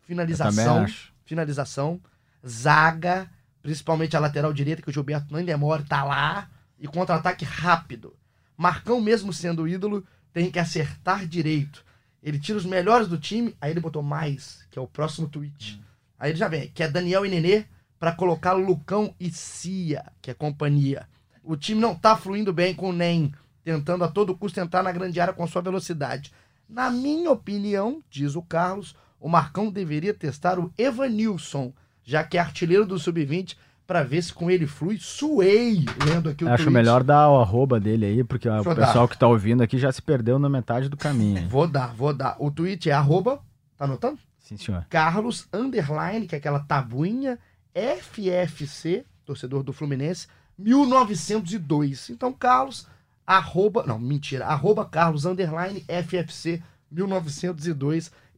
Finalização, 0.03 0.87
finalização, 1.25 2.01
zaga, 2.47 3.29
principalmente 3.67 4.17
a 4.17 4.21
lateral 4.21 4.53
direita, 4.53 4.81
que 4.81 4.89
o 4.89 4.93
Gilberto 4.93 5.35
não 5.35 5.45
demora, 5.45 5.83
tá 5.83 6.05
lá, 6.05 6.49
e 6.79 6.87
contra-ataque 6.87 7.45
rápido. 7.45 8.15
Marcão, 8.57 9.01
mesmo 9.01 9.33
sendo 9.33 9.67
ídolo, 9.67 10.07
tem 10.33 10.53
que 10.53 10.61
acertar 10.61 11.27
direito. 11.27 11.85
Ele 12.23 12.39
tira 12.39 12.57
os 12.57 12.65
melhores 12.65 13.09
do 13.09 13.19
time, 13.19 13.57
aí 13.61 13.73
ele 13.73 13.81
botou 13.81 14.05
mais, 14.05 14.65
que 14.71 14.79
é 14.79 14.83
o 14.83 14.87
próximo 14.87 15.29
tweet. 15.29 15.83
Aí 16.17 16.31
ele 16.31 16.39
já 16.39 16.47
vem, 16.47 16.69
que 16.69 16.81
é 16.81 16.89
Daniel 16.89 17.27
e 17.27 17.29
Nenê, 17.29 17.65
pra 17.99 18.13
colocar 18.13 18.53
Lucão 18.53 19.13
e 19.19 19.33
Cia, 19.33 20.13
que 20.23 20.31
é 20.31 20.35
companhia. 20.35 21.09
O 21.43 21.57
time 21.57 21.81
não 21.81 21.93
tá 21.93 22.17
fluindo 22.17 22.53
bem 22.53 22.73
com 22.73 22.91
o 22.91 22.93
Nem, 22.93 23.35
tentando 23.65 24.05
a 24.05 24.09
todo 24.09 24.37
custo 24.37 24.61
entrar 24.61 24.85
na 24.85 24.93
grande 24.93 25.19
área 25.19 25.35
com 25.35 25.45
sua 25.45 25.61
velocidade. 25.61 26.33
Na 26.69 26.89
minha 26.89 27.33
opinião, 27.33 28.01
diz 28.09 28.37
o 28.37 28.43
Carlos, 28.43 28.95
o 29.19 29.29
Marcão 29.29 29.73
deveria 29.73 30.15
testar 30.15 30.57
o 30.57 30.73
Evanilson, 30.79 31.75
já 32.07 32.25
que 32.25 32.39
é 32.39 32.41
artilheiro 32.41 32.87
do 32.87 32.99
Sub-20, 32.99 33.55
pra 33.87 34.03
ver 34.03 34.23
se 34.23 34.33
com 34.33 34.51
ele 34.51 34.67
flui. 34.67 34.97
Suei, 34.99 35.85
lendo 36.07 36.31
aqui 36.31 36.45
o 36.45 36.49
Acho 36.49 36.65
tweet. 36.65 36.73
melhor 36.75 37.03
dar 37.05 37.29
o 37.31 37.39
arroba 37.41 37.79
dele 37.79 38.07
aí, 38.07 38.25
porque 38.25 38.49
o 38.49 38.53
Deixa 38.55 38.75
dar. 38.75 38.87
pessoal 38.87 39.07
que 39.09 39.19
tá 39.19 39.27
ouvindo 39.29 39.63
aqui 39.63 39.77
já 39.77 39.93
se 39.93 40.01
perdeu 40.01 40.39
na 40.39 40.49
metade 40.49 40.89
do 40.89 40.97
caminho. 40.97 41.47
Vou 41.51 41.67
dar, 41.69 41.95
vou 41.95 42.15
dar. 42.15 42.37
O 42.39 42.51
tweet 42.51 42.89
é 42.89 42.93
arroba, 42.93 43.41
tá 43.77 43.85
anotando? 43.85 44.19
Sim, 44.39 44.57
senhor. 44.57 44.87
Carlos 44.89 45.47
Underline, 45.53 46.27
que 46.27 46.35
é 46.35 46.39
aquela 46.39 46.61
tabuinha, 46.61 47.39
FFC, 47.75 49.05
torcedor 49.25 49.63
do 49.65 49.73
Fluminense, 49.73 50.29
1902. 50.59 52.11
Então, 52.11 52.33
Carlos, 52.33 52.87
arroba, 53.27 53.85
não, 53.87 53.99
mentira, 53.99 54.47
arroba 54.47 54.85
Carlos 54.85 55.25
Underline 55.25 55.85
FFC 55.89 56.51
1902. 56.53 56.76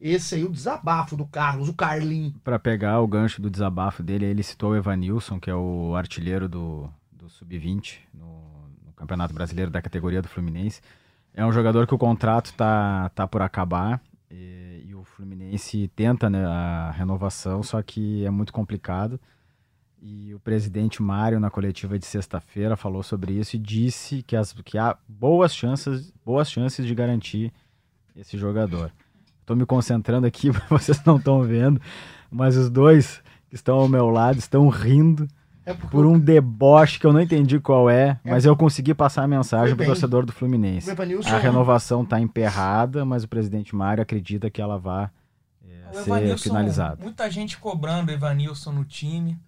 Esse 0.01 0.35
aí, 0.35 0.43
o 0.43 0.49
desabafo 0.49 1.15
do 1.15 1.25
Carlos, 1.25 1.69
o 1.69 1.73
Carlin. 1.73 2.33
Pra 2.43 2.57
pegar 2.57 3.01
o 3.01 3.07
gancho 3.07 3.41
do 3.41 3.49
desabafo 3.49 4.01
dele, 4.01 4.25
ele 4.25 4.43
citou 4.43 4.71
o 4.71 4.75
Evanilson, 4.75 5.39
que 5.39 5.49
é 5.49 5.55
o 5.55 5.95
artilheiro 5.95 6.47
do, 6.47 6.89
do 7.11 7.29
Sub-20 7.29 7.97
no, 8.13 8.27
no 8.85 8.93
Campeonato 8.93 9.33
Brasileiro 9.33 9.69
da 9.69 9.81
categoria 9.81 10.21
do 10.21 10.27
Fluminense. 10.27 10.81
É 11.33 11.45
um 11.45 11.51
jogador 11.51 11.85
que 11.85 11.93
o 11.93 11.97
contrato 11.97 12.53
tá, 12.53 13.09
tá 13.09 13.27
por 13.27 13.41
acabar 13.41 14.01
e, 14.31 14.85
e 14.87 14.95
o 14.95 15.03
Fluminense 15.03 15.89
tenta 15.95 16.29
né, 16.29 16.45
a 16.45 16.91
renovação, 16.91 17.61
só 17.61 17.81
que 17.81 18.25
é 18.25 18.29
muito 18.29 18.53
complicado. 18.53 19.19
E 20.01 20.33
o 20.33 20.39
presidente 20.39 21.01
Mário, 21.01 21.39
na 21.39 21.49
coletiva 21.49 21.99
de 21.99 22.05
sexta-feira, 22.05 22.77
falou 22.77 23.03
sobre 23.03 23.33
isso 23.33 23.57
e 23.57 23.59
disse 23.59 24.23
que, 24.23 24.35
as, 24.35 24.53
que 24.53 24.77
há 24.77 24.97
boas 25.07 25.53
chances, 25.53 26.13
boas 26.23 26.49
chances 26.49 26.85
de 26.85 26.95
garantir 26.95 27.51
esse 28.19 28.37
jogador. 28.37 28.91
Estou 29.41 29.55
me 29.55 29.65
concentrando 29.65 30.27
aqui, 30.27 30.49
vocês 30.69 31.03
não 31.05 31.17
estão 31.17 31.41
vendo, 31.41 31.81
mas 32.29 32.55
os 32.55 32.69
dois 32.69 33.21
que 33.49 33.55
estão 33.55 33.77
ao 33.77 33.87
meu 33.89 34.09
lado 34.09 34.37
estão 34.37 34.67
rindo 34.69 35.27
É 35.65 35.73
porque 35.73 35.87
por 35.89 36.05
um 36.05 36.19
deboche 36.19 36.99
que 36.99 37.05
eu 37.07 37.11
não 37.13 37.19
entendi 37.21 37.59
qual 37.59 37.89
é, 37.89 38.19
É. 38.23 38.29
mas 38.31 38.45
eu 38.45 38.55
consegui 38.55 38.93
passar 38.93 39.23
a 39.23 39.27
mensagem 39.27 39.69
pro 39.69 39.77
bem. 39.77 39.87
torcedor 39.87 40.25
do 40.25 40.29
o 40.29 40.33
Fluminense. 40.33 40.89
A 40.91 41.37
renovação 41.39 42.03
está 42.03 42.19
emperrada, 42.19 43.03
mas 43.05 43.23
o 43.23 43.27
presidente 43.27 43.75
Mário 43.75 44.01
acredita 44.03 44.49
que 44.51 44.61
ela 44.61 44.77
vai 44.77 45.09
é, 45.67 45.89
O 45.91 45.93
ser 45.95 46.09
Evanilson, 46.11 46.43
finalizada. 46.43 47.03
muita 47.03 47.29
gente 47.31 47.57
cobrando 47.57 48.09
o 48.11 48.13
Evanilson 48.13 48.71
no 48.71 48.85
time. 48.85 49.39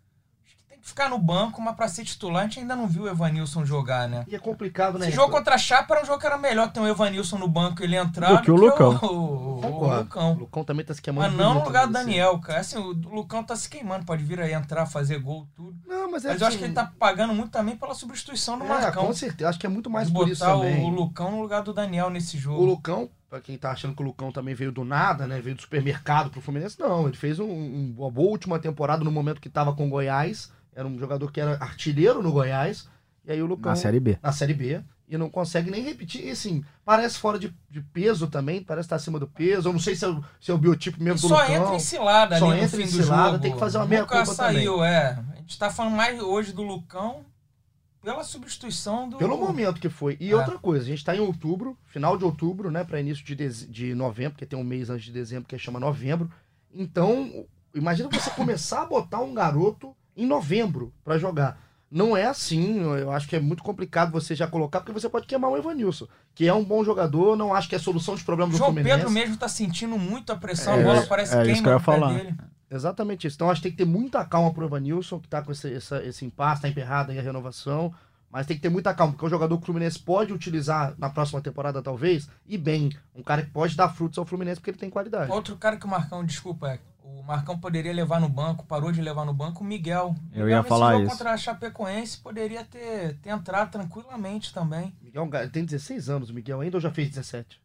Acho 0.45 0.55
que 0.57 0.63
tem 0.63 0.70
que 0.70 0.70
ficar 0.81 1.09
no 1.09 1.17
banco, 1.19 1.61
mas 1.61 1.75
pra 1.75 1.87
ser 1.87 2.03
titular 2.03 2.41
a 2.43 2.47
gente 2.47 2.59
ainda 2.59 2.75
não 2.75 2.87
viu 2.87 3.03
o 3.03 3.07
Evanilson 3.09 3.63
jogar, 3.65 4.09
né? 4.09 4.25
E 4.27 4.35
é 4.35 4.39
complicado, 4.39 4.97
né? 4.97 5.07
Esse 5.07 5.15
jogo 5.15 5.31
contra 5.31 5.55
a 5.55 5.57
Chapa 5.57 5.93
era 5.93 6.03
um 6.03 6.05
jogo 6.05 6.19
que 6.19 6.25
era 6.25 6.37
melhor 6.37 6.71
ter 6.71 6.79
um 6.79 6.87
Evanilson 6.87 7.37
no 7.37 7.47
banco 7.47 7.81
e 7.81 7.85
ele 7.85 7.95
entrar 7.95 8.33
Do 8.37 8.41
que 8.41 8.51
o 8.51 8.55
Lucão. 8.55 8.99
O, 9.03 9.05
o- 9.07 9.83
o. 9.83 9.97
Lucão. 9.99 10.33
O 10.33 10.39
Lucão 10.39 10.63
também 10.63 10.83
tá 10.85 10.93
se 10.93 11.01
queimando. 11.01 11.29
Mas 11.29 11.37
não 11.37 11.53
no 11.53 11.63
lugar 11.63 11.85
do 11.87 11.93
Daniel, 11.93 12.39
cara. 12.39 12.59
Assim, 12.59 12.77
o 12.77 12.91
Lucão 12.91 13.43
tá 13.43 13.55
se 13.55 13.69
queimando, 13.69 14.05
pode 14.05 14.23
vir 14.23 14.39
aí 14.41 14.53
entrar, 14.53 14.85
fazer 14.85 15.19
gol, 15.19 15.47
tudo. 15.55 15.77
Não, 15.87 16.09
mas 16.11 16.25
é 16.25 16.29
Mas 16.29 16.41
eu 16.41 16.47
acho 16.47 16.55
assim, 16.55 16.57
que 16.57 16.63
ele 16.65 16.73
tá 16.73 16.91
pagando 16.99 17.33
muito 17.33 17.51
também 17.51 17.75
pela 17.75 17.93
substituição 17.93 18.57
do 18.57 18.65
é, 18.65 18.67
Marcão. 18.67 19.05
com 19.05 19.13
certeza. 19.13 19.49
Acho 19.49 19.59
que 19.59 19.65
é 19.65 19.69
muito 19.69 19.89
mais 19.89 20.09
por 20.09 20.27
isso 20.27 20.39
botar 20.43 20.57
o, 20.57 20.61
também. 20.61 20.83
o 20.85 20.89
Lucão 20.89 21.31
no 21.31 21.41
lugar 21.41 21.61
do 21.61 21.73
Daniel 21.73 22.09
nesse 22.09 22.37
O 22.37 22.39
jogo. 22.39 22.65
Lucão, 22.65 23.09
pra 23.29 23.39
quem 23.39 23.57
tá 23.57 23.71
achando 23.71 23.95
que 23.95 24.01
o 24.01 24.05
Lucão 24.05 24.31
também 24.31 24.55
veio 24.55 24.71
do 24.71 24.83
nada, 24.83 25.27
né? 25.27 25.39
Veio 25.39 25.55
do 25.55 25.61
supermercado 25.61 26.29
pro 26.31 26.41
Fluminense, 26.41 26.79
não. 26.79 27.07
Ele 27.07 27.15
fez 27.17 27.39
um- 27.39 27.45
um- 27.45 27.95
uma 27.97 28.09
boa 28.11 28.29
última 28.31 28.57
temporada 28.59 29.03
no 29.03 29.11
momento 29.11 29.39
que 29.39 29.49
tava 29.49 29.73
com 29.73 29.85
o 29.85 29.89
Goiás. 29.89 30.51
Era 30.81 30.89
um 30.89 30.97
jogador 30.99 31.31
que 31.31 31.39
era 31.39 31.53
artilheiro 31.63 32.21
no 32.21 32.31
Goiás. 32.31 32.87
E 33.23 33.31
aí 33.31 33.41
o 33.41 33.45
Lucão. 33.45 33.71
Na 33.71 33.75
Série 33.75 33.99
B. 33.99 34.17
na 34.21 34.31
Série 34.31 34.53
B. 34.53 34.81
E 35.07 35.17
não 35.17 35.29
consegue 35.29 35.69
nem 35.69 35.83
repetir. 35.83 36.25
E 36.25 36.31
assim, 36.31 36.63
parece 36.85 37.17
fora 37.19 37.37
de, 37.37 37.53
de 37.69 37.81
peso 37.81 38.27
também, 38.27 38.63
parece 38.63 38.85
estar 38.85 38.95
acima 38.95 39.19
do 39.19 39.27
peso. 39.27 39.67
Eu 39.67 39.73
não 39.73 39.79
sei 39.79 39.93
se 39.95 40.05
é, 40.05 40.07
o- 40.07 40.23
se 40.39 40.49
é 40.49 40.53
o 40.53 40.57
biotipo 40.57 41.03
mesmo 41.03 41.19
do 41.19 41.27
só 41.27 41.41
Lucão. 41.41 41.55
entra 41.55 41.75
em 41.75 41.79
cilada 41.79 42.39
Só 42.39 42.45
ali 42.49 42.59
no 42.59 42.63
entra 42.65 42.77
fim 42.77 42.83
em 42.83 42.87
cilada, 42.87 43.37
tem 43.39 43.51
que 43.51 43.59
fazer 43.59 43.77
uma 43.77 43.85
meia 43.85 44.05
culpa 44.05 44.25
saiu, 44.25 44.83
é. 44.83 45.21
A 45.33 45.35
gente 45.35 45.59
tá 45.59 45.69
falando 45.69 45.95
mais 45.97 46.19
hoje 46.21 46.53
do 46.53 46.61
Lucão 46.63 47.25
pela 48.01 48.23
substituição 48.23 49.07
do... 49.09 49.17
Pelo 49.17 49.37
momento 49.37 49.79
que 49.81 49.89
foi. 49.89 50.17
E 50.19 50.31
É. 50.31 50.35
outra 50.35 50.57
coisa, 50.57 50.85
a 50.85 50.87
gente 50.87 51.03
tá 51.05 51.15
em 51.15 51.19
outubro, 51.19 51.77
final 51.85 52.17
de 52.17 52.23
outubro, 52.23 52.71
né? 52.71 52.83
Pra 52.85 52.99
início 52.99 53.23
de, 53.23 53.35
deze- 53.35 53.67
de 53.67 53.93
novembro, 53.93 54.31
porque 54.31 54.45
tem 54.45 54.57
um 54.57 54.63
mês 54.63 54.89
antes 54.89 55.05
de 55.05 55.11
dezembro 55.11 55.45
que 55.47 55.57
chama 55.59 55.79
novembro. 55.79 56.31
Então, 56.73 57.45
imagina 57.75 58.09
você 58.09 58.29
começar 58.31 58.83
a 58.83 58.85
botar 58.85 59.19
um 59.19 59.33
garoto 59.33 59.93
em 60.23 60.27
novembro 60.27 60.93
pra 61.03 61.17
jogar. 61.17 61.59
Não 61.89 62.15
é 62.15 62.25
assim, 62.25 62.79
eu 62.79 63.11
acho 63.11 63.27
que 63.27 63.35
é 63.35 63.39
muito 63.39 63.61
complicado 63.61 64.11
você 64.13 64.33
já 64.33 64.47
colocar, 64.47 64.79
porque 64.79 64.93
você 64.93 65.09
pode 65.09 65.27
queimar 65.27 65.51
o 65.51 65.57
Evanilson, 65.57 66.07
que 66.33 66.47
é 66.47 66.53
um 66.53 66.63
bom 66.63 66.85
jogador, 66.85 67.35
não 67.35 67.53
acho 67.53 67.67
que 67.67 67.75
é 67.75 67.79
solução 67.79 68.13
dos 68.13 68.23
problemas 68.23 68.53
do 68.53 68.57
João 68.57 68.69
Fluminense. 68.69 68.95
Pedro 68.97 69.11
mesmo 69.11 69.35
tá 69.35 69.49
sentindo 69.49 69.97
muito 69.97 70.31
a 70.31 70.37
pressão, 70.37 70.73
É, 70.75 70.79
a 70.81 70.83
bola 70.85 71.05
parece 71.05 71.35
é 71.35 71.41
isso 71.41 71.45
queima 71.51 71.61
que 71.63 71.67
eu 71.69 71.73
ia 71.73 71.79
falar. 71.79 72.13
dele. 72.13 72.33
Exatamente 72.69 73.27
isso. 73.27 73.35
Então 73.35 73.49
acho 73.49 73.61
que 73.61 73.67
tem 73.67 73.71
que 73.73 73.83
ter 73.83 73.85
muita 73.89 74.23
calma 74.23 74.53
pro 74.53 74.65
Evanilson, 74.65 75.19
que 75.19 75.27
tá 75.27 75.41
com 75.41 75.51
esse, 75.51 75.73
essa- 75.73 76.01
esse 76.03 76.23
impasse, 76.23 76.61
tá 76.61 76.69
emperrado 76.69 77.11
aí 77.11 77.19
a 77.19 77.21
renovação. 77.21 77.93
Mas 78.31 78.45
tem 78.47 78.55
que 78.55 78.61
ter 78.63 78.69
muita 78.69 78.93
calma, 78.93 79.11
porque 79.11 79.25
é 79.25 79.27
um 79.27 79.29
jogador 79.29 79.57
que 79.57 79.63
o 79.63 79.65
Fluminense 79.65 79.99
pode 79.99 80.31
utilizar 80.31 80.93
na 80.97 81.09
próxima 81.09 81.41
temporada, 81.41 81.81
talvez, 81.81 82.29
e 82.47 82.57
bem. 82.57 82.89
Um 83.13 83.21
cara 83.21 83.41
que 83.41 83.49
pode 83.51 83.75
dar 83.75 83.89
frutos 83.89 84.17
ao 84.17 84.25
Fluminense 84.25 84.61
porque 84.61 84.69
ele 84.71 84.77
tem 84.77 84.89
qualidade. 84.89 85.29
Outro 85.29 85.57
cara 85.57 85.75
que 85.75 85.85
o 85.85 85.89
Marcão, 85.89 86.23
desculpa, 86.23 86.69
é, 86.69 86.79
o 87.03 87.23
Marcão 87.23 87.57
poderia 87.59 87.93
levar 87.93 88.19
no 88.19 88.29
banco, 88.29 88.65
parou 88.65 88.91
de 88.91 89.01
levar 89.01 89.25
no 89.25 89.33
banco, 89.33 89.63
o 89.63 89.67
Miguel. 89.67 90.15
Eu 90.33 90.45
Miguel, 90.45 90.49
ia 90.49 90.63
falar 90.63 90.99
isso. 91.01 91.11
contra 91.11 91.31
a 91.33 91.37
Chapecoense 91.37 92.17
poderia 92.19 92.63
ter, 92.63 93.17
ter 93.17 93.29
entrado 93.29 93.71
tranquilamente 93.71 94.53
também. 94.53 94.93
Miguel 95.01 95.29
tem 95.51 95.63
16 95.65 96.09
anos, 96.09 96.29
o 96.29 96.33
Miguel 96.33 96.61
ainda 96.61 96.77
ou 96.77 96.81
já 96.81 96.91
fez 96.91 97.09
17? 97.09 97.61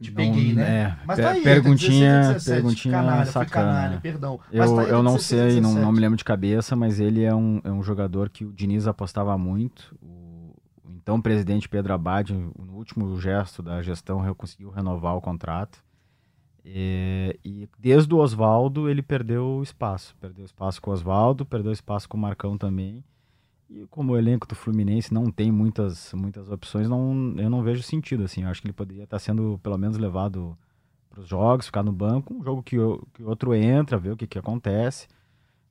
Te 0.00 0.10
Não- 0.10 0.16
peguei, 0.16 0.52
né? 0.52 0.62
é, 0.62 0.96
Mas 1.06 1.18
tá 1.18 1.30
aí, 1.30 1.42
perguntinha, 1.42 2.10
16 2.18 2.26
e 2.26 2.34
17, 2.34 2.54
perguntinha 2.62 2.94
canalha, 2.94 3.24
sacana. 3.26 3.48
canalha, 3.72 4.00
perdão. 4.00 4.38
Mas 4.52 4.70
Eu, 4.70 4.76
tá 4.76 4.82
aí, 4.82 4.88
eu 4.90 5.02
não 5.02 5.14
16 5.14 5.22
e 5.22 5.52
sei, 5.52 5.60
não, 5.62 5.70
17. 5.70 5.84
não 5.86 5.92
me 5.92 6.00
lembro 6.00 6.16
de 6.18 6.24
cabeça, 6.24 6.76
mas 6.76 7.00
ele 7.00 7.24
é 7.24 7.34
um, 7.34 7.60
é 7.64 7.70
um 7.70 7.82
jogador 7.82 8.28
que 8.28 8.44
o 8.44 8.52
Diniz 8.52 8.86
apostava 8.86 9.38
muito. 9.38 9.96
O, 10.02 10.54
o 10.84 10.90
então 10.96 11.18
presidente 11.18 11.66
Pedro 11.66 11.94
Abad, 11.94 12.30
no 12.30 12.74
último 12.74 13.18
gesto 13.18 13.62
da 13.62 13.80
gestão, 13.80 14.22
conseguiu 14.34 14.68
renovar 14.68 15.16
o 15.16 15.20
contrato. 15.22 15.82
E, 16.68 17.38
e 17.44 17.68
desde 17.78 18.12
o 18.12 18.18
Oswaldo 18.18 18.90
ele 18.90 19.00
perdeu 19.00 19.60
espaço. 19.62 20.16
Perdeu 20.20 20.44
espaço 20.44 20.82
com 20.82 20.90
o 20.90 20.94
Oswaldo, 20.94 21.46
perdeu 21.46 21.70
espaço 21.70 22.08
com 22.08 22.16
o 22.16 22.20
Marcão 22.20 22.58
também. 22.58 23.04
E 23.70 23.86
como 23.86 24.12
o 24.12 24.16
elenco 24.18 24.48
do 24.48 24.56
Fluminense 24.56 25.14
não 25.14 25.30
tem 25.30 25.52
muitas, 25.52 26.12
muitas 26.12 26.50
opções, 26.50 26.88
não, 26.88 27.34
eu 27.36 27.48
não 27.48 27.62
vejo 27.62 27.84
sentido. 27.84 28.24
Assim. 28.24 28.42
Eu 28.42 28.48
acho 28.48 28.60
que 28.60 28.66
ele 28.66 28.72
poderia 28.72 29.04
estar 29.04 29.20
sendo 29.20 29.60
pelo 29.62 29.78
menos 29.78 29.96
levado 29.96 30.58
para 31.08 31.20
os 31.20 31.28
jogos, 31.28 31.66
ficar 31.66 31.84
no 31.84 31.92
banco, 31.92 32.34
um 32.34 32.42
jogo 32.42 32.64
que 32.64 32.76
o 32.76 33.06
outro 33.24 33.54
entra, 33.54 33.96
ver 33.96 34.10
o 34.10 34.16
que, 34.16 34.26
que 34.26 34.38
acontece. 34.38 35.06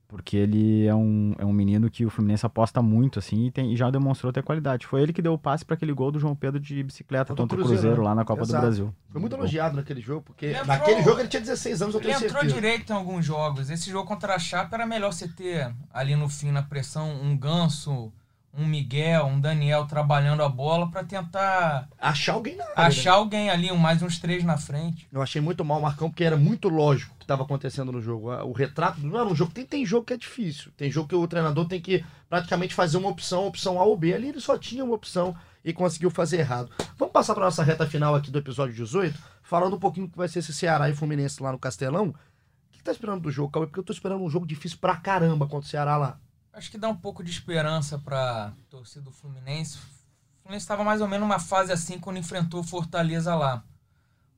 Porque 0.08 0.36
ele 0.36 0.86
é 0.86 0.94
um, 0.94 1.34
é 1.36 1.44
um 1.44 1.52
menino 1.52 1.90
que 1.90 2.06
o 2.06 2.10
Fluminense 2.10 2.46
aposta 2.46 2.80
muito, 2.80 3.18
assim, 3.18 3.46
e, 3.46 3.50
tem- 3.50 3.72
e 3.72 3.76
já 3.76 3.90
demonstrou 3.90 4.32
ter 4.32 4.42
qualidade. 4.42 4.86
Foi 4.86 5.02
ele 5.02 5.12
que 5.12 5.20
deu 5.20 5.32
o 5.32 5.38
passe 5.38 5.64
para 5.64 5.74
aquele 5.74 5.92
gol 5.92 6.12
do 6.12 6.20
João 6.20 6.34
Pedro 6.36 6.60
de 6.60 6.80
bicicleta 6.82 7.26
Contra 7.34 7.42
o 7.42 7.44
contra 7.44 7.56
o 7.56 7.58
Cruzeiro, 7.58 7.80
Cruzeiro, 7.80 8.02
né? 8.02 8.08
lá 8.08 8.14
na 8.14 8.24
Copa 8.24 8.42
Exato. 8.42 8.60
do 8.60 8.66
Brasil. 8.66 8.94
Foi 9.10 9.20
muito 9.20 9.34
elogiado 9.34 9.74
naquele 9.76 10.00
jogo, 10.00 10.22
porque 10.22 10.46
Ele 10.46 10.54
entrou- 10.54 10.68
naquele 10.68 11.02
jogo 11.02 11.20
ele 11.20 11.28
tinha 11.28 11.40
16 11.40 11.82
anos, 11.82 11.94
eu 11.94 12.00
Ele 12.00 12.06
tenho 12.08 12.16
entrou 12.24 12.40
certeza. 12.40 12.54
direito 12.54 12.92
em 12.92 12.96
alguns 12.96 13.24
jogos. 13.24 13.68
Esse 13.68 13.90
jogo 13.90 14.06
contra 14.06 14.34
a 14.34 14.38
Chapa 14.38 14.76
era 14.76 14.86
melhor 14.86 15.12
você 15.12 15.26
ter 15.26 15.74
ali 15.92 16.14
no 16.14 16.28
fim, 16.28 16.52
na 16.52 16.62
pressão, 16.62 17.10
um 17.22 17.36
Ganso, 17.36 18.12
um 18.56 18.66
Miguel, 18.66 19.26
um 19.26 19.40
Daniel 19.40 19.86
trabalhando 19.86 20.42
a 20.42 20.48
bola 20.48 20.90
pra 20.90 21.04
tentar 21.04 21.88
Achar 21.98 22.34
alguém 22.34 22.56
na 22.56 22.64
área. 22.64 22.76
né? 22.76 22.86
achar 22.86 23.12
alguém 23.14 23.50
ali, 23.50 23.70
um, 23.70 23.76
mais 23.76 24.02
uns 24.02 24.18
três 24.18 24.42
na 24.44 24.56
frente. 24.56 25.06
Eu 25.12 25.20
achei 25.22 25.40
muito 25.40 25.64
mal 25.64 25.78
o 25.78 25.82
Marcão, 25.82 26.08
porque 26.08 26.24
era 26.24 26.36
muito 26.36 26.68
lógico 26.68 27.14
o 27.14 27.18
que 27.18 27.24
estava 27.24 27.42
acontecendo 27.42 27.92
no 27.92 28.00
jogo. 28.00 28.30
O 28.44 28.52
retrato 28.52 29.00
não 29.00 29.18
era 29.18 29.28
um 29.28 29.34
jogo. 29.34 29.52
Tem, 29.52 29.64
tem 29.66 29.84
jogo 29.84 30.06
que 30.06 30.14
é 30.14 30.16
difícil. 30.16 30.72
Tem 30.76 30.90
jogo 30.90 31.08
que 31.08 31.14
o 31.14 31.28
treinador 31.28 31.66
tem 31.66 31.80
que 31.80 32.04
praticamente 32.28 32.74
fazer 32.74 32.96
uma 32.96 33.08
opção, 33.08 33.46
opção 33.46 33.78
A 33.78 33.84
ou 33.84 33.96
B. 33.96 34.14
Ali 34.14 34.28
ele 34.28 34.40
só 34.40 34.56
tinha 34.56 34.84
uma 34.84 34.94
opção 34.94 35.36
e 35.64 35.72
conseguiu 35.72 36.10
fazer 36.10 36.38
errado. 36.38 36.70
Vamos 36.96 37.12
passar 37.12 37.34
para 37.34 37.44
nossa 37.44 37.62
reta 37.62 37.86
final 37.86 38.14
aqui 38.14 38.30
do 38.30 38.38
episódio 38.38 38.74
18, 38.74 39.18
falando 39.42 39.76
um 39.76 39.80
pouquinho 39.80 40.06
do 40.06 40.12
que 40.12 40.18
vai 40.18 40.28
ser 40.28 40.38
esse 40.38 40.52
Ceará 40.54 40.88
e 40.88 40.94
Fluminense 40.94 41.42
lá 41.42 41.52
no 41.52 41.58
Castelão. 41.58 42.08
O 42.08 42.14
que 42.72 42.82
tá 42.82 42.92
esperando 42.92 43.22
do 43.22 43.30
jogo, 43.30 43.50
Cauê? 43.50 43.66
Porque 43.66 43.80
eu 43.80 43.84
tô 43.84 43.92
esperando 43.92 44.22
um 44.22 44.30
jogo 44.30 44.46
difícil 44.46 44.78
pra 44.80 44.96
caramba 44.96 45.46
contra 45.46 45.66
o 45.66 45.70
Ceará 45.70 45.96
lá. 45.96 46.18
Acho 46.56 46.70
que 46.70 46.78
dá 46.78 46.88
um 46.88 46.96
pouco 46.96 47.22
de 47.22 47.30
esperança 47.30 47.98
pra 47.98 48.54
torcida 48.70 49.04
do 49.04 49.12
Fluminense. 49.12 49.76
O 49.76 49.80
Fluminense 50.40 50.64
estava 50.64 50.82
mais 50.82 51.02
ou 51.02 51.06
menos 51.06 51.28
numa 51.28 51.38
fase 51.38 51.70
assim 51.70 51.98
quando 51.98 52.16
enfrentou 52.16 52.60
o 52.60 52.64
Fortaleza 52.64 53.34
lá. 53.34 53.62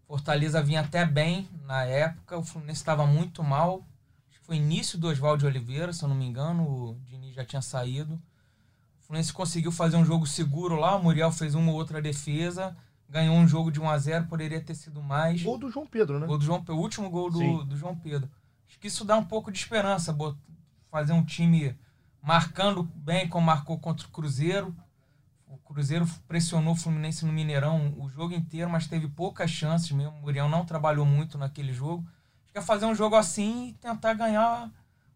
Fortaleza 0.05 0.61
vinha 0.61 0.81
até 0.81 1.07
bem 1.07 1.49
na 1.65 1.85
época, 1.85 2.37
o 2.37 2.43
Fluminense 2.43 2.81
estava 2.81 3.07
muito 3.07 3.45
mal. 3.45 3.87
Acho 4.29 4.41
que 4.41 4.47
foi 4.47 4.57
início 4.57 4.99
do 4.99 5.07
Oswaldo 5.07 5.43
de 5.43 5.47
Oliveira, 5.47 5.93
se 5.93 6.03
eu 6.03 6.09
não 6.09 6.17
me 6.17 6.27
engano, 6.27 6.65
o 6.65 7.01
Diniz 7.05 7.37
já 7.37 7.45
tinha 7.45 7.63
saído. 7.63 8.15
O 9.01 9.07
Fluminense 9.07 9.33
conseguiu 9.33 9.71
fazer 9.71 9.97
um 9.97 10.05
jogo 10.05 10.27
seguro 10.27 10.75
lá, 10.75 10.97
o 10.97 11.03
Muriel 11.05 11.31
fez 11.31 11.55
uma 11.55 11.71
ou 11.71 11.79
outra 11.79 12.03
defesa, 12.03 12.77
ganhou 13.09 13.37
um 13.37 13.47
jogo 13.47 13.71
de 13.71 13.81
1 13.81 13.89
a 13.89 13.97
0 13.97 14.27
poderia 14.27 14.61
ter 14.61 14.75
sido 14.75 15.01
mais. 15.01 15.41
Gol 15.41 15.57
do 15.57 15.71
João 15.71 15.87
Pedro, 15.87 16.19
né? 16.19 16.27
Gol 16.27 16.39
do 16.39 16.45
João, 16.45 16.65
o 16.67 16.73
último 16.73 17.09
gol 17.11 17.31
do, 17.31 17.65
do 17.65 17.77
João 17.77 17.95
Pedro. 17.95 18.29
Acho 18.67 18.77
que 18.81 18.89
isso 18.89 19.05
dá 19.05 19.17
um 19.17 19.25
pouco 19.25 19.53
de 19.53 19.59
esperança, 19.59 20.17
fazer 20.91 21.13
um 21.13 21.25
time 21.25 21.79
marcando 22.29 22.83
bem 22.95 23.27
como 23.27 23.47
marcou 23.47 23.79
contra 23.79 24.07
o 24.07 24.11
Cruzeiro. 24.11 24.77
O 25.47 25.57
Cruzeiro 25.57 26.07
pressionou 26.29 26.75
o 26.75 26.77
Fluminense 26.77 27.25
no 27.25 27.33
Mineirão 27.33 27.95
o 27.97 28.11
jogo 28.11 28.35
inteiro, 28.35 28.69
mas 28.69 28.87
teve 28.87 29.09
poucas 29.09 29.51
chances 29.51 29.91
mesmo. 29.93 30.13
O 30.19 30.21
Muriel 30.21 30.47
não 30.47 30.63
trabalhou 30.67 31.07
muito 31.07 31.39
naquele 31.39 31.73
jogo. 31.73 32.07
Acho 32.45 32.53
que 32.53 32.59
é 32.59 32.61
fazer 32.61 32.85
um 32.85 32.95
jogo 32.95 33.17
assim 33.17 33.69
e 33.69 33.73
tentar 33.73 34.13
ganhar 34.13 34.71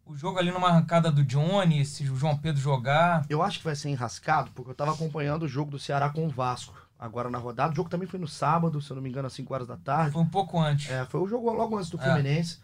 o 0.07 0.17
jogo 0.17 0.39
ali 0.39 0.51
numa 0.51 0.69
arrancada 0.69 1.13
do 1.13 1.23
Johnny, 1.23 1.85
se 1.85 2.09
o 2.09 2.17
João 2.17 2.35
Pedro 2.35 2.59
jogar. 2.59 3.27
Eu 3.29 3.43
acho 3.43 3.59
que 3.59 3.65
vai 3.67 3.77
ser 3.77 3.91
enrascado, 3.91 4.51
porque 4.53 4.71
eu 4.71 4.75
tava 4.75 4.93
acompanhando 4.93 5.43
o 5.43 5.49
jogo 5.49 5.71
do 5.71 5.79
Ceará 5.79 6.09
com 6.09 6.25
o 6.25 6.31
Vasco. 6.31 6.75
Agora 6.99 7.29
na 7.29 7.37
rodada. 7.37 7.75
O 7.75 7.77
jogo 7.77 7.91
também 7.91 8.09
foi 8.09 8.19
no 8.19 8.29
sábado, 8.29 8.81
se 8.81 8.91
eu 8.91 8.95
não 8.95 9.03
me 9.03 9.11
engano, 9.11 9.27
às 9.27 9.35
5 9.35 9.53
horas 9.53 9.67
da 9.67 9.77
tarde. 9.77 10.13
Foi 10.13 10.23
um 10.23 10.27
pouco 10.27 10.59
antes. 10.59 10.91
É, 10.91 11.05
foi 11.05 11.21
o 11.21 11.29
jogo 11.29 11.53
logo 11.53 11.77
antes 11.77 11.91
do 11.91 12.01
É. 12.01 12.63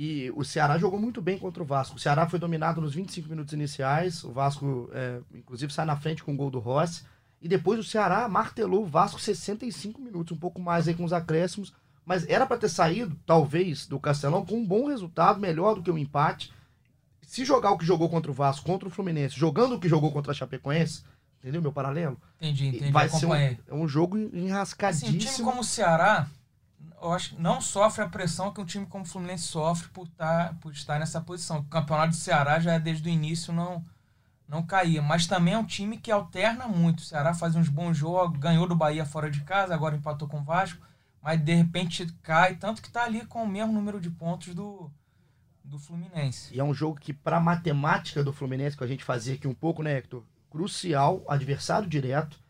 E 0.00 0.30
o 0.36 0.44
Ceará 0.44 0.78
jogou 0.78 1.00
muito 1.00 1.20
bem 1.20 1.36
contra 1.36 1.60
o 1.60 1.66
Vasco. 1.66 1.96
O 1.96 1.98
Ceará 1.98 2.28
foi 2.28 2.38
dominado 2.38 2.80
nos 2.80 2.94
25 2.94 3.28
minutos 3.28 3.52
iniciais. 3.52 4.22
O 4.22 4.30
Vasco, 4.30 4.88
é, 4.92 5.18
inclusive, 5.34 5.72
sai 5.72 5.84
na 5.84 5.96
frente 5.96 6.22
com 6.22 6.32
o 6.32 6.36
gol 6.36 6.52
do 6.52 6.60
Rossi. 6.60 7.02
E 7.42 7.48
depois 7.48 7.80
o 7.80 7.82
Ceará 7.84 8.28
martelou 8.28 8.84
o 8.84 8.86
Vasco 8.86 9.20
65 9.20 10.00
minutos, 10.00 10.36
um 10.36 10.38
pouco 10.38 10.60
mais 10.60 10.86
aí 10.86 10.94
com 10.94 11.02
os 11.02 11.12
acréscimos. 11.12 11.74
Mas 12.06 12.24
era 12.28 12.46
para 12.46 12.58
ter 12.58 12.68
saído, 12.68 13.18
talvez, 13.26 13.88
do 13.88 13.98
Castelão 13.98 14.46
com 14.46 14.58
um 14.58 14.64
bom 14.64 14.86
resultado, 14.86 15.40
melhor 15.40 15.74
do 15.74 15.82
que 15.82 15.90
o 15.90 15.98
empate. 15.98 16.52
Se 17.20 17.44
jogar 17.44 17.72
o 17.72 17.78
que 17.78 17.84
jogou 17.84 18.08
contra 18.08 18.30
o 18.30 18.34
Vasco, 18.34 18.64
contra 18.64 18.86
o 18.86 18.92
Fluminense, 18.92 19.36
jogando 19.36 19.74
o 19.74 19.80
que 19.80 19.88
jogou 19.88 20.12
contra 20.12 20.30
a 20.30 20.34
Chapecoense, 20.34 21.02
entendeu 21.40 21.60
meu 21.60 21.72
paralelo? 21.72 22.16
Entendi, 22.40 22.68
entendi. 22.68 22.92
Vai 22.92 23.08
ser 23.08 23.26
um, 23.26 23.34
é 23.34 23.58
um 23.72 23.88
jogo 23.88 24.16
Assim, 24.16 24.26
um 24.26 24.30
time 24.30 24.46
enrascadíssimo. 24.46 25.48
como 25.48 25.60
o 25.60 25.64
Ceará, 25.64 26.28
eu 27.00 27.12
acho 27.12 27.30
que 27.30 27.40
não 27.40 27.60
sofre 27.60 28.02
a 28.02 28.08
pressão 28.08 28.52
que 28.52 28.60
um 28.60 28.64
time 28.64 28.86
como 28.86 29.04
o 29.04 29.06
Fluminense 29.06 29.44
sofre 29.44 29.88
por, 29.88 30.08
tá, 30.08 30.54
por 30.60 30.72
estar 30.72 30.98
nessa 30.98 31.20
posição. 31.20 31.58
O 31.58 31.64
campeonato 31.64 32.10
do 32.10 32.16
Ceará 32.16 32.58
já 32.58 32.74
é 32.74 32.80
desde 32.80 33.08
o 33.08 33.12
início 33.12 33.52
não, 33.52 33.84
não 34.48 34.62
caía. 34.62 35.00
Mas 35.00 35.26
também 35.26 35.54
é 35.54 35.58
um 35.58 35.64
time 35.64 35.98
que 35.98 36.10
alterna 36.10 36.66
muito. 36.66 37.00
O 37.00 37.04
Ceará 37.04 37.34
faz 37.34 37.54
uns 37.54 37.68
bons 37.68 37.96
jogos, 37.96 38.38
ganhou 38.38 38.66
do 38.66 38.76
Bahia 38.76 39.04
fora 39.04 39.30
de 39.30 39.40
casa, 39.42 39.74
agora 39.74 39.96
empatou 39.96 40.26
com 40.26 40.40
o 40.40 40.44
Vasco, 40.44 40.84
mas 41.22 41.40
de 41.40 41.54
repente 41.54 42.06
cai, 42.22 42.56
tanto 42.56 42.82
que 42.82 42.90
tá 42.90 43.04
ali 43.04 43.24
com 43.26 43.42
o 43.42 43.48
mesmo 43.48 43.72
número 43.72 44.00
de 44.00 44.10
pontos 44.10 44.54
do, 44.54 44.90
do 45.62 45.78
Fluminense. 45.78 46.54
E 46.54 46.58
é 46.58 46.64
um 46.64 46.74
jogo 46.74 46.98
que, 46.98 47.12
para 47.12 47.38
matemática 47.38 48.24
do 48.24 48.32
Fluminense, 48.32 48.76
que 48.76 48.84
a 48.84 48.88
gente 48.88 49.04
fazia 49.04 49.34
aqui 49.34 49.46
um 49.46 49.54
pouco, 49.54 49.82
né, 49.82 49.98
Hector? 49.98 50.24
Crucial, 50.50 51.22
adversário 51.28 51.88
direto. 51.88 52.40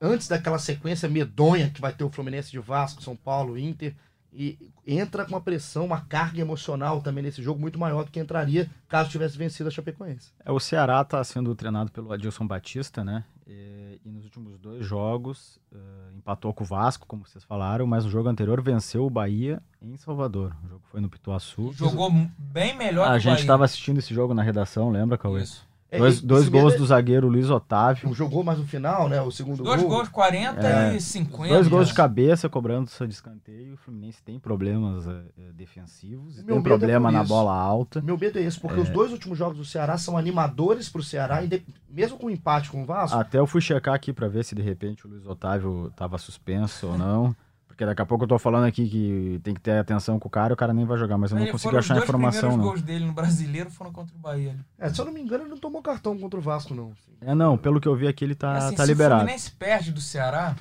Antes 0.00 0.28
daquela 0.28 0.58
sequência 0.58 1.08
medonha 1.08 1.70
que 1.70 1.80
vai 1.80 1.92
ter 1.92 2.04
o 2.04 2.10
Fluminense 2.10 2.50
de 2.50 2.58
Vasco, 2.58 3.02
São 3.02 3.16
Paulo, 3.16 3.58
Inter. 3.58 3.94
e 4.32 4.58
entra 4.86 5.24
com 5.24 5.32
uma 5.32 5.40
pressão, 5.40 5.86
uma 5.86 6.02
carga 6.02 6.40
emocional 6.40 7.00
também 7.00 7.24
nesse 7.24 7.42
jogo 7.42 7.60
muito 7.60 7.78
maior 7.78 8.04
do 8.04 8.10
que 8.10 8.20
entraria 8.20 8.70
caso 8.86 9.10
tivesse 9.10 9.36
vencido 9.36 9.68
a 9.68 9.72
Chapecoense. 9.72 10.32
É, 10.44 10.52
o 10.52 10.60
Ceará 10.60 11.00
está 11.00 11.22
sendo 11.24 11.54
treinado 11.54 11.90
pelo 11.90 12.12
Adilson 12.12 12.46
Batista, 12.46 13.02
né? 13.02 13.24
E, 13.46 14.00
e 14.04 14.10
nos 14.10 14.24
últimos 14.24 14.58
dois 14.58 14.84
jogos 14.84 15.58
uh, 15.72 16.16
empatou 16.16 16.52
com 16.52 16.62
o 16.62 16.66
Vasco, 16.66 17.06
como 17.06 17.26
vocês 17.26 17.42
falaram, 17.42 17.86
mas 17.86 18.04
no 18.04 18.10
jogo 18.10 18.28
anterior 18.28 18.60
venceu 18.62 19.06
o 19.06 19.10
Bahia 19.10 19.60
em 19.80 19.96
Salvador. 19.96 20.54
O 20.64 20.68
jogo 20.68 20.82
foi 20.90 21.00
no 21.00 21.08
Pituaçu. 21.08 21.72
Jogou 21.72 22.12
bem 22.38 22.76
melhor 22.76 23.08
A 23.08 23.12
que 23.12 23.16
o 23.16 23.20
gente 23.20 23.40
estava 23.40 23.64
assistindo 23.64 23.98
esse 23.98 24.14
jogo 24.14 24.34
na 24.34 24.42
redação, 24.42 24.90
lembra, 24.90 25.16
Cauê? 25.16 25.42
Isso. 25.42 25.66
É, 25.90 25.96
Dois, 25.98 26.20
dois 26.20 26.42
esse 26.42 26.50
gols 26.50 26.74
do 26.76 26.84
zagueiro 26.84 27.28
Luiz 27.28 27.48
Otávio. 27.48 28.12
Jogou 28.12 28.44
mais 28.44 28.58
no 28.58 28.66
final, 28.66 29.08
né? 29.08 29.22
O 29.22 29.30
segundo 29.30 29.62
Dois 29.62 29.80
gol. 29.80 29.90
gols, 29.90 30.08
40 30.10 30.60
É, 30.66 30.94
e 30.94 31.00
50. 31.00 31.54
Dois 31.54 31.66
gols 31.66 31.86
de 31.86 31.92
né? 31.92 31.96
cabeça 31.96 32.46
cobrando 32.46 32.90
de 32.90 33.14
escanteio. 33.14 33.72
O 33.72 33.76
Fluminense 33.78 34.22
tem 34.22 34.38
problemas 34.38 35.06
eh, 35.06 35.22
eh, 35.38 35.52
defensivos, 35.54 36.36
Meu 36.42 36.56
tem 36.56 36.58
é 36.58 36.62
problema 36.62 37.08
por 37.08 37.12
na 37.16 37.24
bola 37.24 37.54
alta. 37.54 38.02
Meu 38.02 38.18
medo 38.18 38.38
é 38.38 38.42
esse, 38.42 38.60
porque 38.60 38.78
os 38.78 38.90
dois 38.90 39.12
últimos 39.12 39.38
jogos 39.38 39.56
do 39.56 39.64
Ceará 39.64 39.96
são 39.96 40.18
animadores 40.18 40.90
pro 40.90 41.02
Ceará, 41.02 41.42
inde- 41.42 41.62
mesmo 41.88 42.18
com 42.18 42.26
o 42.26 42.30
empate 42.30 42.68
com 42.70 42.82
o 42.82 42.86
Vasco. 42.86 43.16
Até 43.16 43.38
eu 43.38 43.46
fui 43.46 43.62
checar 43.62 43.94
aqui 43.94 44.12
pra 44.12 44.28
ver 44.28 44.44
se 44.44 44.54
de 44.54 44.60
repente 44.60 45.06
o 45.06 45.10
Luiz 45.10 45.24
Otávio 45.26 45.90
tava 45.96 46.18
suspenso 46.18 46.86
ou 46.86 46.98
não. 46.98 47.34
Porque 47.78 47.86
daqui 47.86 48.02
a 48.02 48.06
pouco 48.06 48.24
eu 48.24 48.28
tô 48.28 48.40
falando 48.40 48.64
aqui 48.64 48.88
que 48.88 49.40
tem 49.44 49.54
que 49.54 49.60
ter 49.60 49.78
atenção 49.78 50.18
com 50.18 50.26
o 50.26 50.30
cara 50.30 50.52
e 50.52 50.54
o 50.54 50.56
cara 50.56 50.74
nem 50.74 50.84
vai 50.84 50.98
jogar, 50.98 51.16
mas 51.16 51.30
eu 51.30 51.36
não 51.36 51.44
Ele- 51.44 51.52
consegui 51.52 51.76
achar 51.76 51.94
a 51.94 51.98
Os 51.98 52.00
dois 52.00 52.08
informação, 52.08 52.40
primeiros 52.40 52.58
não. 52.58 52.64
gols 52.72 52.82
dele 52.82 53.04
no 53.06 53.12
brasileiro 53.12 53.70
foram 53.70 53.92
contra 53.92 54.16
o 54.16 54.18
Bahia. 54.18 54.56
É, 54.76 54.88
se 54.88 55.00
eu 55.00 55.04
não 55.04 55.12
me 55.12 55.20
engano, 55.20 55.44
ele 55.44 55.50
não 55.50 55.58
tomou 55.58 55.80
cartão 55.80 56.18
contra 56.18 56.40
o 56.40 56.42
Vasco, 56.42 56.74
não. 56.74 56.92
É, 57.20 57.36
não, 57.36 57.56
pelo 57.56 57.80
que 57.80 57.86
eu 57.86 57.94
vi 57.94 58.08
aqui, 58.08 58.24
ele 58.24 58.34
tá, 58.34 58.54
Assim, 58.56 58.74
tá 58.74 58.82
se 58.82 58.88
liberado. 58.90 59.14
o 59.14 59.18
Fluminense 59.20 59.52
perde 59.52 59.92
do 59.92 60.00
Ceará, 60.00 60.56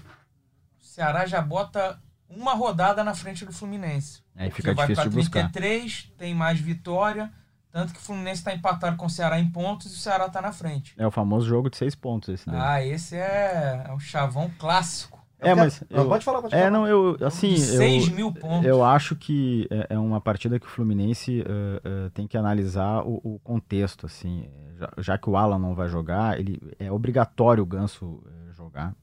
o 0.79 0.85
Ceará 0.85 1.25
já 1.25 1.41
bota 1.41 1.99
uma 2.29 2.53
rodada 2.53 3.03
na 3.03 3.15
frente 3.15 3.43
do 3.47 3.51
Fluminense. 3.51 4.21
Aí 4.35 4.51
fica 4.51 4.75
vai 4.75 4.85
difícil 4.85 5.01
pra 5.01 5.09
de 5.09 5.17
buscar. 5.17 5.49
33, 5.51 6.11
tem 6.19 6.35
mais 6.35 6.59
vitória. 6.59 7.33
Tanto 7.71 7.93
que 7.93 7.99
o 7.99 8.01
Fluminense 8.03 8.43
tá 8.43 8.53
empatado 8.53 8.95
com 8.95 9.07
o 9.07 9.09
Ceará 9.09 9.39
em 9.39 9.49
pontos 9.49 9.91
e 9.91 9.95
o 9.95 9.97
Ceará 9.99 10.29
tá 10.29 10.39
na 10.39 10.51
frente. 10.51 10.93
É 10.99 11.07
o 11.07 11.09
famoso 11.11 11.47
jogo 11.47 11.67
de 11.67 11.77
seis 11.77 11.95
pontos 11.95 12.29
esse 12.29 12.45
daí. 12.45 12.55
Ah, 12.59 12.85
esse 12.85 13.15
é, 13.15 13.85
é 13.87 13.91
o 13.91 13.99
chavão 13.99 14.51
clássico. 14.59 15.16
É, 15.39 15.53
mas. 15.53 15.83
Ah, 15.83 15.85
eu- 15.97 16.07
pode 16.07 16.25
falar, 16.25 16.41
pode 16.41 16.55
é, 16.55 16.57
falar. 16.57 16.71
não, 16.71 16.87
eu. 16.87 17.17
Assim, 17.21 17.53
de 17.53 17.59
6 17.59 18.07
eu, 18.07 18.15
mil 18.15 18.31
pontos. 18.31 18.65
eu 18.65 18.83
acho 18.83 19.15
que 19.15 19.67
é, 19.69 19.87
é 19.91 19.99
uma 19.99 20.19
partida 20.19 20.59
que 20.59 20.65
o 20.65 20.69
Fluminense 20.69 21.41
eh, 21.41 21.81
eh, 21.83 22.09
tem 22.13 22.27
que 22.27 22.37
analisar 22.37 23.03
o, 23.03 23.21
o 23.23 23.39
contexto, 23.43 24.05
assim. 24.05 24.47
Já, 24.79 24.89
já 24.97 25.17
que 25.17 25.29
o 25.29 25.37
Alan 25.37 25.59
não 25.59 25.75
vai 25.75 25.87
jogar, 25.87 26.39
ele 26.39 26.59
é 26.79 26.91
obrigatório 26.91 27.61
o 27.63 27.65
Ganso 27.65 28.23
eh, 28.25 28.53
jogar. 28.53 28.95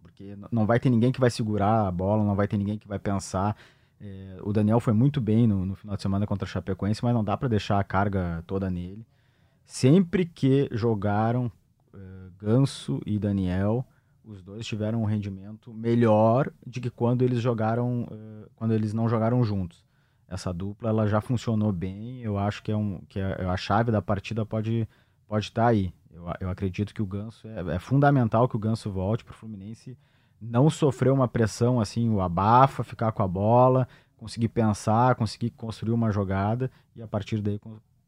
Porque 0.00 0.36
não 0.52 0.66
vai 0.66 0.78
ter 0.78 0.88
ninguém 0.88 1.10
que 1.10 1.20
vai 1.20 1.30
segurar 1.30 1.88
a 1.88 1.90
bola, 1.90 2.22
não 2.24 2.36
vai 2.36 2.46
ter 2.46 2.56
ninguém 2.56 2.78
que 2.78 2.86
vai 2.86 2.98
pensar. 2.98 3.56
O 4.42 4.52
Daniel 4.52 4.80
foi 4.80 4.92
muito 4.92 5.20
bem 5.20 5.46
no, 5.46 5.64
no 5.64 5.76
final 5.76 5.94
de 5.94 6.02
semana 6.02 6.26
contra 6.26 6.44
a 6.44 6.48
Chapecoense, 6.50 7.04
mas 7.04 7.14
não 7.14 7.22
dá 7.22 7.36
para 7.36 7.46
deixar 7.48 7.78
a 7.78 7.84
carga 7.84 8.42
toda 8.48 8.68
nele. 8.68 9.06
Sempre 9.64 10.26
que 10.26 10.68
jogaram 10.72 11.50
Ganso 12.36 13.00
e 13.06 13.16
Daniel, 13.16 13.86
os 14.24 14.42
dois 14.42 14.66
tiveram 14.66 15.02
um 15.02 15.04
rendimento 15.04 15.72
melhor 15.72 16.50
de 16.66 16.80
que 16.80 16.90
quando 16.90 17.22
eles 17.22 17.40
jogaram, 17.40 18.06
eh, 18.10 18.48
quando 18.56 18.72
eles 18.72 18.92
não 18.92 19.08
jogaram 19.08 19.42
juntos. 19.44 19.84
Essa 20.28 20.52
dupla 20.52 20.88
ela 20.88 21.06
já 21.06 21.20
funcionou 21.20 21.72
bem. 21.72 22.20
Eu 22.20 22.38
acho 22.38 22.62
que 22.62 22.72
é 22.72 22.76
um 22.76 23.00
que 23.08 23.20
a, 23.20 23.52
a 23.52 23.56
chave 23.56 23.90
da 23.90 24.00
partida 24.00 24.46
pode 24.46 24.88
pode 25.26 25.46
estar 25.46 25.66
aí. 25.66 25.92
Eu, 26.10 26.24
eu 26.40 26.50
acredito 26.50 26.94
que 26.94 27.02
o 27.02 27.06
Ganso 27.06 27.48
é, 27.48 27.74
é 27.74 27.78
fundamental 27.78 28.48
que 28.48 28.56
o 28.56 28.58
Ganso 28.58 28.90
volte 28.90 29.24
para 29.24 29.32
o 29.32 29.36
Fluminense 29.36 29.96
não 30.40 30.68
sofrer 30.68 31.12
uma 31.12 31.28
pressão 31.28 31.80
assim, 31.80 32.10
o 32.10 32.20
abafa, 32.20 32.82
ficar 32.82 33.12
com 33.12 33.22
a 33.22 33.28
bola, 33.28 33.86
conseguir 34.16 34.48
pensar, 34.48 35.14
conseguir 35.14 35.50
construir 35.50 35.92
uma 35.92 36.10
jogada 36.10 36.70
e 36.96 37.02
a 37.02 37.06
partir 37.06 37.40
daí 37.40 37.60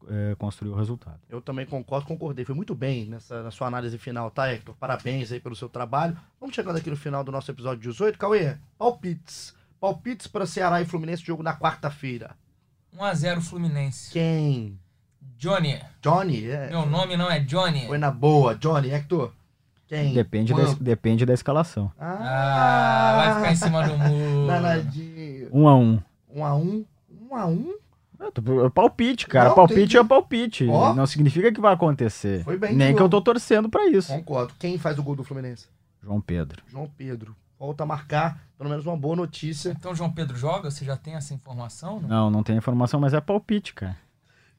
é, 0.09 0.35
construir 0.37 0.71
o 0.71 0.75
resultado. 0.75 1.19
Eu 1.29 1.41
também 1.41 1.67
concordo, 1.67 2.07
concordei. 2.07 2.45
Foi 2.45 2.55
muito 2.55 2.75
bem 2.75 3.07
nessa, 3.07 3.43
na 3.43 3.51
sua 3.51 3.67
análise 3.67 3.97
final, 3.99 4.31
tá, 4.31 4.53
Hector? 4.53 4.75
Parabéns 4.77 5.33
aí 5.33 5.41
pelo 5.41 5.57
seu 5.57 5.69
trabalho. 5.69 6.17
Vamos 6.41 6.55
chegando 6.55 6.77
aqui 6.77 6.91
no 6.91 6.97
final 6.97 7.23
do 7.25 7.33
nosso 7.33 7.51
episódio 7.51 7.81
18. 7.81 8.19
Cauê, 8.19 8.57
palpites. 8.79 9.55
Palpites 9.81 10.27
para 10.27 10.47
Ceará 10.47 10.81
e 10.81 10.87
Fluminense, 10.87 11.23
jogo 11.25 11.43
na 11.43 11.57
quarta-feira. 11.57 12.37
1x0 12.97 13.41
Fluminense. 13.41 14.11
Quem? 14.13 14.79
Johnny. 15.37 15.81
Johnny, 16.01 16.49
é. 16.49 16.71
Meu 16.71 16.87
nome 16.87 17.17
não 17.17 17.31
é 17.31 17.41
Johnny. 17.41 17.87
Foi 17.87 17.99
na 17.99 18.11
boa, 18.11 18.55
Johnny. 18.55 18.91
Hector? 18.91 19.33
Quem? 19.87 20.15
Depende, 20.15 20.55
da, 20.55 20.75
depende 20.81 21.27
da 21.27 21.35
escalação. 21.35 21.93
Ah, 21.99 22.17
ah, 22.21 23.17
vai 23.17 23.35
ficar 23.35 23.53
em 23.53 23.57
cima 23.57 23.87
do 23.87 23.99
muro. 23.99 24.47
Danadinho. 24.49 25.51
1x1. 25.51 26.03
1x1? 26.35 26.85
1x1? 27.31 27.84
Palpite, 28.75 29.27
cara. 29.27 29.49
Não, 29.51 29.55
palpite 29.57 29.81
entendi. 29.81 29.97
é 29.99 30.05
palpite. 30.05 30.69
Ó. 30.69 30.95
Não 30.95 31.07
significa 31.07 31.53
que 31.53 31.61
vai 31.61 31.75
acontecer. 31.75 32.45
Foi 32.45 32.57
bem 32.59 32.75
Nem 32.75 32.95
que 32.95 33.03
eu 33.03 33.09
tô 33.09 33.21
torcendo 33.21 33.69
pra 33.69 33.87
isso. 33.87 34.13
Concordo. 34.13 34.55
Quem 34.59 34.79
faz 34.79 34.99
o 34.99 35.03
gol 35.03 35.17
do 35.17 35.25
Fluminense? 35.25 35.67
João 36.03 36.21
Pedro. 36.21 36.63
João 36.69 36.89
Pedro. 36.97 37.35
Volta 37.59 37.85
a 37.85 37.87
marcar, 37.87 38.39
pelo 38.59 38.69
menos 38.69 38.85
uma 38.85 38.97
boa 38.97 39.17
notícia. 39.17 39.71
Então 39.71 39.93
o 39.93 39.95
João 39.95 40.11
Pedro 40.13 40.37
joga? 40.37 40.71
Você 40.71 40.85
já 40.85 40.97
tem 40.97 41.15
essa 41.15 41.33
informação? 41.33 42.01
Não? 42.01 42.09
Não, 42.09 42.31
não 42.31 42.43
tem 42.43 42.57
informação, 42.57 43.01
mas 43.01 43.15
é 43.15 43.21
palpite, 43.21 43.73
cara. 43.73 43.97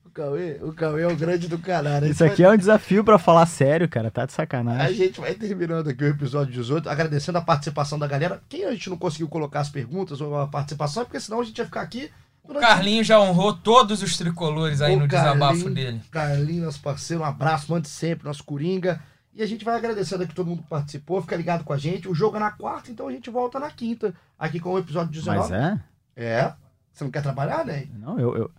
O 0.06 0.10
Cauê, 0.10 0.60
o 0.62 0.72
Cauê 0.72 1.02
é 1.02 1.08
o 1.08 1.16
grande 1.16 1.48
do 1.48 1.60
canal. 1.60 2.04
Isso 2.06 2.24
aqui 2.24 2.42
é 2.44 2.50
um 2.50 2.56
desafio 2.56 3.04
pra 3.04 3.20
falar 3.20 3.46
sério, 3.48 3.90
cara. 3.90 4.10
Tá 4.10 4.26
de 4.26 4.32
A 4.32 4.36
sacanagem. 4.36 4.96
gente 4.96 5.20
vai 5.20 5.34
terminando 5.34 5.90
aqui 5.90 6.04
o 6.04 6.08
episódio 6.08 6.54
18, 6.54 6.88
agradecendo 6.90 7.38
a 7.38 7.42
participação 7.42 8.00
da 8.00 8.08
galera. 8.08 8.42
Quem 8.48 8.64
a 8.64 8.72
gente 8.72 8.90
não 8.90 8.98
conseguiu 8.98 9.28
colocar 9.28 9.60
as 9.60 9.70
perguntas 9.70 10.22
ou 10.22 10.40
a 10.40 10.48
participação 10.48 11.04
é 11.04 11.06
porque 11.06 11.20
senão 11.20 11.42
a 11.42 11.44
gente 11.44 11.58
ia 11.58 11.66
ficar 11.66 11.82
aqui. 11.82 12.10
O 12.48 12.54
Carlinhos 12.54 13.08
já 13.08 13.20
honrou 13.20 13.54
todos 13.54 14.02
os 14.02 14.18
tricolores 14.18 14.82
aí 14.82 14.96
O 14.96 15.00
no 15.00 15.08
desabafo 15.08 15.40
Carlinhos. 15.40 15.74
dele. 15.74 16.02
Carlinhos, 16.12 16.66
nosso 16.66 16.82
parceiro, 16.82 17.24
um 17.24 17.26
abraço, 17.26 17.72
mande 17.72 17.88
sempre, 17.88 18.26
nosso 18.26 18.44
Coringa. 18.44 19.02
E 19.34 19.44
a 19.44 19.46
gente 19.46 19.66
vai 19.66 19.76
agradecendo 19.76 20.24
aqui 20.24 20.34
todo 20.34 20.48
mundo 20.48 20.64
que 20.64 20.70
participou, 20.70 21.22
fica 21.22 21.36
ligado 21.36 21.64
com 21.64 21.74
a 21.74 21.78
gente. 21.78 22.08
O 22.08 22.16
jogo 22.16 22.38
é 22.38 22.40
na 22.40 22.52
quarta, 22.52 22.90
então 22.90 23.08
a 23.08 23.12
gente 23.12 23.30
volta 23.30 23.60
na 23.60 23.70
quinta, 23.70 24.14
aqui 24.40 24.60
com 24.60 24.72
o 24.72 24.80
episódio 24.80 25.12
19. 25.12 25.40
Mas 25.40 25.52
é? 25.52 25.80
É. 26.16 26.54
Você 26.94 27.04
não 27.04 27.12
quer 27.12 27.22
trabalhar, 27.22 27.66
né? 27.66 27.88
Não, 27.94 28.18
eu. 28.18 28.38
eu... 28.38 28.52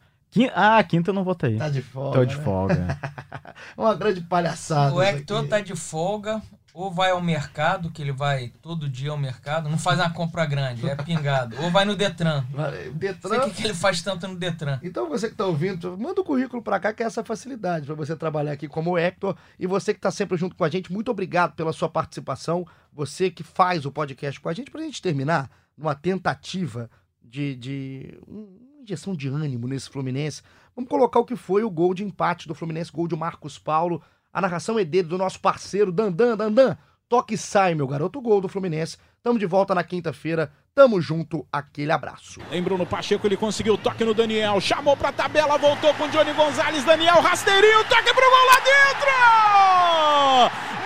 Ah, 0.55 0.82
quinta 0.84 1.11
eu 1.11 1.14
não 1.14 1.24
aí. 1.43 1.57
Tá 1.57 1.70
de 1.70 1.80
folga. 1.80 2.18
Tô 2.18 2.24
de 2.26 2.37
né? 2.37 2.45
folga. 2.45 2.99
Uma 3.74 3.95
grande 3.95 4.20
palhaçada. 4.20 4.95
O 4.95 5.01
Hector 5.03 5.41
aqui. 5.41 5.49
tá 5.49 5.61
de 5.61 5.74
folga, 5.74 6.43
ou 6.78 6.90
vai 6.92 7.10
ao 7.10 7.22
mercado, 7.22 7.90
que 7.90 8.02
ele 8.02 8.12
vai 8.12 8.52
todo 8.60 8.86
dia 8.86 9.10
ao 9.10 9.16
mercado, 9.16 9.66
não 9.70 9.78
faz 9.78 9.98
uma 9.98 10.10
compra 10.10 10.44
grande, 10.44 10.86
é 10.86 10.94
pingado. 10.94 11.56
Ou 11.62 11.70
vai 11.70 11.86
no 11.86 11.96
Detran. 11.96 12.44
Sei 12.72 12.90
Detran. 12.90 13.38
o 13.38 13.44
que, 13.44 13.50
que 13.56 13.64
ele 13.64 13.72
faz 13.72 14.02
tanto 14.02 14.28
no 14.28 14.36
Detran. 14.36 14.78
Então 14.82 15.08
você 15.08 15.28
que 15.28 15.32
está 15.32 15.46
ouvindo, 15.46 15.96
manda 15.96 16.20
o 16.20 16.24
currículo 16.24 16.60
para 16.62 16.78
cá, 16.78 16.92
que 16.92 17.02
é 17.02 17.06
essa 17.06 17.24
facilidade 17.24 17.86
para 17.86 17.94
você 17.94 18.14
trabalhar 18.14 18.52
aqui 18.52 18.68
como 18.68 18.90
o 18.90 18.98
Hector. 18.98 19.34
E 19.58 19.66
você 19.66 19.94
que 19.94 19.98
está 19.98 20.10
sempre 20.10 20.36
junto 20.36 20.54
com 20.54 20.64
a 20.64 20.68
gente, 20.68 20.92
muito 20.92 21.10
obrigado 21.10 21.54
pela 21.54 21.72
sua 21.72 21.88
participação. 21.88 22.66
Você 22.92 23.30
que 23.30 23.42
faz 23.42 23.86
o 23.86 23.90
podcast 23.90 24.38
com 24.38 24.50
a 24.50 24.52
gente, 24.52 24.70
para 24.70 24.82
a 24.82 24.84
gente 24.84 25.00
terminar 25.00 25.50
numa 25.78 25.94
tentativa 25.94 26.90
de, 27.22 27.56
de 27.56 28.18
um- 28.28 28.66
uma 28.74 28.82
injeção 28.82 29.16
de 29.16 29.28
ânimo 29.28 29.66
nesse 29.66 29.88
Fluminense. 29.88 30.42
Vamos 30.74 30.90
colocar 30.90 31.20
o 31.20 31.24
que 31.24 31.36
foi 31.36 31.64
o 31.64 31.70
gol 31.70 31.94
de 31.94 32.04
empate 32.04 32.46
do 32.46 32.54
Fluminense, 32.54 32.92
gol 32.92 33.08
de 33.08 33.16
Marcos 33.16 33.58
Paulo. 33.58 34.02
A 34.37 34.41
narração 34.43 34.78
é 34.78 34.84
dele, 34.84 35.09
do 35.09 35.16
nosso 35.16 35.41
parceiro 35.41 35.91
Dandan, 35.91 36.37
Dandan. 36.37 36.76
Toque 37.09 37.37
e 37.37 37.39
sai, 37.39 37.74
meu 37.74 37.87
garoto, 37.87 38.20
gol 38.20 38.39
do 38.39 38.51
Fluminense. 38.51 38.99
Tamo 39.22 39.39
de 39.39 39.47
volta 39.47 39.74
na 39.74 39.82
quinta-feira. 39.82 40.53
Tamo 40.74 41.01
junto, 41.01 41.47
aquele 41.51 41.91
abraço. 41.91 42.39
Em 42.53 42.62
Bruno 42.62 42.84
Pacheco, 42.84 43.26
ele 43.26 43.39
conseguiu 43.39 43.72
o 43.72 43.78
toque 43.78 44.05
no 44.05 44.12
Daniel. 44.12 44.61
Chamou 44.61 44.95
pra 44.95 45.11
tabela, 45.11 45.57
voltou 45.57 45.95
com 45.95 46.07
Johnny 46.09 46.34
Gonzalez. 46.34 46.84
Daniel, 46.84 47.22
rasteirinho, 47.22 47.82
toque 47.84 48.12
pro 48.12 48.30
gol 48.30 48.45
lá 48.45 48.61
dentro! 48.61 49.09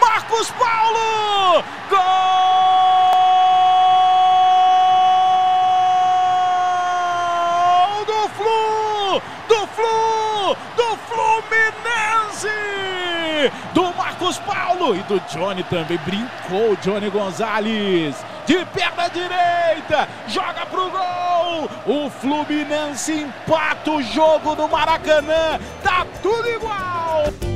Marcos 0.00 0.48
Paulo! 0.52 1.64
Gol 1.90 1.98
do 8.06 8.28
Flu! 8.28 9.20
Do 9.48 9.66
Flu! 9.66 10.56
Do 10.76 10.96
Fluminense! 11.08 12.70
Do 13.72 13.92
Marcos 13.94 14.38
Paulo 14.38 14.96
e 14.96 15.00
do 15.04 15.20
Johnny 15.32 15.62
também. 15.64 15.98
Brincou 15.98 16.76
Johnny 16.82 17.10
Gonzalez. 17.10 18.16
De 18.46 18.64
perna 18.66 19.08
direita, 19.08 20.08
joga 20.26 20.66
pro 20.66 20.90
gol. 20.90 21.70
O 21.86 22.10
Fluminense 22.10 23.12
empata 23.12 23.90
o 23.90 24.02
jogo 24.02 24.54
do 24.54 24.68
Maracanã. 24.68 25.58
Tá 25.82 26.06
tudo 26.22 26.48
igual. 26.48 27.49